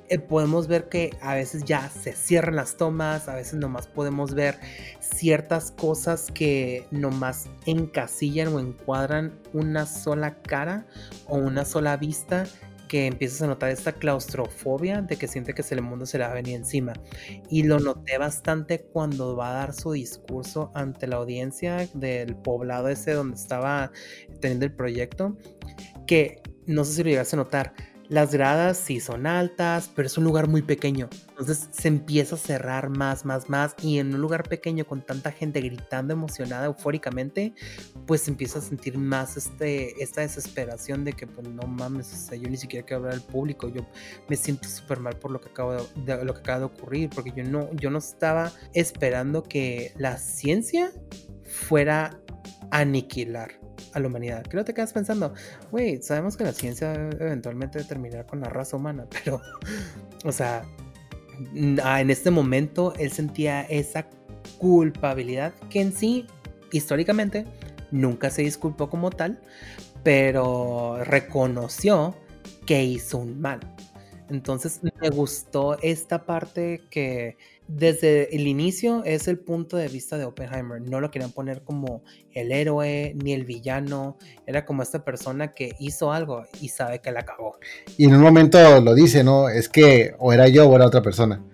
eh, 0.10 0.18
podemos 0.18 0.68
ver 0.68 0.90
que 0.90 1.12
a 1.22 1.36
veces 1.36 1.64
ya 1.66 1.88
se 1.90 2.14
cierran 2.14 2.56
las 2.56 2.78
tomas, 2.78 3.30
a 3.30 3.36
veces 3.36 3.54
nomás 3.60 3.86
podemos 3.86 4.34
ver 4.34 4.60
ciertas 5.00 5.72
cosas 5.72 6.32
que 6.32 6.88
nomás 6.90 7.48
encasillan 7.68 8.48
o 8.48 8.60
encuadran 8.60 9.40
una 9.54 9.86
sola 9.86 10.42
cara 10.42 10.88
o 11.28 11.38
una 11.38 11.64
sola 11.64 11.96
vista 11.98 12.46
que 12.90 13.06
empiezas 13.06 13.44
a 13.44 13.48
notar 13.48 13.70
esta 13.70 13.94
claustrofobia 13.94 15.04
de 15.04 15.16
que 15.16 15.28
siente 15.28 15.54
que 15.54 15.64
el 15.70 15.82
mundo 15.84 16.08
se 16.08 16.18
le 16.18 16.26
va 16.26 16.32
a 16.32 16.34
venir 16.34 16.56
encima. 16.56 16.94
Y 17.48 17.64
lo 17.64 17.80
noté 17.80 18.18
bastante 18.18 18.82
cuando 18.82 19.36
va 19.36 19.52
a 19.52 19.54
dar 19.54 19.74
su 19.74 19.92
discurso 19.92 20.72
ante 20.74 21.06
la 21.06 21.18
audiencia 21.18 21.88
del 21.94 22.36
poblado 22.36 22.90
ese 22.90 23.14
donde 23.14 23.36
estaba 23.36 23.92
teniendo 24.40 24.66
el 24.66 24.74
proyecto, 24.74 25.38
que 26.08 26.42
no 26.66 26.86
sé 26.86 26.94
si 26.94 27.04
lo 27.04 27.10
llegaste 27.10 27.36
a 27.36 27.38
notar, 27.38 27.74
las 28.10 28.34
gradas 28.34 28.78
sí 28.78 29.00
son 29.00 29.28
altas, 29.28 29.92
pero 29.96 30.08
es 30.08 30.18
un 30.18 30.24
lugar 30.24 30.48
muy 30.48 30.64
pequeño. 30.64 31.10
Entonces 31.30 31.70
se 31.72 31.88
empieza 31.88 32.36
a 32.36 32.38
cerrar 32.40 32.90
más, 32.90 33.24
más, 33.24 33.50
más. 33.50 33.76
Y 33.84 34.00
en 34.00 34.16
un 34.16 34.20
lugar 34.20 34.50
pequeño 34.50 34.86
con 34.86 35.04
tanta 35.04 35.32
gente 35.32 35.62
gritando 35.62 36.14
emocionada, 36.14 36.66
eufóricamente, 36.66 37.54
pues 38.08 38.28
empieza 38.28 38.58
a 38.58 38.62
sentir 38.64 38.98
más 38.98 39.38
este, 39.38 40.02
esta 40.02 40.22
desesperación 40.22 41.06
de 41.06 41.14
que, 41.14 41.28
pues 41.28 41.48
no 41.48 41.68
mames, 41.68 42.12
o 42.12 42.16
sea, 42.16 42.36
yo 42.36 42.50
ni 42.50 42.58
siquiera 42.58 42.84
quiero 42.84 43.04
hablar 43.04 43.14
al 43.14 43.22
público. 43.22 43.70
Yo 43.70 43.86
me 44.28 44.36
siento 44.36 44.68
súper 44.68 45.00
mal 45.00 45.16
por 45.18 45.30
lo 45.30 45.40
que, 45.40 45.50
acabo 45.50 45.74
de, 45.74 46.26
lo 46.26 46.34
que 46.34 46.40
acaba 46.40 46.60
de 46.60 46.66
ocurrir, 46.66 47.12
porque 47.12 47.32
yo 47.36 47.44
no, 47.44 47.72
yo 47.76 47.92
no 47.92 48.00
estaba 48.00 48.52
esperando 48.74 49.44
que 49.44 49.94
la 49.98 50.18
ciencia 50.18 50.92
fuera 51.46 52.20
a 52.72 52.80
aniquilar 52.80 53.59
a 53.94 54.00
la 54.00 54.08
humanidad. 54.08 54.44
Creo 54.48 54.64
que 54.64 54.68
te 54.68 54.74
quedas 54.74 54.94
pensando, 54.94 55.34
güey, 55.72 56.02
sabemos 56.02 56.38
que 56.38 56.44
la 56.44 56.54
ciencia 56.54 56.94
eventualmente 56.94 57.84
terminará 57.84 58.26
con 58.26 58.42
la 58.42 58.50
raza 58.50 58.78
humana, 58.78 59.06
pero, 59.24 59.42
o 60.24 60.32
sea, 60.32 60.64
ah, 61.84 62.02
en 62.02 62.10
este 62.10 62.32
momento 62.32 62.94
él 62.98 63.12
sentía 63.12 63.62
esa 63.62 64.08
culpabilidad 64.58 65.54
que 65.70 65.82
en 65.82 65.94
sí, 65.94 66.28
históricamente, 66.72 67.46
nunca 67.92 68.30
se 68.30 68.44
disculpó 68.44 68.90
como 68.90 69.10
tal, 69.10 69.40
pero 70.04 71.04
reconoció 71.04 72.16
que 72.66 72.84
hizo 72.84 73.18
un 73.18 73.40
mal. 73.42 73.60
Entonces 74.30 74.82
me 74.84 75.10
gustó 75.10 75.80
esta 75.82 76.26
parte 76.26 76.84
que 76.92 77.38
desde 77.70 78.36
el 78.36 78.48
inicio 78.48 79.04
es 79.06 79.28
el 79.28 79.38
punto 79.38 79.78
de 79.78 79.88
vista 79.88 80.18
de 80.18 80.26
Oppenheimer. 80.26 80.82
No 80.82 81.00
lo 81.00 81.12
querían 81.12 81.32
poner 81.32 81.62
como 81.62 82.04
el 82.34 82.52
héroe 82.52 83.14
ni 83.16 83.32
el 83.32 83.46
villano. 83.46 84.18
Era 84.48 84.66
como 84.66 84.82
esta 84.82 85.06
persona 85.06 85.54
que 85.54 85.76
hizo 85.80 86.12
algo 86.12 86.46
y 86.60 86.70
sabe 86.70 87.00
que 87.00 87.12
la 87.12 87.20
acabó. 87.20 87.58
Y 87.96 88.06
en 88.06 88.16
un 88.16 88.22
momento 88.22 88.82
lo 88.82 88.96
dice, 88.96 89.24
¿no? 89.24 89.50
Es 89.50 89.70
que 89.70 90.16
o 90.18 90.34
era 90.34 90.48
yo 90.48 90.68
o 90.68 90.76
era 90.76 90.88
otra 90.88 91.04
persona. 91.04 91.46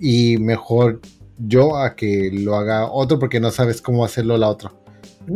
Y 0.00 0.38
mejor 0.38 1.02
yo 1.36 1.76
a 1.76 1.96
que 1.96 2.30
lo 2.32 2.56
haga 2.56 2.90
otro 2.90 3.18
porque 3.18 3.38
no 3.38 3.50
sabes 3.50 3.82
cómo 3.82 4.06
hacerlo 4.06 4.38
la 4.38 4.48
otra. 4.48 4.72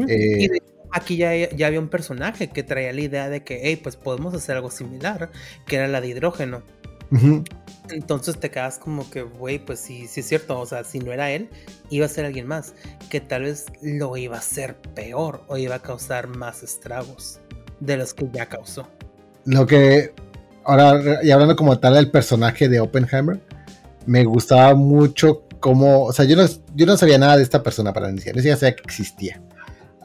Eh, 0.08 0.48
aquí 0.92 1.18
ya, 1.18 1.34
ya, 1.50 1.66
había 1.66 1.78
un 1.78 1.88
personaje 1.88 2.48
que 2.48 2.62
traía 2.62 2.92
la 2.92 3.00
idea 3.02 3.28
de 3.28 3.44
que, 3.44 3.60
hey, 3.62 3.78
pues 3.82 3.96
podemos 3.96 4.34
hacer 4.34 4.56
algo 4.56 4.70
similar, 4.70 5.30
que 5.66 5.76
era 5.76 5.88
la 5.88 6.00
de 6.00 6.08
hidrógeno. 6.08 6.62
Entonces 7.90 8.38
te 8.38 8.50
quedas 8.50 8.78
como 8.78 9.09
que, 9.11 9.22
güey, 9.22 9.59
pues 9.59 9.78
sí, 9.78 10.07
sí 10.09 10.20
es 10.20 10.28
cierto, 10.28 10.59
o 10.59 10.66
sea, 10.66 10.82
si 10.84 10.98
no 10.98 11.12
era 11.12 11.30
él, 11.30 11.48
iba 11.90 12.07
a 12.07 12.09
ser 12.09 12.24
alguien 12.24 12.46
más, 12.46 12.74
que 13.11 13.20
tal 13.20 13.42
vez 13.42 13.66
lo 13.80 14.16
iba 14.16 14.36
a 14.36 14.40
hacer 14.40 14.76
peor 14.94 15.42
o 15.46 15.57
iba 15.57 15.76
a 15.76 15.82
causar 15.82 16.26
más 16.26 16.62
estragos 16.62 17.38
de 17.78 17.96
los 17.96 18.12
que 18.12 18.28
ya 18.32 18.46
causó. 18.46 18.88
Lo 19.44 19.66
que, 19.66 20.12
ahora, 20.64 21.22
y 21.22 21.30
hablando 21.30 21.54
como 21.54 21.78
tal 21.78 21.94
del 21.94 22.11
personaje 22.11 22.68
de 22.68 22.80
Oppenheimer, 22.80 23.40
me 24.04 24.24
gustaba 24.24 24.74
mucho 24.74 25.44
cómo, 25.61 26.04
o 26.04 26.12
sea, 26.12 26.24
yo 26.24 26.36
no, 26.36 26.44
yo 26.74 26.86
no 26.86 26.96
sabía 26.96 27.18
nada 27.18 27.36
de 27.36 27.44
esta 27.44 27.62
persona 27.62 27.92
para 27.92 28.11
iniciar, 28.11 28.34
yo 28.34 28.42
ya 28.42 28.57
sabía 28.57 28.74
que 28.74 28.82
existía 28.82 29.40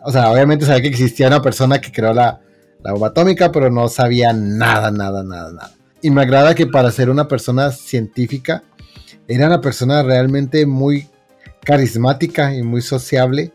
o 0.03 0.11
sea, 0.11 0.31
obviamente 0.31 0.65
sabía 0.65 0.81
que 0.81 0.87
existía 0.87 1.27
una 1.27 1.41
persona 1.41 1.79
que 1.79 1.91
creó 1.91 2.13
la, 2.13 2.39
bomba 2.83 3.07
atómica, 3.07 3.51
pero 3.51 3.69
no 3.69 3.87
sabía 3.87 4.33
nada, 4.33 4.91
nada, 4.91 5.23
nada, 5.23 5.51
nada. 5.51 5.71
Y 6.01 6.09
me 6.09 6.21
agrada 6.21 6.55
que 6.55 6.67
para 6.67 6.91
ser 6.91 7.09
una 7.09 7.27
persona 7.27 7.71
científica, 7.71 8.63
era 9.27 9.47
una 9.47 9.61
persona 9.61 10.03
realmente 10.03 10.65
muy 10.65 11.07
carismática 11.63 12.55
y 12.55 12.63
muy 12.63 12.81
sociable 12.81 13.53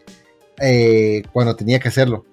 eh, 0.60 1.22
cuando 1.32 1.56
tenía 1.56 1.80
que 1.80 1.88
hacerlo. 1.88 2.24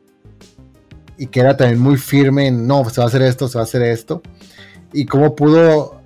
Y 1.17 1.27
que 1.27 1.39
era 1.39 1.57
también 1.57 1.79
muy 1.79 1.97
firme 1.97 2.47
en, 2.47 2.67
no, 2.67 2.87
se 2.89 3.01
va 3.01 3.05
a 3.05 3.07
hacer 3.07 3.21
esto, 3.23 3.47
se 3.47 3.57
va 3.57 3.61
a 3.61 3.65
hacer 3.65 3.81
esto. 3.81 4.21
Y 4.91 5.05
cómo 5.05 5.35
pudo 5.35 6.01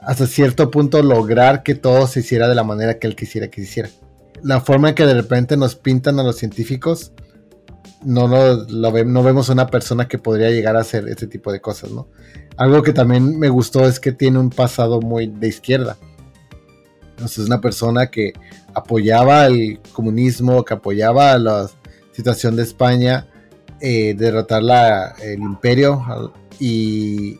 hasta 0.00 0.26
cierto 0.26 0.70
punto 0.70 1.02
lograr 1.02 1.62
que 1.62 1.74
todo 1.74 2.06
se 2.06 2.20
hiciera 2.20 2.48
de 2.48 2.54
la 2.54 2.64
manera 2.64 2.98
que 2.98 3.06
él 3.06 3.14
quisiera 3.14 3.48
que 3.48 3.62
se 3.62 3.68
hiciera 3.68 3.90
la 4.42 4.60
forma 4.60 4.90
en 4.90 4.94
que 4.94 5.06
de 5.06 5.14
repente 5.14 5.56
nos 5.56 5.74
pintan 5.76 6.18
a 6.18 6.22
los 6.22 6.36
científicos, 6.36 7.12
no, 8.04 8.28
lo, 8.28 9.04
no 9.04 9.22
vemos 9.22 9.48
una 9.48 9.66
persona 9.66 10.08
que 10.08 10.18
podría 10.18 10.50
llegar 10.50 10.76
a 10.76 10.80
hacer 10.80 11.08
este 11.08 11.26
tipo 11.26 11.52
de 11.52 11.60
cosas, 11.60 11.90
¿no? 11.90 12.08
Algo 12.56 12.82
que 12.82 12.92
también 12.92 13.38
me 13.38 13.48
gustó 13.48 13.86
es 13.86 14.00
que 14.00 14.12
tiene 14.12 14.38
un 14.38 14.50
pasado 14.50 15.00
muy 15.00 15.26
de 15.26 15.48
izquierda. 15.48 15.96
Entonces, 17.10 17.38
es 17.38 17.46
una 17.46 17.60
persona 17.60 18.06
que 18.06 18.32
apoyaba 18.74 19.46
el 19.46 19.80
comunismo, 19.92 20.64
que 20.64 20.74
apoyaba 20.74 21.38
la 21.38 21.70
situación 22.12 22.56
de 22.56 22.62
España, 22.62 23.26
eh, 23.80 24.14
derrotar 24.14 24.62
la, 24.62 25.14
el 25.22 25.40
imperio 25.40 26.32
y 26.58 27.38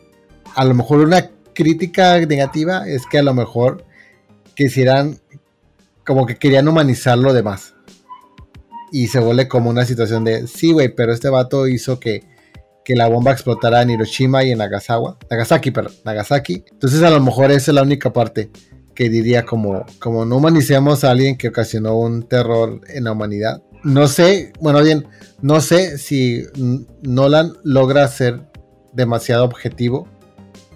a 0.55 0.65
lo 0.65 0.73
mejor 0.73 1.01
una 1.01 1.29
crítica 1.53 2.19
negativa 2.25 2.87
es 2.87 3.05
que 3.05 3.19
a 3.19 3.23
lo 3.23 3.33
mejor 3.33 3.85
quisieran 4.55 5.19
como 6.05 6.25
que 6.25 6.37
querían 6.37 6.67
humanizar 6.67 7.17
lo 7.17 7.33
demás. 7.33 7.75
Y 8.91 9.07
se 9.07 9.19
vuelve 9.19 9.47
como 9.47 9.69
una 9.69 9.85
situación 9.85 10.23
de, 10.23 10.47
sí, 10.47 10.71
güey, 10.73 10.93
pero 10.93 11.13
este 11.13 11.29
vato 11.29 11.67
hizo 11.67 11.99
que, 11.99 12.23
que 12.83 12.95
la 12.95 13.07
bomba 13.07 13.31
explotara 13.31 13.81
en 13.81 13.91
Hiroshima 13.91 14.43
y 14.43 14.51
en 14.51 14.57
Nagasaki, 14.57 15.03
Nagasaki, 15.29 15.71
perdón, 15.71 15.93
Nagasaki. 16.03 16.65
Entonces 16.71 17.01
a 17.03 17.09
lo 17.09 17.21
mejor 17.21 17.51
esa 17.51 17.71
es 17.71 17.75
la 17.75 17.83
única 17.83 18.11
parte 18.11 18.51
que 18.95 19.09
diría 19.09 19.45
como, 19.45 19.85
como 19.99 20.25
no 20.25 20.37
humanicemos 20.37 21.03
a 21.03 21.11
alguien 21.11 21.37
que 21.37 21.47
ocasionó 21.47 21.97
un 21.97 22.23
terror 22.23 22.81
en 22.87 23.05
la 23.05 23.13
humanidad. 23.13 23.61
No 23.83 24.07
sé, 24.07 24.53
bueno, 24.59 24.83
bien, 24.83 25.07
no 25.41 25.61
sé 25.61 25.97
si 25.97 26.43
Nolan 27.01 27.53
logra 27.63 28.07
ser 28.07 28.41
demasiado 28.93 29.45
objetivo. 29.45 30.07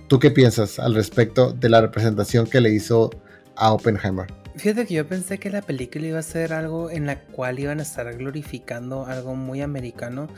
¿Tú 0.07 0.20
qué 0.20 0.32
piensas 0.32 0.80
al 0.80 0.95
respecto 0.95 1.51
de 1.51 1.70
la 1.70 1.82
representación 1.82 2.47
que 2.47 2.61
le 2.61 2.72
hizo 2.72 3.09
a 3.55 3.74
Oppenheimer? 3.74 4.28
Fíjate 4.58 4.86
que 4.86 4.93
yo 4.93 5.06
pensé 5.06 5.38
que 5.38 5.49
la 5.49 5.62
película 5.62 6.08
iba 6.08 6.20
a 6.20 6.24
ser 6.24 6.53
algo 6.53 6.89
en 6.89 7.06
la 7.06 7.20
cual 7.20 7.60
iban 7.60 7.80
a 7.80 7.84
estar 7.84 8.12
glorificando 8.16 9.06
algo 9.06 9.36
muy 9.36 9.62
americano, 9.62 10.30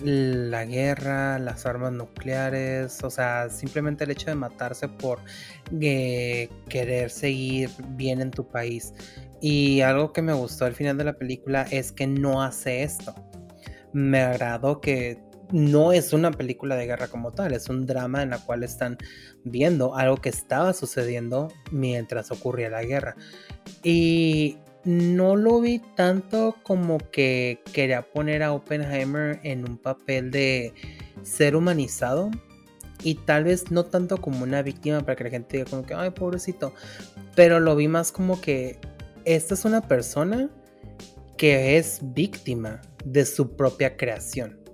la 0.00 0.64
guerra, 0.64 1.38
las 1.38 1.66
armas 1.66 1.92
nucleares, 1.92 3.04
o 3.04 3.10
sea, 3.10 3.50
simplemente 3.50 4.04
el 4.04 4.12
hecho 4.12 4.30
de 4.30 4.34
matarse 4.34 4.88
por 4.88 5.18
eh, 5.78 6.48
querer 6.70 7.10
seguir 7.10 7.68
bien 7.90 8.22
en 8.22 8.30
tu 8.30 8.48
país. 8.48 8.94
Y 9.42 9.82
algo 9.82 10.14
que 10.14 10.22
me 10.22 10.32
gustó 10.32 10.64
al 10.64 10.74
final 10.74 10.96
de 10.96 11.04
la 11.04 11.18
película 11.18 11.66
es 11.70 11.92
que 11.92 12.06
no 12.06 12.42
hace 12.42 12.82
esto. 12.82 13.14
Me 13.92 14.22
agradó 14.22 14.80
que 14.80 15.22
no 15.50 15.92
es 15.92 16.12
una 16.12 16.30
película 16.30 16.76
de 16.76 16.86
guerra 16.86 17.08
como 17.08 17.32
tal, 17.32 17.52
es 17.52 17.68
un 17.68 17.86
drama 17.86 18.22
en 18.22 18.30
la 18.30 18.38
cual 18.38 18.62
están 18.62 18.98
viendo 19.44 19.94
algo 19.94 20.16
que 20.16 20.28
estaba 20.28 20.72
sucediendo 20.72 21.52
mientras 21.70 22.30
ocurría 22.30 22.70
la 22.70 22.82
guerra. 22.82 23.16
Y 23.82 24.58
no 24.84 25.34
lo 25.34 25.60
vi 25.60 25.80
tanto 25.96 26.56
como 26.62 26.98
que 26.98 27.60
quería 27.72 28.02
poner 28.02 28.42
a 28.42 28.52
Oppenheimer 28.52 29.40
en 29.42 29.68
un 29.68 29.78
papel 29.78 30.30
de 30.30 30.74
ser 31.22 31.56
humanizado. 31.56 32.30
Y 33.02 33.16
tal 33.16 33.44
vez 33.44 33.70
no 33.70 33.84
tanto 33.84 34.18
como 34.18 34.44
una 34.44 34.62
víctima 34.62 35.00
para 35.00 35.16
que 35.16 35.24
la 35.24 35.30
gente 35.30 35.58
diga 35.58 35.70
como 35.70 35.84
que, 35.84 35.94
ay, 35.94 36.10
pobrecito. 36.10 36.72
Pero 37.34 37.60
lo 37.60 37.76
vi 37.76 37.88
más 37.88 38.10
como 38.10 38.40
que 38.40 38.78
esta 39.24 39.54
es 39.54 39.64
una 39.64 39.82
persona 39.82 40.48
que 41.36 41.76
es 41.76 42.00
víctima 42.02 42.80
de 43.04 43.26
su 43.26 43.56
propia 43.56 43.96
creación. 43.96 44.65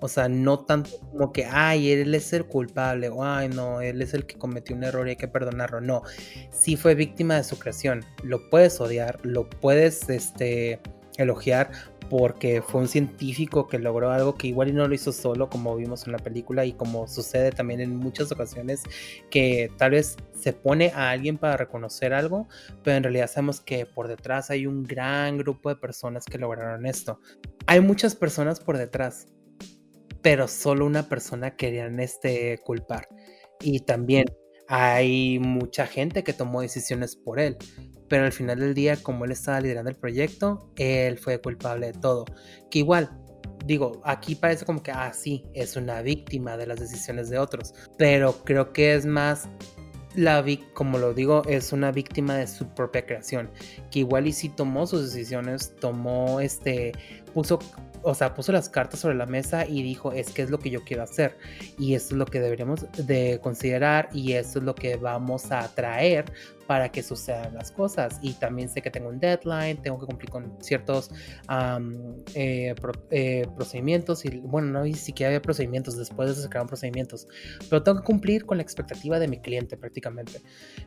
O 0.00 0.08
sea, 0.08 0.28
no 0.28 0.60
tanto 0.60 0.90
como 1.10 1.32
que, 1.32 1.44
ay, 1.44 1.90
él 1.90 2.14
es 2.14 2.32
el 2.32 2.46
culpable, 2.46 3.08
o 3.08 3.24
ay, 3.24 3.48
no, 3.48 3.80
él 3.80 4.00
es 4.02 4.14
el 4.14 4.26
que 4.26 4.36
cometió 4.36 4.76
un 4.76 4.84
error 4.84 5.06
y 5.06 5.10
hay 5.10 5.16
que 5.16 5.28
perdonarlo. 5.28 5.80
No, 5.80 6.02
sí 6.50 6.76
fue 6.76 6.94
víctima 6.94 7.36
de 7.36 7.44
su 7.44 7.58
creación. 7.58 8.04
Lo 8.22 8.48
puedes 8.50 8.80
odiar, 8.80 9.18
lo 9.24 9.48
puedes 9.48 10.08
este, 10.08 10.80
elogiar 11.18 11.70
porque 12.08 12.62
fue 12.62 12.80
un 12.80 12.88
científico 12.88 13.68
que 13.68 13.78
logró 13.78 14.10
algo 14.10 14.34
que 14.34 14.48
igual 14.48 14.68
y 14.68 14.72
no 14.72 14.88
lo 14.88 14.94
hizo 14.94 15.12
solo, 15.12 15.48
como 15.48 15.76
vimos 15.76 16.06
en 16.06 16.12
la 16.12 16.18
película 16.18 16.64
y 16.64 16.72
como 16.72 17.06
sucede 17.06 17.50
también 17.52 17.80
en 17.80 17.96
muchas 17.96 18.32
ocasiones, 18.32 18.82
que 19.30 19.70
tal 19.76 19.90
vez 19.92 20.16
se 20.34 20.52
pone 20.52 20.90
a 20.94 21.10
alguien 21.10 21.36
para 21.36 21.56
reconocer 21.56 22.14
algo, 22.14 22.48
pero 22.82 22.96
en 22.96 23.02
realidad 23.02 23.28
sabemos 23.30 23.60
que 23.60 23.84
por 23.84 24.08
detrás 24.08 24.50
hay 24.50 24.66
un 24.66 24.84
gran 24.84 25.36
grupo 25.38 25.68
de 25.68 25.76
personas 25.76 26.24
que 26.24 26.38
lograron 26.38 26.86
esto. 26.86 27.20
Hay 27.66 27.80
muchas 27.80 28.14
personas 28.14 28.60
por 28.60 28.78
detrás, 28.78 29.28
pero 30.22 30.48
solo 30.48 30.86
una 30.86 31.08
persona 31.08 31.56
querían 31.56 32.00
este, 32.00 32.58
culpar. 32.64 33.08
Y 33.60 33.80
también 33.80 34.26
hay 34.68 35.38
mucha 35.38 35.86
gente 35.86 36.22
que 36.22 36.32
tomó 36.32 36.60
decisiones 36.60 37.16
por 37.16 37.40
él, 37.40 37.56
pero 38.08 38.24
al 38.24 38.32
final 38.32 38.60
del 38.60 38.74
día, 38.74 38.96
como 39.02 39.24
él 39.24 39.32
estaba 39.32 39.60
liderando 39.60 39.90
el 39.90 39.96
proyecto, 39.96 40.72
él 40.76 41.18
fue 41.18 41.40
culpable 41.40 41.92
de 41.92 41.98
todo. 41.98 42.24
Que 42.70 42.80
igual, 42.80 43.10
digo, 43.64 44.00
aquí 44.04 44.34
parece 44.34 44.64
como 44.64 44.82
que, 44.82 44.90
ah, 44.90 45.12
sí, 45.12 45.44
es 45.54 45.76
una 45.76 46.02
víctima 46.02 46.56
de 46.56 46.66
las 46.66 46.80
decisiones 46.80 47.30
de 47.30 47.38
otros, 47.38 47.72
pero 47.96 48.44
creo 48.44 48.72
que 48.72 48.94
es 48.94 49.06
más 49.06 49.48
la 50.14 50.44
como 50.74 50.98
lo 50.98 51.14
digo, 51.14 51.42
es 51.46 51.72
una 51.72 51.92
víctima 51.92 52.34
de 52.34 52.46
su 52.46 52.66
propia 52.74 53.06
creación, 53.06 53.50
que 53.90 54.00
igual 54.00 54.26
y 54.26 54.32
si 54.32 54.48
tomó 54.48 54.86
sus 54.86 55.12
decisiones, 55.12 55.76
tomó 55.76 56.40
este, 56.40 56.92
puso 57.34 57.58
o 58.08 58.14
sea, 58.14 58.34
puso 58.34 58.52
las 58.52 58.70
cartas 58.70 59.00
sobre 59.00 59.16
la 59.16 59.26
mesa 59.26 59.66
y 59.66 59.82
dijo, 59.82 60.12
es 60.12 60.30
que 60.30 60.40
es 60.40 60.48
lo 60.48 60.58
que 60.58 60.70
yo 60.70 60.82
quiero 60.82 61.02
hacer 61.02 61.36
y 61.78 61.94
esto 61.94 62.14
es 62.14 62.18
lo 62.18 62.24
que 62.24 62.40
deberíamos 62.40 62.86
de 62.96 63.38
considerar 63.42 64.08
y 64.14 64.32
esto 64.32 64.60
es 64.60 64.64
lo 64.64 64.74
que 64.74 64.96
vamos 64.96 65.52
a 65.52 65.68
traer 65.74 66.24
para 66.66 66.90
que 66.90 67.02
sucedan 67.02 67.52
las 67.54 67.70
cosas. 67.70 68.18
Y 68.22 68.32
también 68.32 68.70
sé 68.70 68.80
que 68.80 68.90
tengo 68.90 69.10
un 69.10 69.20
deadline, 69.20 69.82
tengo 69.82 69.98
que 69.98 70.06
cumplir 70.06 70.30
con 70.30 70.56
ciertos 70.62 71.10
eh, 72.34 72.74
eh, 73.10 73.46
procedimientos 73.54 74.24
y 74.24 74.38
bueno, 74.38 74.68
no 74.68 74.84
ni 74.84 74.94
siquiera 74.94 75.28
había 75.28 75.42
procedimientos, 75.42 75.98
después 75.98 76.28
de 76.28 76.32
eso 76.32 76.42
se 76.42 76.48
crearon 76.48 76.68
procedimientos, 76.68 77.28
pero 77.68 77.82
tengo 77.82 77.98
que 77.98 78.04
cumplir 78.04 78.46
con 78.46 78.56
la 78.56 78.62
expectativa 78.62 79.18
de 79.18 79.28
mi 79.28 79.38
cliente 79.38 79.76
prácticamente. 79.76 80.40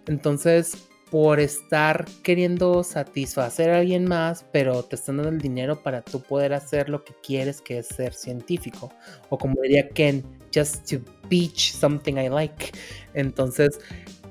Entonces, 0.07 0.89
por 1.11 1.41
estar 1.41 2.05
queriendo 2.23 2.85
satisfacer 2.85 3.69
a 3.69 3.79
alguien 3.79 4.05
más, 4.05 4.45
pero 4.53 4.81
te 4.83 4.95
están 4.95 5.17
dando 5.17 5.29
el 5.29 5.41
dinero 5.41 5.83
para 5.83 6.01
tú 6.01 6.21
poder 6.21 6.53
hacer 6.53 6.87
lo 6.87 7.03
que 7.03 7.13
quieres, 7.21 7.61
que 7.61 7.79
es 7.79 7.87
ser 7.87 8.13
científico. 8.13 8.93
O 9.27 9.37
como 9.37 9.61
diría 9.61 9.89
Ken, 9.89 10.23
just 10.55 10.89
to 10.89 10.99
beach 11.29 11.73
something 11.73 12.13
I 12.13 12.29
like. 12.29 12.71
Entonces, 13.13 13.77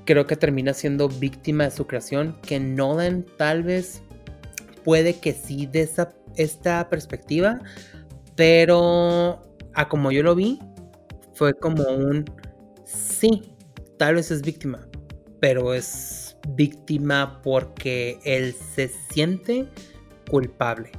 creo 0.05 0.25
que 0.25 0.35
termina 0.35 0.73
siendo 0.73 1.07
víctima 1.07 1.65
de 1.65 1.71
su 1.71 1.85
creación, 1.85 2.35
que 2.41 2.59
Nolan 2.59 3.27
tal 3.37 3.61
vez 3.61 4.01
puede 4.83 5.19
que 5.19 5.33
sí 5.33 5.67
de 5.67 5.81
esa, 5.81 6.11
esta 6.35 6.89
perspectiva, 6.89 7.59
pero 8.35 9.39
a 9.75 9.87
como 9.87 10.11
yo 10.11 10.23
lo 10.23 10.33
vi, 10.33 10.59
fue 11.35 11.53
como 11.53 11.83
un 11.83 12.25
sí, 12.85 13.53
tal 13.99 14.15
vez 14.15 14.31
es 14.31 14.41
víctima, 14.41 14.87
pero 15.39 15.75
es 15.75 16.20
víctima 16.49 17.41
porque 17.43 18.19
él 18.23 18.55
se 18.75 18.89
siente 19.11 19.67
culpable, 20.29 20.91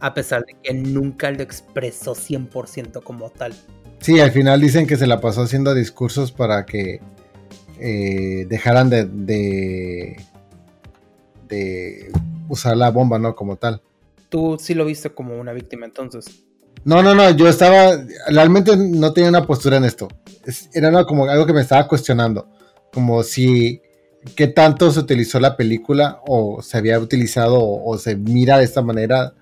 a 0.00 0.14
pesar 0.14 0.44
de 0.44 0.56
que 0.62 0.74
nunca 0.74 1.30
lo 1.30 1.42
expresó 1.42 2.14
100% 2.14 3.02
como 3.02 3.30
tal. 3.30 3.54
Sí, 4.00 4.18
al 4.18 4.32
final 4.32 4.60
dicen 4.60 4.86
que 4.86 4.96
se 4.96 5.06
la 5.06 5.20
pasó 5.20 5.42
haciendo 5.42 5.74
discursos 5.74 6.32
para 6.32 6.66
que 6.66 7.00
eh, 7.78 8.46
dejaran 8.48 8.90
de, 8.90 9.04
de, 9.04 10.16
de, 11.48 12.12
usar 12.48 12.76
la 12.76 12.90
bomba, 12.90 13.18
¿no? 13.18 13.36
Como 13.36 13.56
tal. 13.56 13.80
Tú 14.28 14.56
sí 14.58 14.74
lo 14.74 14.84
viste 14.84 15.10
como 15.10 15.38
una 15.38 15.52
víctima 15.52 15.86
entonces. 15.86 16.44
No, 16.84 17.02
no, 17.02 17.14
no, 17.14 17.30
yo 17.30 17.48
estaba, 17.48 18.04
realmente 18.28 18.76
no 18.76 19.12
tenía 19.12 19.30
una 19.30 19.46
postura 19.46 19.76
en 19.76 19.84
esto. 19.84 20.08
era 20.72 21.04
como 21.04 21.26
algo 21.26 21.46
que 21.46 21.52
me 21.52 21.60
estaba 21.60 21.86
cuestionando. 21.86 22.48
Como 22.92 23.22
si 23.22 23.80
qué 24.36 24.46
tanto 24.46 24.90
se 24.90 25.00
utilizó 25.00 25.40
la 25.40 25.56
película 25.56 26.20
o 26.26 26.62
se 26.62 26.78
había 26.78 26.98
utilizado 26.98 27.58
o, 27.60 27.98
se 27.98 28.16
mira 28.16 28.58
de 28.58 28.64
esta 28.64 28.82
manera 28.82 29.34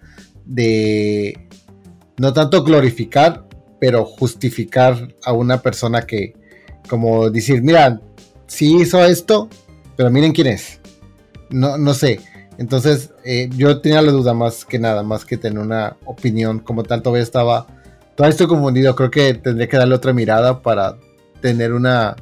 de 0.45 1.49
no 2.17 2.33
tanto 2.33 2.65
glorificar, 2.65 3.47
pero 3.79 4.05
justificar 4.05 5.15
a 5.25 5.33
una 5.33 5.63
persona 5.63 6.03
que, 6.03 6.35
como 6.89 7.31
decir, 7.31 7.63
mira, 7.63 8.01
sí 8.47 8.77
hizo 8.77 9.05
esto, 9.05 9.49
pero 9.97 10.11
miren 10.11 10.33
quién 10.33 10.49
es. 10.49 10.81
No, 11.51 11.79
no 11.79 11.95
sé. 11.95 12.21
Entonces, 12.59 13.11
eh, 13.25 13.49
yo 13.57 13.81
tenía 13.81 14.03
la 14.03 14.13
duda 14.13 14.35
más 14.35 14.67
que 14.67 14.79
nada, 14.79 15.03
más 15.03 15.25
que 15.25 15.39
tener 15.39 15.59
una 15.59 15.97
opinión. 16.05 16.59
Como 16.59 16.83
tal, 16.83 17.01
todavía 17.01 17.23
estaba, 17.23 17.67
todavía 18.15 18.33
estoy 18.33 18.49
confundido. 18.49 18.95
Creo 18.95 19.11
que 19.11 19.35
tendría 19.35 19.69
que 19.69 19.79
darle 19.79 19.95
otra 19.95 20.13
mirada 20.13 20.61
para 20.61 20.99
tener 21.41 21.73
una, 21.73 22.17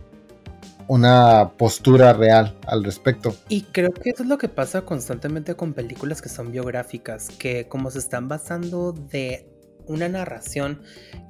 una 0.89 1.53
postura 1.57 2.13
real 2.13 2.57
al 2.67 2.83
respecto. 2.83 3.37
Y 3.49 3.63
creo 3.63 3.93
que 3.93 4.11
eso 4.11 4.23
es 4.23 4.29
lo 4.29 4.39
que 4.39 4.49
pasa 4.49 4.83
constantemente 4.83 5.55
con 5.55 5.75
películas 5.75 6.21
que 6.21 6.29
son 6.29 6.51
biográficas, 6.51 7.29
que 7.29 7.69
como 7.69 7.91
se 7.91 8.01
están 8.01 8.27
basando 8.27 8.93
de 8.93 9.47
una 9.87 10.09
narración 10.09 10.83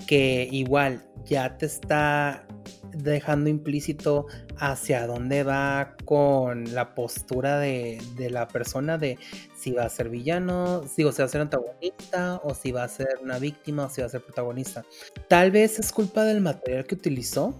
que 0.07 0.49
igual 0.51 1.05
ya 1.25 1.59
te 1.59 1.67
está 1.67 2.47
dejando 2.93 3.49
implícito 3.49 4.27
hacia 4.59 5.07
dónde 5.07 5.45
va 5.45 5.95
con 6.05 6.75
la 6.75 6.95
postura 6.95 7.59
de, 7.59 8.01
la 8.31 8.49
persona 8.49 8.99
de 8.99 9.19
si 9.57 9.73
va 9.73 9.85
a 9.85 9.89
ser 9.89 10.09
villano, 10.09 10.85
si 10.89 11.05
va 11.05 11.11
a 11.11 11.29
ser 11.29 11.41
antagonista 11.41 12.41
o 12.43 12.55
si 12.55 12.73
va 12.73 12.85
a 12.85 12.89
ser 12.89 13.09
una 13.23 13.39
víctima 13.39 13.85
o 13.85 13.91
si 13.91 14.01
va 14.01 14.09
a 14.09 14.11
ser 14.11 14.23
protagonista. 14.23 14.85
Tal 15.29 15.51
vez 15.51 15.79
es 15.79 15.93
culpa 15.93 16.25
del 16.25 16.41
material 16.41 16.87
que 16.87 16.97
utilizó, 16.97 17.55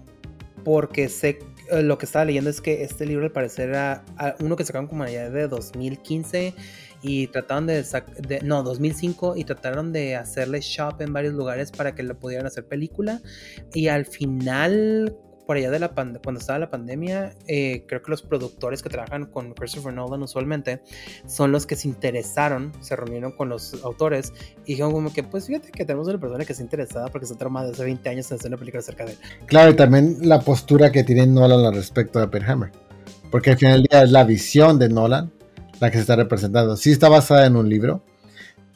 porque 0.63 1.07
sé 1.07 1.39
lo 1.71 1.97
que 1.97 2.05
estaba 2.05 2.25
leyendo 2.25 2.49
es 2.49 2.61
que 2.61 2.83
este 2.83 3.05
libro 3.05 3.25
al 3.25 3.31
parecer 3.31 3.69
era 3.69 4.03
uno 4.39 4.55
que 4.55 4.65
sacaron 4.65 4.87
como 4.87 5.03
allá 5.03 5.29
de 5.29 5.47
2015 5.47 6.53
y 7.01 7.27
trataron 7.27 7.67
de, 7.67 7.83
de, 8.27 8.41
no 8.41 8.63
2005 8.63 9.35
y 9.37 9.43
trataron 9.45 9.93
de 9.93 10.15
hacerle 10.15 10.59
shop 10.61 11.01
en 11.01 11.13
varios 11.13 11.33
lugares 11.33 11.71
para 11.71 11.95
que 11.95 12.03
lo 12.03 12.17
pudieran 12.17 12.45
hacer 12.45 12.65
película 12.65 13.21
y 13.73 13.87
al 13.87 14.05
final 14.05 15.15
por 15.49 15.57
allá 15.57 15.71
de 15.71 15.79
la 15.79 15.89
cuando 15.89 16.39
estaba 16.39 16.59
la 16.59 16.69
pandemia, 16.69 17.33
eh, 17.47 17.83
creo 17.87 18.03
que 18.03 18.11
los 18.11 18.21
productores 18.21 18.83
que 18.83 18.89
trabajan 18.89 19.25
con 19.25 19.55
Christopher 19.55 19.91
Nolan 19.91 20.21
usualmente 20.21 20.83
son 21.25 21.51
los 21.51 21.65
que 21.65 21.75
se 21.75 21.87
interesaron, 21.87 22.71
se 22.81 22.95
reunieron 22.95 23.31
con 23.31 23.49
los 23.49 23.83
autores 23.83 24.31
y 24.67 24.73
dijeron 24.73 24.91
como 24.91 25.11
que, 25.11 25.23
pues 25.23 25.47
fíjate 25.47 25.71
que 25.71 25.85
tenemos 25.85 26.07
una 26.07 26.19
persona 26.19 26.45
que 26.45 26.51
está 26.51 26.61
interesada 26.61 27.07
porque 27.07 27.25
se 27.25 27.33
trama 27.33 27.63
de 27.65 27.71
hace 27.71 27.83
20 27.83 28.07
años 28.09 28.29
en 28.29 28.37
hacer 28.37 28.49
una 28.49 28.57
película 28.57 28.81
acerca 28.81 29.05
de 29.05 29.13
él. 29.13 29.17
Claro, 29.47 29.71
y 29.71 29.73
también 29.73 30.17
la 30.21 30.39
postura 30.39 30.91
que 30.91 31.03
tiene 31.03 31.25
Nolan 31.25 31.65
al 31.65 31.73
respecto 31.73 32.19
de 32.19 32.25
Oppenheimer. 32.25 32.71
Porque 33.31 33.49
al 33.49 33.57
final 33.57 33.81
del 33.81 33.87
día 33.89 34.03
es 34.03 34.11
la 34.11 34.25
visión 34.25 34.77
de 34.77 34.89
Nolan 34.89 35.31
la 35.79 35.89
que 35.89 35.97
se 35.97 36.01
está 36.01 36.15
representando. 36.15 36.77
Sí 36.77 36.91
está 36.91 37.09
basada 37.09 37.47
en 37.47 37.55
un 37.55 37.67
libro, 37.67 38.03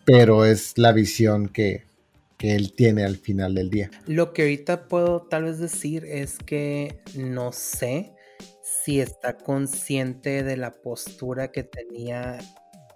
pero 0.05 0.43
es 0.43 0.75
la 0.79 0.91
visión 0.91 1.49
que, 1.49 1.83
él 2.43 2.73
tiene 2.75 3.03
al 3.03 3.15
final 3.17 3.55
del 3.55 3.69
día. 3.69 3.89
Lo 4.05 4.33
que 4.33 4.43
ahorita 4.43 4.87
puedo 4.87 5.23
tal 5.23 5.45
vez 5.45 5.59
decir 5.59 6.05
es 6.05 6.37
que 6.37 7.01
no 7.15 7.51
sé 7.51 8.13
si 8.83 8.99
está 8.99 9.37
consciente 9.37 10.43
de 10.43 10.57
la 10.57 10.71
postura 10.71 11.51
que 11.51 11.63
tenía 11.63 12.39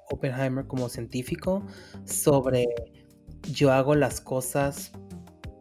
Oppenheimer 0.09 0.67
como 0.67 0.89
científico 0.89 1.65
sobre 2.05 2.67
yo 3.51 3.71
hago 3.71 3.95
las 3.95 4.21
cosas 4.21 4.91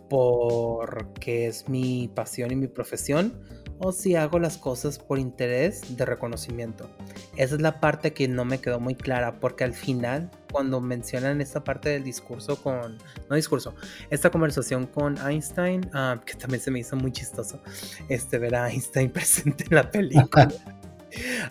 porque 0.08 1.46
es 1.46 1.68
mi 1.68 2.08
pasión 2.14 2.52
y 2.52 2.56
mi 2.56 2.68
profesión 2.68 3.40
o 3.78 3.92
si 3.92 4.14
hago 4.14 4.38
las 4.38 4.56
cosas 4.56 4.98
por 4.98 5.18
interés 5.18 5.96
de 5.96 6.04
reconocimiento. 6.04 6.88
Esa 7.36 7.56
es 7.56 7.60
la 7.60 7.80
parte 7.80 8.12
que 8.12 8.28
no 8.28 8.44
me 8.44 8.60
quedó 8.60 8.80
muy 8.80 8.94
clara 8.94 9.38
porque 9.38 9.64
al 9.64 9.74
final 9.74 10.30
cuando 10.56 10.80
mencionan 10.80 11.42
esta 11.42 11.62
parte 11.62 11.90
del 11.90 12.02
discurso 12.02 12.56
con, 12.56 12.96
no 13.28 13.36
discurso, 13.36 13.74
esta 14.08 14.30
conversación 14.30 14.86
con 14.86 15.18
Einstein, 15.18 15.86
ah, 15.92 16.18
que 16.24 16.32
también 16.32 16.62
se 16.62 16.70
me 16.70 16.78
hizo 16.78 16.96
muy 16.96 17.12
chistoso, 17.12 17.60
este, 18.08 18.38
ver 18.38 18.54
a 18.54 18.70
Einstein 18.70 19.10
presente 19.12 19.64
en 19.68 19.76
la 19.76 19.90
película, 19.90 20.48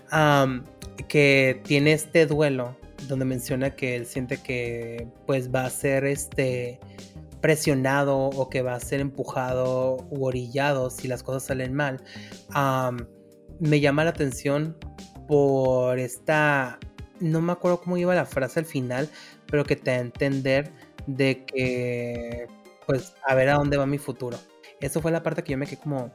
que 1.07 1.61
tiene 1.65 1.93
este 1.93 2.25
duelo 2.25 2.75
donde 3.07 3.25
menciona 3.25 3.75
que 3.75 3.95
él 3.95 4.07
siente 4.07 4.37
que 4.37 5.07
pues 5.27 5.53
va 5.53 5.65
a 5.65 5.69
ser 5.69 6.03
este 6.05 6.79
presionado 7.41 8.17
o 8.17 8.49
que 8.49 8.63
va 8.63 8.73
a 8.73 8.79
ser 8.79 9.01
empujado 9.01 9.97
u 10.09 10.25
orillado 10.25 10.89
si 10.89 11.07
las 11.07 11.21
cosas 11.21 11.43
salen 11.43 11.75
mal, 11.75 12.01
me 13.59 13.79
llama 13.79 14.03
la 14.03 14.09
atención 14.09 14.75
por 15.27 15.99
esta, 15.99 16.79
no 17.19 17.41
me 17.41 17.51
acuerdo 17.51 17.81
cómo 17.81 17.97
iba 17.97 18.15
la 18.15 18.25
frase 18.25 18.59
al 18.59 18.65
final, 18.65 19.09
pero 19.47 19.63
que 19.63 19.75
te 19.75 19.91
da 19.91 19.97
a 19.97 20.01
entender 20.01 20.71
de 21.07 21.45
que, 21.45 22.47
pues, 22.85 23.13
a 23.25 23.35
ver 23.35 23.49
a 23.49 23.55
dónde 23.55 23.77
va 23.77 23.85
mi 23.85 23.97
futuro. 23.97 24.37
Eso 24.81 25.01
fue 25.01 25.11
la 25.11 25.23
parte 25.23 25.43
que 25.43 25.53
yo 25.53 25.57
me 25.57 25.65
quedé 25.65 25.77
como, 25.77 26.11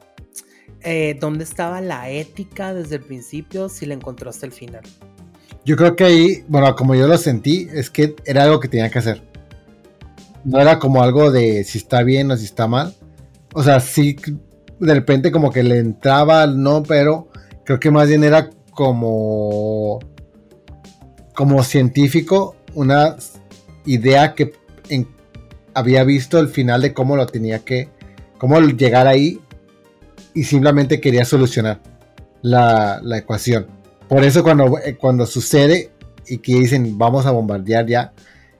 eh, 0.81 1.17
¿dónde 1.19 1.43
estaba 1.43 1.81
la 1.81 2.09
ética 2.09 2.73
desde 2.73 2.95
el 2.95 3.01
principio 3.01 3.69
si 3.69 3.85
la 3.85 3.93
encontró 3.93 4.29
hasta 4.29 4.45
el 4.45 4.51
final? 4.51 4.83
Yo 5.63 5.75
creo 5.75 5.95
que 5.95 6.03
ahí, 6.03 6.45
bueno, 6.47 6.75
como 6.75 6.95
yo 6.95 7.07
lo 7.07 7.17
sentí, 7.17 7.67
es 7.71 7.89
que 7.89 8.15
era 8.25 8.43
algo 8.43 8.59
que 8.59 8.67
tenía 8.67 8.89
que 8.89 8.99
hacer 8.99 9.31
no 10.43 10.59
era 10.59 10.79
como 10.79 11.03
algo 11.03 11.31
de 11.31 11.63
si 11.63 11.77
está 11.77 12.03
bien 12.03 12.31
o 12.31 12.37
si 12.37 12.45
está 12.45 12.67
mal. 12.67 12.95
O 13.53 13.63
sea, 13.63 13.79
sí, 13.79 14.15
de 14.79 14.93
repente 14.93 15.31
como 15.31 15.51
que 15.51 15.63
le 15.63 15.79
entraba, 15.79 16.47
no, 16.47 16.83
pero 16.83 17.29
creo 17.65 17.79
que 17.79 17.91
más 17.91 18.07
bien 18.07 18.23
era 18.23 18.49
como, 18.71 19.99
como 21.41 21.63
científico, 21.63 22.55
una 22.75 23.15
idea 23.87 24.35
que 24.35 24.53
había 25.73 26.03
visto 26.03 26.37
el 26.37 26.49
final 26.49 26.83
de 26.83 26.93
cómo 26.93 27.15
lo 27.15 27.25
tenía 27.25 27.65
que, 27.65 27.89
cómo 28.37 28.59
llegar 28.59 29.07
ahí 29.07 29.39
y 30.35 30.43
simplemente 30.43 31.01
quería 31.01 31.25
solucionar 31.25 31.79
la, 32.43 32.99
la 33.01 33.17
ecuación. 33.17 33.65
Por 34.07 34.23
eso 34.23 34.43
cuando, 34.43 34.77
eh, 34.77 34.97
cuando 34.97 35.25
sucede 35.25 35.89
y 36.27 36.37
que 36.37 36.59
dicen 36.59 36.95
vamos 36.99 37.25
a 37.25 37.31
bombardear 37.31 37.87
ya, 37.87 38.13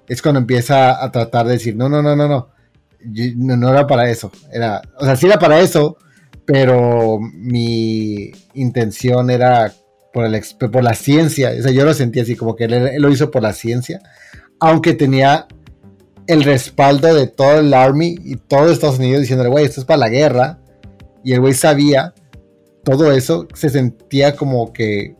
es 0.07 0.19
cuando 0.19 0.39
empieza 0.39 1.05
a 1.05 1.11
tratar 1.11 1.45
de 1.45 1.53
decir, 1.53 1.75
no, 1.75 1.87
no, 1.87 2.01
no, 2.01 2.15
no, 2.15 2.27
no, 2.27 3.57
no, 3.57 3.69
era 3.69 3.85
para 3.85 4.09
eso. 4.09 4.31
Era, 4.51 4.81
o 4.97 5.05
sea, 5.05 5.15
sí 5.15 5.27
era 5.27 5.37
para 5.37 5.59
eso, 5.59 5.97
pero 6.45 7.19
mi 7.19 8.31
intención 8.55 9.29
era 9.29 9.71
por, 10.13 10.25
el, 10.25 10.41
por 10.71 10.83
la 10.83 10.93
ciencia, 10.93 11.53
o 11.57 11.61
sea, 11.63 11.71
yo 11.71 11.85
lo 11.85 11.93
sentí 11.93 12.19
así, 12.19 12.35
como 12.35 12.55
que 12.55 12.65
él, 12.65 13.01
lo 13.01 13.09
hizo 13.09 13.31
por 13.31 13.41
la 13.41 13.53
ciencia, 13.53 14.01
aunque 14.59 14.93
tenía 14.93 15.47
el 16.27 16.43
respaldo 16.43 17.13
de 17.13 17.27
todo 17.27 17.59
el 17.59 17.73
Army 17.73 18.17
y 18.23 18.35
todo 18.35 18.71
Estados 18.71 18.99
Unidos 18.99 19.21
diciéndole, 19.21 19.49
güey, 19.49 19.65
esto 19.65 19.81
es 19.81 19.85
para 19.85 19.97
la 19.97 20.09
guerra, 20.09 20.59
y 21.23 21.33
el 21.33 21.39
güey 21.39 21.53
sabía 21.53 22.13
todo 22.83 23.11
eso, 23.11 23.47
se 23.53 23.69
sentía 23.69 24.35
como 24.35 24.73
que, 24.73 25.15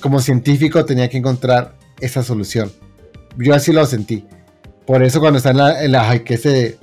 como 0.00 0.20
científico 0.20 0.84
tenía 0.84 1.08
que 1.08 1.18
encontrar 1.18 1.76
esa 2.00 2.22
solución. 2.22 2.72
Yo 3.38 3.54
así 3.54 3.72
lo 3.72 3.84
sentí. 3.86 4.26
Por 4.86 5.02
eso 5.02 5.20
cuando 5.20 5.38
está 5.38 5.50
en 5.50 5.56
la, 5.58 5.84
en 5.84 5.92
la 5.92 6.18
que 6.24 6.34
ese, 6.34 6.78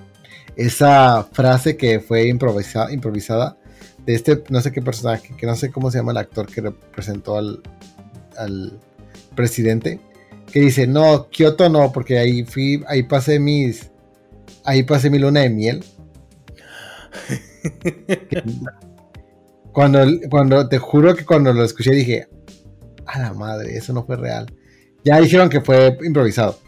esa 0.56 1.28
frase 1.32 1.78
que 1.78 2.00
fue 2.00 2.28
improvisada, 2.28 2.92
improvisada 2.94 3.58
de 4.06 4.16
este, 4.16 4.44
no 4.50 4.62
sé 4.62 4.72
qué 4.72 4.82
personaje, 4.82 5.36
que 5.36 5.46
no 5.46 5.56
sé 5.56 5.72
cómo 5.72 5.92
se 5.92 6.00
llama 6.00 6.12
el 6.12 6.18
actor 6.18 6.48
que 6.48 6.62
representó 6.62 7.38
al, 7.38 7.62
al 8.38 8.80
presidente, 9.36 10.00
que 10.52 10.62
dice, 10.62 10.88
no, 10.88 11.30
Kioto 11.30 11.70
no, 11.70 11.92
porque 11.92 12.18
ahí 12.18 12.44
fui, 12.44 12.84
ahí 12.88 13.04
pasé 13.04 13.40
mis, 13.40 13.92
ahí 14.64 14.84
pasé 14.84 15.10
mi 15.10 15.20
luna 15.20 15.42
de 15.42 15.50
miel. 15.50 15.84
cuando, 19.72 20.00
cuando, 20.30 20.68
te 20.68 20.78
juro 20.78 21.16
que 21.16 21.26
cuando 21.26 21.54
lo 21.54 21.64
escuché 21.64 21.92
dije, 21.92 22.28
a 23.06 23.20
la 23.20 23.34
madre, 23.34 23.78
eso 23.78 23.94
no 23.94 24.06
fue 24.06 24.18
real. 24.18 24.52
Ya 25.04 25.20
dijeron 25.20 25.50
que 25.50 25.62
fue 25.62 25.98
improvisado, 26.04 26.60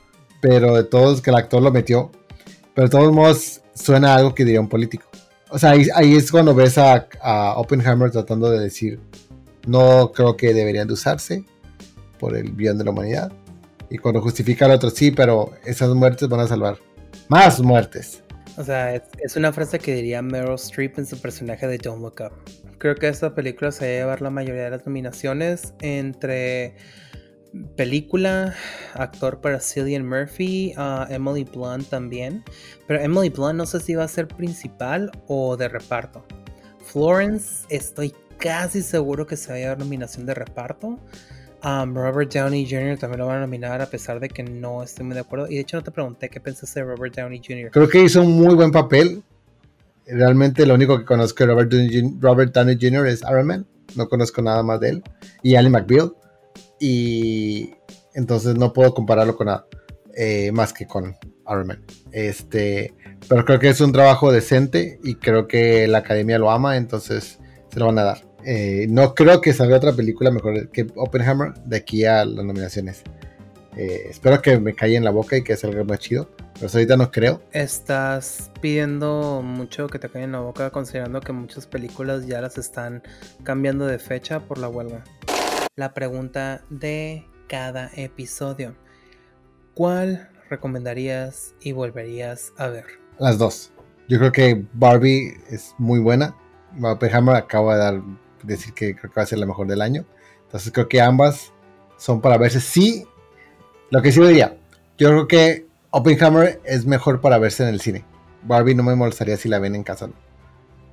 pero 0.42 0.76
de 0.76 0.84
todos, 0.84 1.22
que 1.22 1.30
el 1.30 1.36
actor 1.36 1.62
lo 1.62 1.72
metió, 1.72 2.12
pero 2.74 2.88
de 2.88 2.92
todos 2.92 3.14
modos 3.14 3.62
suena 3.74 4.16
algo 4.16 4.34
que 4.34 4.46
diría 4.46 4.62
un 4.62 4.70
político. 4.70 5.11
O 5.54 5.60
sea, 5.60 5.72
ahí, 5.72 6.16
es 6.16 6.32
cuando 6.32 6.56
ves 6.56 6.78
a, 6.78 7.06
Oppenheimer 7.58 8.10
tratando 8.10 8.50
de 8.50 8.60
decir, 8.60 9.02
no 9.68 10.14
creo 10.14 10.38
que 10.38 10.54
deberían 10.54 10.88
de 10.88 10.94
usarse 10.94 11.44
por 12.20 12.38
el 12.38 12.54
bien 12.54 12.78
de 12.78 12.86
la 12.86 12.92
humanidad. 12.92 13.34
Y 13.90 13.98
cuando 13.98 14.22
justifica 14.22 14.64
al 14.64 14.72
otro, 14.72 14.90
sí, 14.90 15.12
pero 15.12 15.52
esas 15.66 15.90
muertes 15.90 16.30
van 16.30 16.40
a 16.40 16.48
salvar 16.48 16.78
más 17.28 17.60
muertes. 17.60 18.24
O 18.58 18.64
sea, 18.64 18.96
es, 18.96 19.36
una 19.36 19.52
frase 19.52 19.78
que 19.78 19.94
diría 19.94 20.22
Meryl 20.22 20.56
Streep 20.56 20.98
en 20.98 21.06
su 21.06 21.20
personaje 21.20 21.68
de 21.68 21.78
Don't 21.78 22.02
Look 22.02 22.22
Up. 22.22 22.32
Creo 22.78 22.96
que 22.96 23.10
esta 23.10 23.36
película 23.36 23.74
se 23.74 23.86
va 23.86 23.92
a 23.92 23.94
llevar 23.94 24.22
la 24.22 24.30
mayoría 24.30 24.64
de 24.64 24.70
las 24.70 24.86
nominaciones 24.86 25.74
entre 25.82 26.76
película, 27.76 28.56
actor 28.94 29.42
para 29.42 29.60
Cillian 29.60 30.08
Murphy, 30.08 30.74
Emily 31.10 31.44
Blunt 31.44 31.90
también. 31.90 32.44
Pero 32.88 33.00
Emily 33.00 33.30
Blunt 33.30 33.56
no 33.56 33.66
sé 33.66 33.80
si 33.80 33.96
va 33.96 34.06
a 34.06 34.08
ser 34.08 34.28
principal 34.28 35.12
o 35.28 35.58
de 35.58 35.68
reparto. 35.68 36.26
Florence, 36.86 37.66
estoy 37.70 38.14
casi 38.38 38.82
seguro 38.82 39.26
que 39.26 39.38
se 39.38 39.50
va 39.50 39.56
a 39.56 39.60
llevar 39.60 39.80
nominación 39.80 40.26
de 40.26 40.34
reparto. 40.34 41.00
Um, 41.64 41.94
Robert 41.94 42.34
Downey 42.34 42.68
Jr. 42.68 42.98
también 42.98 43.20
lo 43.20 43.28
van 43.28 43.38
a 43.38 43.42
nominar 43.42 43.82
a 43.82 43.86
pesar 43.86 44.20
de 44.20 44.30
que 44.30 44.42
no 44.42 44.82
estoy 44.82 45.06
muy 45.06 45.14
de 45.14 45.22
acuerdo. 45.22 45.48
Y 45.48 45.56
de 45.56 45.62
hecho 45.62 45.78
no 45.78 45.84
te 45.84 45.92
pregunté 45.92 46.30
qué 46.30 46.40
pensaste 46.40 46.80
de 46.80 46.88
Robert 46.88 47.16
Downey 47.16 47.42
Jr. 47.46 47.70
Creo 47.72 47.88
que 47.88 48.04
hizo 48.04 48.22
un 48.22 48.34
muy 48.34 48.56
buen 48.56 48.72
papel. 48.72 49.22
Realmente 50.08 50.66
lo 50.66 50.74
único 50.74 50.98
que 50.98 51.06
conozco 51.06 51.46
de 51.46 51.54
Robert 52.20 52.54
Downey 52.54 52.78
Jr. 52.82 53.08
es 53.08 53.22
Iron 53.30 53.46
Man. 53.46 53.68
No 53.96 54.10
conozco 54.10 54.42
nada 54.42 54.64
más 54.64 54.80
de 54.80 54.90
él. 54.90 55.04
Y 55.44 55.56
Ali 55.56 55.70
McBeal 55.70 56.14
y 56.82 57.76
entonces 58.16 58.56
no 58.56 58.74
puedo 58.74 58.96
compararlo 58.96 59.38
con 59.38 59.46
nada 59.46 59.68
eh, 60.18 60.52
más 60.52 60.74
que 60.74 60.88
con 60.88 61.16
Iron 61.48 61.68
Man. 61.68 61.86
Este, 62.12 62.96
pero 63.30 63.46
creo 63.46 63.60
que 63.60 63.70
es 63.70 63.80
un 63.82 63.92
trabajo 63.92 64.32
decente 64.32 65.00
y 65.04 65.16
creo 65.16 65.48
que 65.48 65.88
la 65.88 66.00
academia 66.00 66.40
lo 66.40 66.50
ama, 66.50 66.78
entonces 66.78 67.40
se 67.72 67.80
lo 67.80 67.86
van 67.86 68.00
a 68.00 68.04
dar. 68.04 68.26
Eh, 68.44 68.88
no 68.90 69.14
creo 69.14 69.42
que 69.42 69.54
salga 69.54 69.78
otra 69.78 69.94
película 69.94 70.32
mejor 70.32 70.70
que 70.72 70.88
Oppenheimer 70.96 71.54
de 71.66 71.78
aquí 71.78 72.04
a 72.04 72.26
las 72.26 72.44
nominaciones. 72.44 73.04
Eh, 73.78 74.08
espero 74.10 74.42
que 74.42 74.60
me 74.60 74.74
caiga 74.74 74.98
en 74.98 75.04
la 75.04 75.12
boca 75.12 75.38
y 75.38 75.44
que 75.44 75.56
salga 75.56 75.84
más 75.84 76.00
chido. 76.00 76.30
Pero 76.56 76.68
ahorita 76.74 76.98
no 76.98 77.12
creo. 77.12 77.42
Estás 77.54 78.52
pidiendo 78.60 79.42
mucho 79.44 79.88
que 79.88 80.00
te 80.00 80.10
caiga 80.10 80.26
en 80.26 80.32
la 80.32 80.40
boca 80.40 80.72
considerando 80.72 81.22
que 81.22 81.32
muchas 81.32 81.68
películas 81.68 82.26
ya 82.26 82.42
las 82.42 82.58
están 82.58 83.04
cambiando 83.44 83.86
de 83.86 84.00
fecha 84.00 84.40
por 84.40 84.58
la 84.58 84.68
huelga 84.68 85.04
la 85.78 85.94
pregunta 85.94 86.66
de 86.70 87.26
cada 87.48 87.92
episodio. 87.96 88.76
¿Cuál 89.74 90.30
recomendarías 90.50 91.56
y 91.62 91.72
volverías 91.72 92.52
a 92.58 92.68
ver? 92.68 92.86
Las 93.18 93.38
dos. 93.38 93.72
Yo 94.10 94.20
creo 94.20 94.34
que 94.34 94.66
Barbie 94.74 95.38
es 95.50 95.74
muy 95.78 96.00
buena. 96.00 96.36
Oppenheimer 96.82 97.36
acaba 97.36 97.76
de 97.76 97.80
dar, 97.80 98.02
decir 98.44 98.74
que 98.74 98.96
creo 98.96 99.12
que 99.12 99.20
va 99.20 99.24
a 99.24 99.28
ser 99.28 99.40
la 99.40 99.46
mejor 99.46 99.68
del 99.68 99.82
año. 99.82 100.06
Entonces 100.44 100.74
creo 100.74 100.90
que 100.90 101.00
ambas 101.00 101.54
son 101.98 102.20
para 102.20 102.38
verse. 102.38 102.60
Sí, 102.60 103.06
lo 103.92 104.02
que 104.02 104.12
sí 104.12 104.20
diría, 104.20 104.58
yo 104.98 105.10
creo 105.10 105.28
que 105.28 105.68
Oppenheimer 105.92 106.60
es 106.66 106.86
mejor 106.86 107.22
para 107.22 107.38
verse 107.38 107.64
en 107.64 107.70
el 107.70 107.80
cine. 107.80 108.04
Barbie 108.44 108.76
no 108.76 108.84
me 108.84 108.96
molestaría 108.96 109.38
si 109.38 109.48
la 109.48 109.60
ven 109.60 109.76
en 109.76 109.84
casa. 109.84 110.10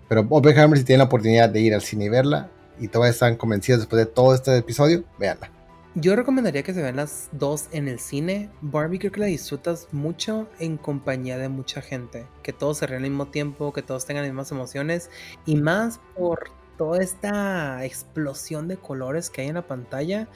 Pero 0.08 0.24
Oppenheimer 0.30 0.78
si 0.78 0.84
tienen 0.84 1.00
la 1.00 1.06
oportunidad 1.06 1.48
de 1.48 1.60
ir 1.60 1.74
al 1.74 1.82
cine 1.82 2.04
y 2.04 2.08
verla, 2.08 2.48
y 2.80 2.88
todas 2.88 3.10
están 3.10 3.36
convencidas 3.36 3.80
después 3.80 4.04
de 4.04 4.10
todo 4.10 4.34
este 4.34 4.56
episodio, 4.56 5.04
véanla. 5.18 5.50
Yo 5.94 6.14
recomendaría 6.14 6.62
que 6.62 6.74
se 6.74 6.82
vean 6.82 6.96
las 6.96 7.28
dos 7.32 7.66
en 7.72 7.88
el 7.88 7.98
cine. 7.98 8.50
Barbie 8.60 8.98
creo 9.00 9.10
que 9.10 9.20
la 9.20 9.26
disfrutas 9.26 9.88
mucho 9.90 10.48
en 10.60 10.76
compañía 10.76 11.38
de 11.38 11.48
mucha 11.48 11.82
gente. 11.82 12.26
Que 12.42 12.52
todos 12.52 12.78
se 12.78 12.86
ríen 12.86 13.02
al 13.02 13.10
mismo 13.10 13.26
tiempo, 13.28 13.72
que 13.72 13.82
todos 13.82 14.06
tengan 14.06 14.22
las 14.22 14.30
mismas 14.30 14.52
emociones. 14.52 15.10
Y 15.44 15.56
más 15.56 15.98
por 16.14 16.50
toda 16.76 17.02
esta 17.02 17.84
explosión 17.84 18.68
de 18.68 18.76
colores 18.76 19.28
que 19.28 19.40
hay 19.40 19.48
en 19.48 19.54
la 19.54 19.66
pantalla. 19.66 20.28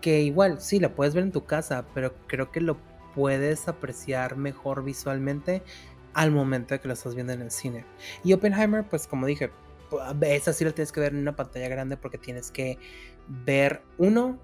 Que 0.00 0.20
igual, 0.20 0.60
sí, 0.60 0.78
la 0.78 0.94
puedes 0.94 1.14
ver 1.14 1.24
en 1.24 1.32
tu 1.32 1.44
casa, 1.44 1.86
pero 1.94 2.14
creo 2.28 2.52
que 2.52 2.60
lo 2.60 2.76
puedes 3.14 3.66
apreciar 3.66 4.36
mejor 4.36 4.84
visualmente 4.84 5.62
al 6.14 6.30
momento 6.30 6.74
de 6.74 6.80
que 6.80 6.88
lo 6.88 6.94
estás 6.94 7.14
viendo 7.14 7.32
en 7.32 7.42
el 7.42 7.50
cine. 7.50 7.84
Y 8.22 8.34
Oppenheimer, 8.34 8.84
pues 8.84 9.06
como 9.06 9.26
dije, 9.26 9.50
esa 10.22 10.52
sí 10.52 10.64
la 10.64 10.72
tienes 10.72 10.92
que 10.92 11.00
ver 11.00 11.12
en 11.12 11.20
una 11.20 11.36
pantalla 11.36 11.68
grande 11.68 11.96
porque 11.96 12.18
tienes 12.18 12.50
que 12.50 12.78
ver, 13.28 13.82
uno, 13.98 14.38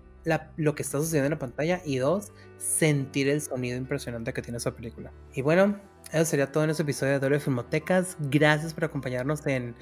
lo 0.57 0.75
que 0.75 0.83
está 0.83 0.99
sucediendo 0.99 1.27
en 1.27 1.33
la 1.33 1.39
pantalla 1.39 1.81
y 1.85 1.99
dos, 1.99 2.33
sentir 2.59 3.29
el 3.29 3.41
sonido 3.41 3.77
impresionante 3.77 4.33
que 4.33 4.43
tiene 4.43 4.59
esa 4.59 4.75
película. 4.75 5.13
Y 5.35 5.43
bueno, 5.43 5.79
eso 6.13 6.25
sería 6.25 6.51
todo 6.51 6.65
en 6.65 6.71
este 6.71 6.83
episodio 6.83 7.15
de 7.15 7.19
Doble 7.19 7.41
Filmotecas. 7.41 8.17
Gracias 8.21 8.75
por 8.75 8.85
acompañarnos 8.85 9.47
en 9.47 9.75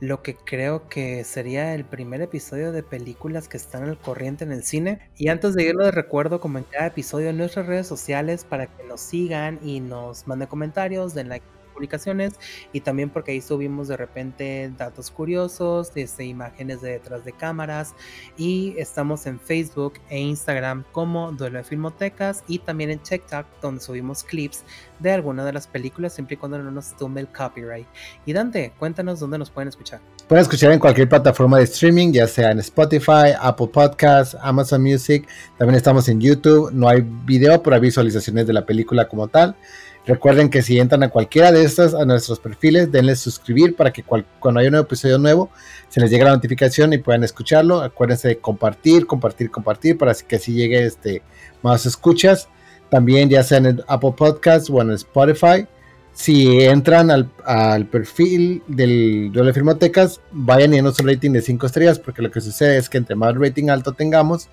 lo 0.00 0.22
que 0.22 0.34
creo 0.34 0.88
que 0.88 1.22
sería 1.22 1.74
el 1.74 1.84
primer 1.84 2.22
episodio 2.22 2.72
de 2.72 2.82
películas 2.82 3.48
que 3.48 3.56
están 3.56 3.84
al 3.84 3.98
corriente 3.98 4.44
en 4.44 4.52
el 4.52 4.64
cine. 4.64 5.10
Y 5.16 5.28
antes 5.28 5.54
de 5.54 5.62
irlo, 5.62 5.84
les 5.84 5.94
recuerdo 5.94 6.40
como 6.40 6.58
en 6.58 6.64
cada 6.64 6.86
episodio 6.86 7.30
en 7.30 7.36
nuestras 7.36 7.66
redes 7.66 7.86
sociales 7.86 8.44
para 8.44 8.66
que 8.66 8.82
nos 8.84 9.00
sigan 9.00 9.60
y 9.62 9.80
nos 9.80 10.26
manden 10.26 10.48
comentarios, 10.48 11.14
den 11.14 11.28
like 11.28 11.46
publicaciones 11.72 12.34
y 12.72 12.80
también 12.80 13.10
porque 13.10 13.32
ahí 13.32 13.40
subimos 13.40 13.88
de 13.88 13.96
repente 13.96 14.72
datos 14.76 15.10
curiosos, 15.10 15.92
desde 15.94 16.24
imágenes 16.24 16.80
de 16.80 16.92
detrás 16.92 17.24
de 17.24 17.32
cámaras 17.32 17.94
y 18.36 18.74
estamos 18.78 19.26
en 19.26 19.40
Facebook 19.40 19.94
e 20.08 20.18
Instagram 20.18 20.84
como 20.92 21.32
Duelo 21.32 21.58
de 21.58 21.64
Filmotecas 21.64 22.44
y 22.46 22.58
también 22.58 22.90
en 22.90 22.98
TikTok 22.98 23.46
donde 23.60 23.80
subimos 23.80 24.22
clips 24.22 24.64
de 24.98 25.10
alguna 25.10 25.44
de 25.44 25.52
las 25.52 25.66
películas 25.66 26.14
siempre 26.14 26.34
y 26.34 26.36
cuando 26.36 26.58
no 26.58 26.70
nos 26.70 26.96
tumbe 26.96 27.20
el 27.20 27.28
copyright. 27.28 27.86
Y 28.24 28.32
Dante, 28.32 28.72
cuéntanos 28.78 29.20
dónde 29.20 29.38
nos 29.38 29.50
pueden 29.50 29.68
escuchar. 29.68 30.00
Pueden 30.28 30.42
escuchar 30.42 30.72
en 30.72 30.78
cualquier 30.78 31.08
plataforma 31.08 31.58
de 31.58 31.64
streaming, 31.64 32.12
ya 32.12 32.26
sea 32.26 32.52
en 32.52 32.60
Spotify, 32.60 33.34
Apple 33.40 33.68
Podcasts, 33.72 34.36
Amazon 34.40 34.82
Music. 34.82 35.26
También 35.58 35.76
estamos 35.76 36.08
en 36.08 36.20
YouTube. 36.20 36.70
No 36.72 36.88
hay 36.88 37.04
video, 37.24 37.62
pero 37.62 37.74
hay 37.74 37.82
visualizaciones 37.82 38.46
de 38.46 38.52
la 38.52 38.64
película 38.64 39.08
como 39.08 39.28
tal. 39.28 39.56
Recuerden 40.04 40.50
que 40.50 40.62
si 40.62 40.80
entran 40.80 41.04
a 41.04 41.10
cualquiera 41.10 41.52
de 41.52 41.62
estas, 41.62 41.94
a 41.94 42.04
nuestros 42.04 42.40
perfiles, 42.40 42.90
denle 42.90 43.14
suscribir 43.14 43.76
para 43.76 43.92
que 43.92 44.02
cuando 44.02 44.58
haya 44.58 44.68
un 44.68 44.74
episodio 44.74 45.16
nuevo 45.16 45.50
se 45.88 46.00
les 46.00 46.10
llegue 46.10 46.24
la 46.24 46.32
notificación 46.32 46.92
y 46.92 46.98
puedan 46.98 47.22
escucharlo. 47.22 47.80
Acuérdense 47.80 48.28
de 48.28 48.38
compartir, 48.38 49.06
compartir, 49.06 49.50
compartir 49.50 49.96
para 49.96 50.12
que 50.14 50.36
así 50.36 50.54
llegue 50.54 50.84
este, 50.86 51.22
más 51.62 51.86
escuchas. 51.86 52.48
También 52.90 53.28
ya 53.28 53.44
sea 53.44 53.58
en 53.58 53.80
Apple 53.86 54.14
Podcast 54.16 54.68
o 54.70 54.82
en 54.82 54.90
Spotify. 54.90 55.66
Si 56.12 56.60
entran 56.60 57.10
al, 57.10 57.86
perfil 57.86 58.62
del 58.66 59.32
de 59.32 59.52
Filmotecas, 59.54 60.20
vayan 60.30 60.74
y 60.74 60.78
en 60.78 60.84
nuestro 60.84 61.06
rating 61.06 61.30
de 61.30 61.40
5 61.40 61.64
estrellas, 61.64 61.98
porque 61.98 62.20
lo 62.20 62.30
que 62.30 62.42
sucede 62.42 62.76
es 62.76 62.90
que 62.90 62.98
entre 62.98 63.14
más 63.14 63.34
rating 63.34 63.70
alto 63.70 63.92
tengamos, 63.92 64.48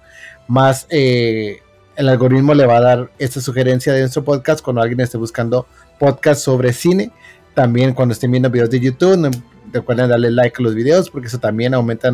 más 0.48 0.88
eh, 0.90 1.60
el 2.00 2.08
algoritmo 2.08 2.54
le 2.54 2.66
va 2.66 2.78
a 2.78 2.82
dar 2.82 3.12
esta 3.20 3.42
sugerencia 3.42 3.92
de 3.92 4.00
nuestro 4.00 4.24
podcast 4.24 4.62
cuando 4.64 4.82
alguien 4.82 5.02
esté 5.02 5.18
buscando 5.18 5.68
podcast 6.00 6.42
sobre 6.42 6.72
cine. 6.72 7.12
También 7.54 7.94
cuando 7.94 8.14
estén 8.14 8.32
viendo 8.32 8.50
videos 8.50 8.70
de 8.70 8.80
YouTube, 8.80 9.30
recuerden 9.74 10.08
darle 10.08 10.32
like 10.32 10.56
a 10.58 10.64
los 10.64 10.76
videos 10.76 11.10
porque 11.10 11.28
eso 11.28 11.40
también 11.40 11.74
aumenta 11.74 12.10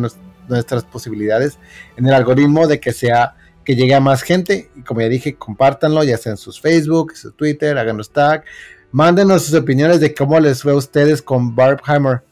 nuestras 0.48 0.82
posibilidades 0.82 1.60
en 1.96 2.04
el 2.04 2.14
algoritmo 2.14 2.66
de 2.66 2.80
que 2.80 2.92
sea 2.92 3.36
que 3.64 3.76
llegue 3.76 3.94
a 3.94 4.00
más 4.00 4.22
gente. 4.22 4.70
Y 4.74 4.82
como 4.82 5.02
ya 5.02 5.08
dije, 5.08 5.36
compártanlo, 5.36 6.02
ya 6.02 6.18
sea 6.18 6.32
en 6.32 6.38
sus 6.38 6.60
Facebook, 6.60 7.16
su 7.16 7.30
Twitter, 7.30 7.78
háganos 7.78 8.10
tag. 8.10 8.42
Mándenos 8.90 9.44
sus 9.44 9.54
opiniones 9.54 10.00
de 10.00 10.12
cómo 10.12 10.40
les 10.40 10.62
fue 10.62 10.72
a 10.72 10.76
ustedes 10.76 11.22
con 11.22 11.54
Barbheimer 11.54 12.22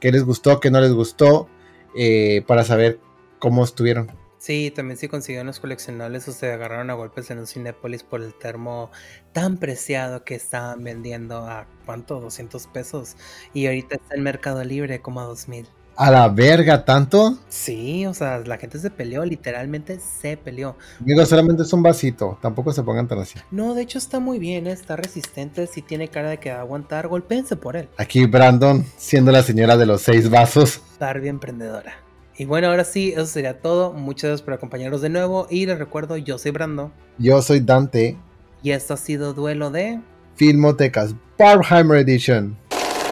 qué 0.00 0.10
les 0.10 0.24
gustó, 0.24 0.58
qué 0.58 0.68
no 0.68 0.80
les 0.80 0.92
gustó, 0.92 1.48
eh, 1.96 2.42
para 2.48 2.64
saber 2.64 2.98
cómo 3.38 3.62
estuvieron. 3.62 4.23
Sí, 4.44 4.70
también 4.70 4.98
si 4.98 5.08
consiguieron 5.08 5.46
los 5.46 5.58
coleccionables 5.58 6.28
o 6.28 6.32
se 6.32 6.52
agarraron 6.52 6.90
a 6.90 6.92
golpes 6.92 7.30
en 7.30 7.38
un 7.38 7.46
Cinépolis 7.46 8.02
por 8.02 8.20
el 8.20 8.34
termo 8.34 8.90
tan 9.32 9.56
preciado 9.56 10.22
que 10.22 10.34
estaban 10.34 10.84
vendiendo 10.84 11.38
a 11.38 11.66
cuánto, 11.86 12.20
200 12.20 12.66
pesos. 12.66 13.16
Y 13.54 13.68
ahorita 13.68 13.94
está 13.94 14.14
en 14.14 14.22
Mercado 14.22 14.62
Libre 14.62 15.00
como 15.00 15.20
a 15.20 15.24
2000. 15.24 15.66
A 15.96 16.10
la 16.10 16.28
verga, 16.28 16.84
¿tanto? 16.84 17.38
Sí, 17.48 18.04
o 18.04 18.12
sea, 18.12 18.40
la 18.40 18.58
gente 18.58 18.78
se 18.78 18.90
peleó, 18.90 19.24
literalmente 19.24 19.98
se 19.98 20.36
peleó. 20.36 20.76
Digo, 21.00 21.24
solamente 21.24 21.62
es 21.62 21.72
un 21.72 21.82
vasito, 21.82 22.36
tampoco 22.42 22.70
se 22.70 22.82
pongan 22.82 23.08
tan 23.08 23.20
así. 23.20 23.38
No, 23.50 23.72
de 23.72 23.80
hecho 23.80 23.96
está 23.96 24.20
muy 24.20 24.38
bien, 24.38 24.66
¿eh? 24.66 24.72
está 24.72 24.96
resistente, 24.96 25.66
sí 25.66 25.80
tiene 25.80 26.08
cara 26.08 26.28
de 26.28 26.36
que 26.36 26.50
va 26.50 26.58
a 26.58 26.60
aguantar, 26.60 27.08
golpéense 27.08 27.56
por 27.56 27.76
él. 27.76 27.88
Aquí 27.96 28.26
Brandon, 28.26 28.84
siendo 28.98 29.32
la 29.32 29.42
señora 29.42 29.78
de 29.78 29.86
los 29.86 30.02
seis 30.02 30.28
vasos. 30.28 30.82
Barbie 31.00 31.28
emprendedora. 31.28 32.03
Y 32.36 32.46
bueno, 32.46 32.68
ahora 32.68 32.84
sí, 32.84 33.12
eso 33.12 33.26
sería 33.26 33.60
todo. 33.60 33.92
Muchas 33.92 34.28
gracias 34.28 34.42
por 34.42 34.54
acompañarnos 34.54 35.00
de 35.00 35.08
nuevo. 35.08 35.46
Y 35.50 35.66
les 35.66 35.78
recuerdo, 35.78 36.16
yo 36.16 36.38
soy 36.38 36.50
Brando. 36.50 36.90
Yo 37.18 37.40
soy 37.42 37.60
Dante. 37.60 38.16
Y 38.62 38.72
esto 38.72 38.94
ha 38.94 38.96
sido 38.96 39.34
Duelo 39.34 39.70
de 39.70 40.00
Filmotecas 40.34 41.14
Barheimer 41.38 41.98
Edition. 41.98 42.56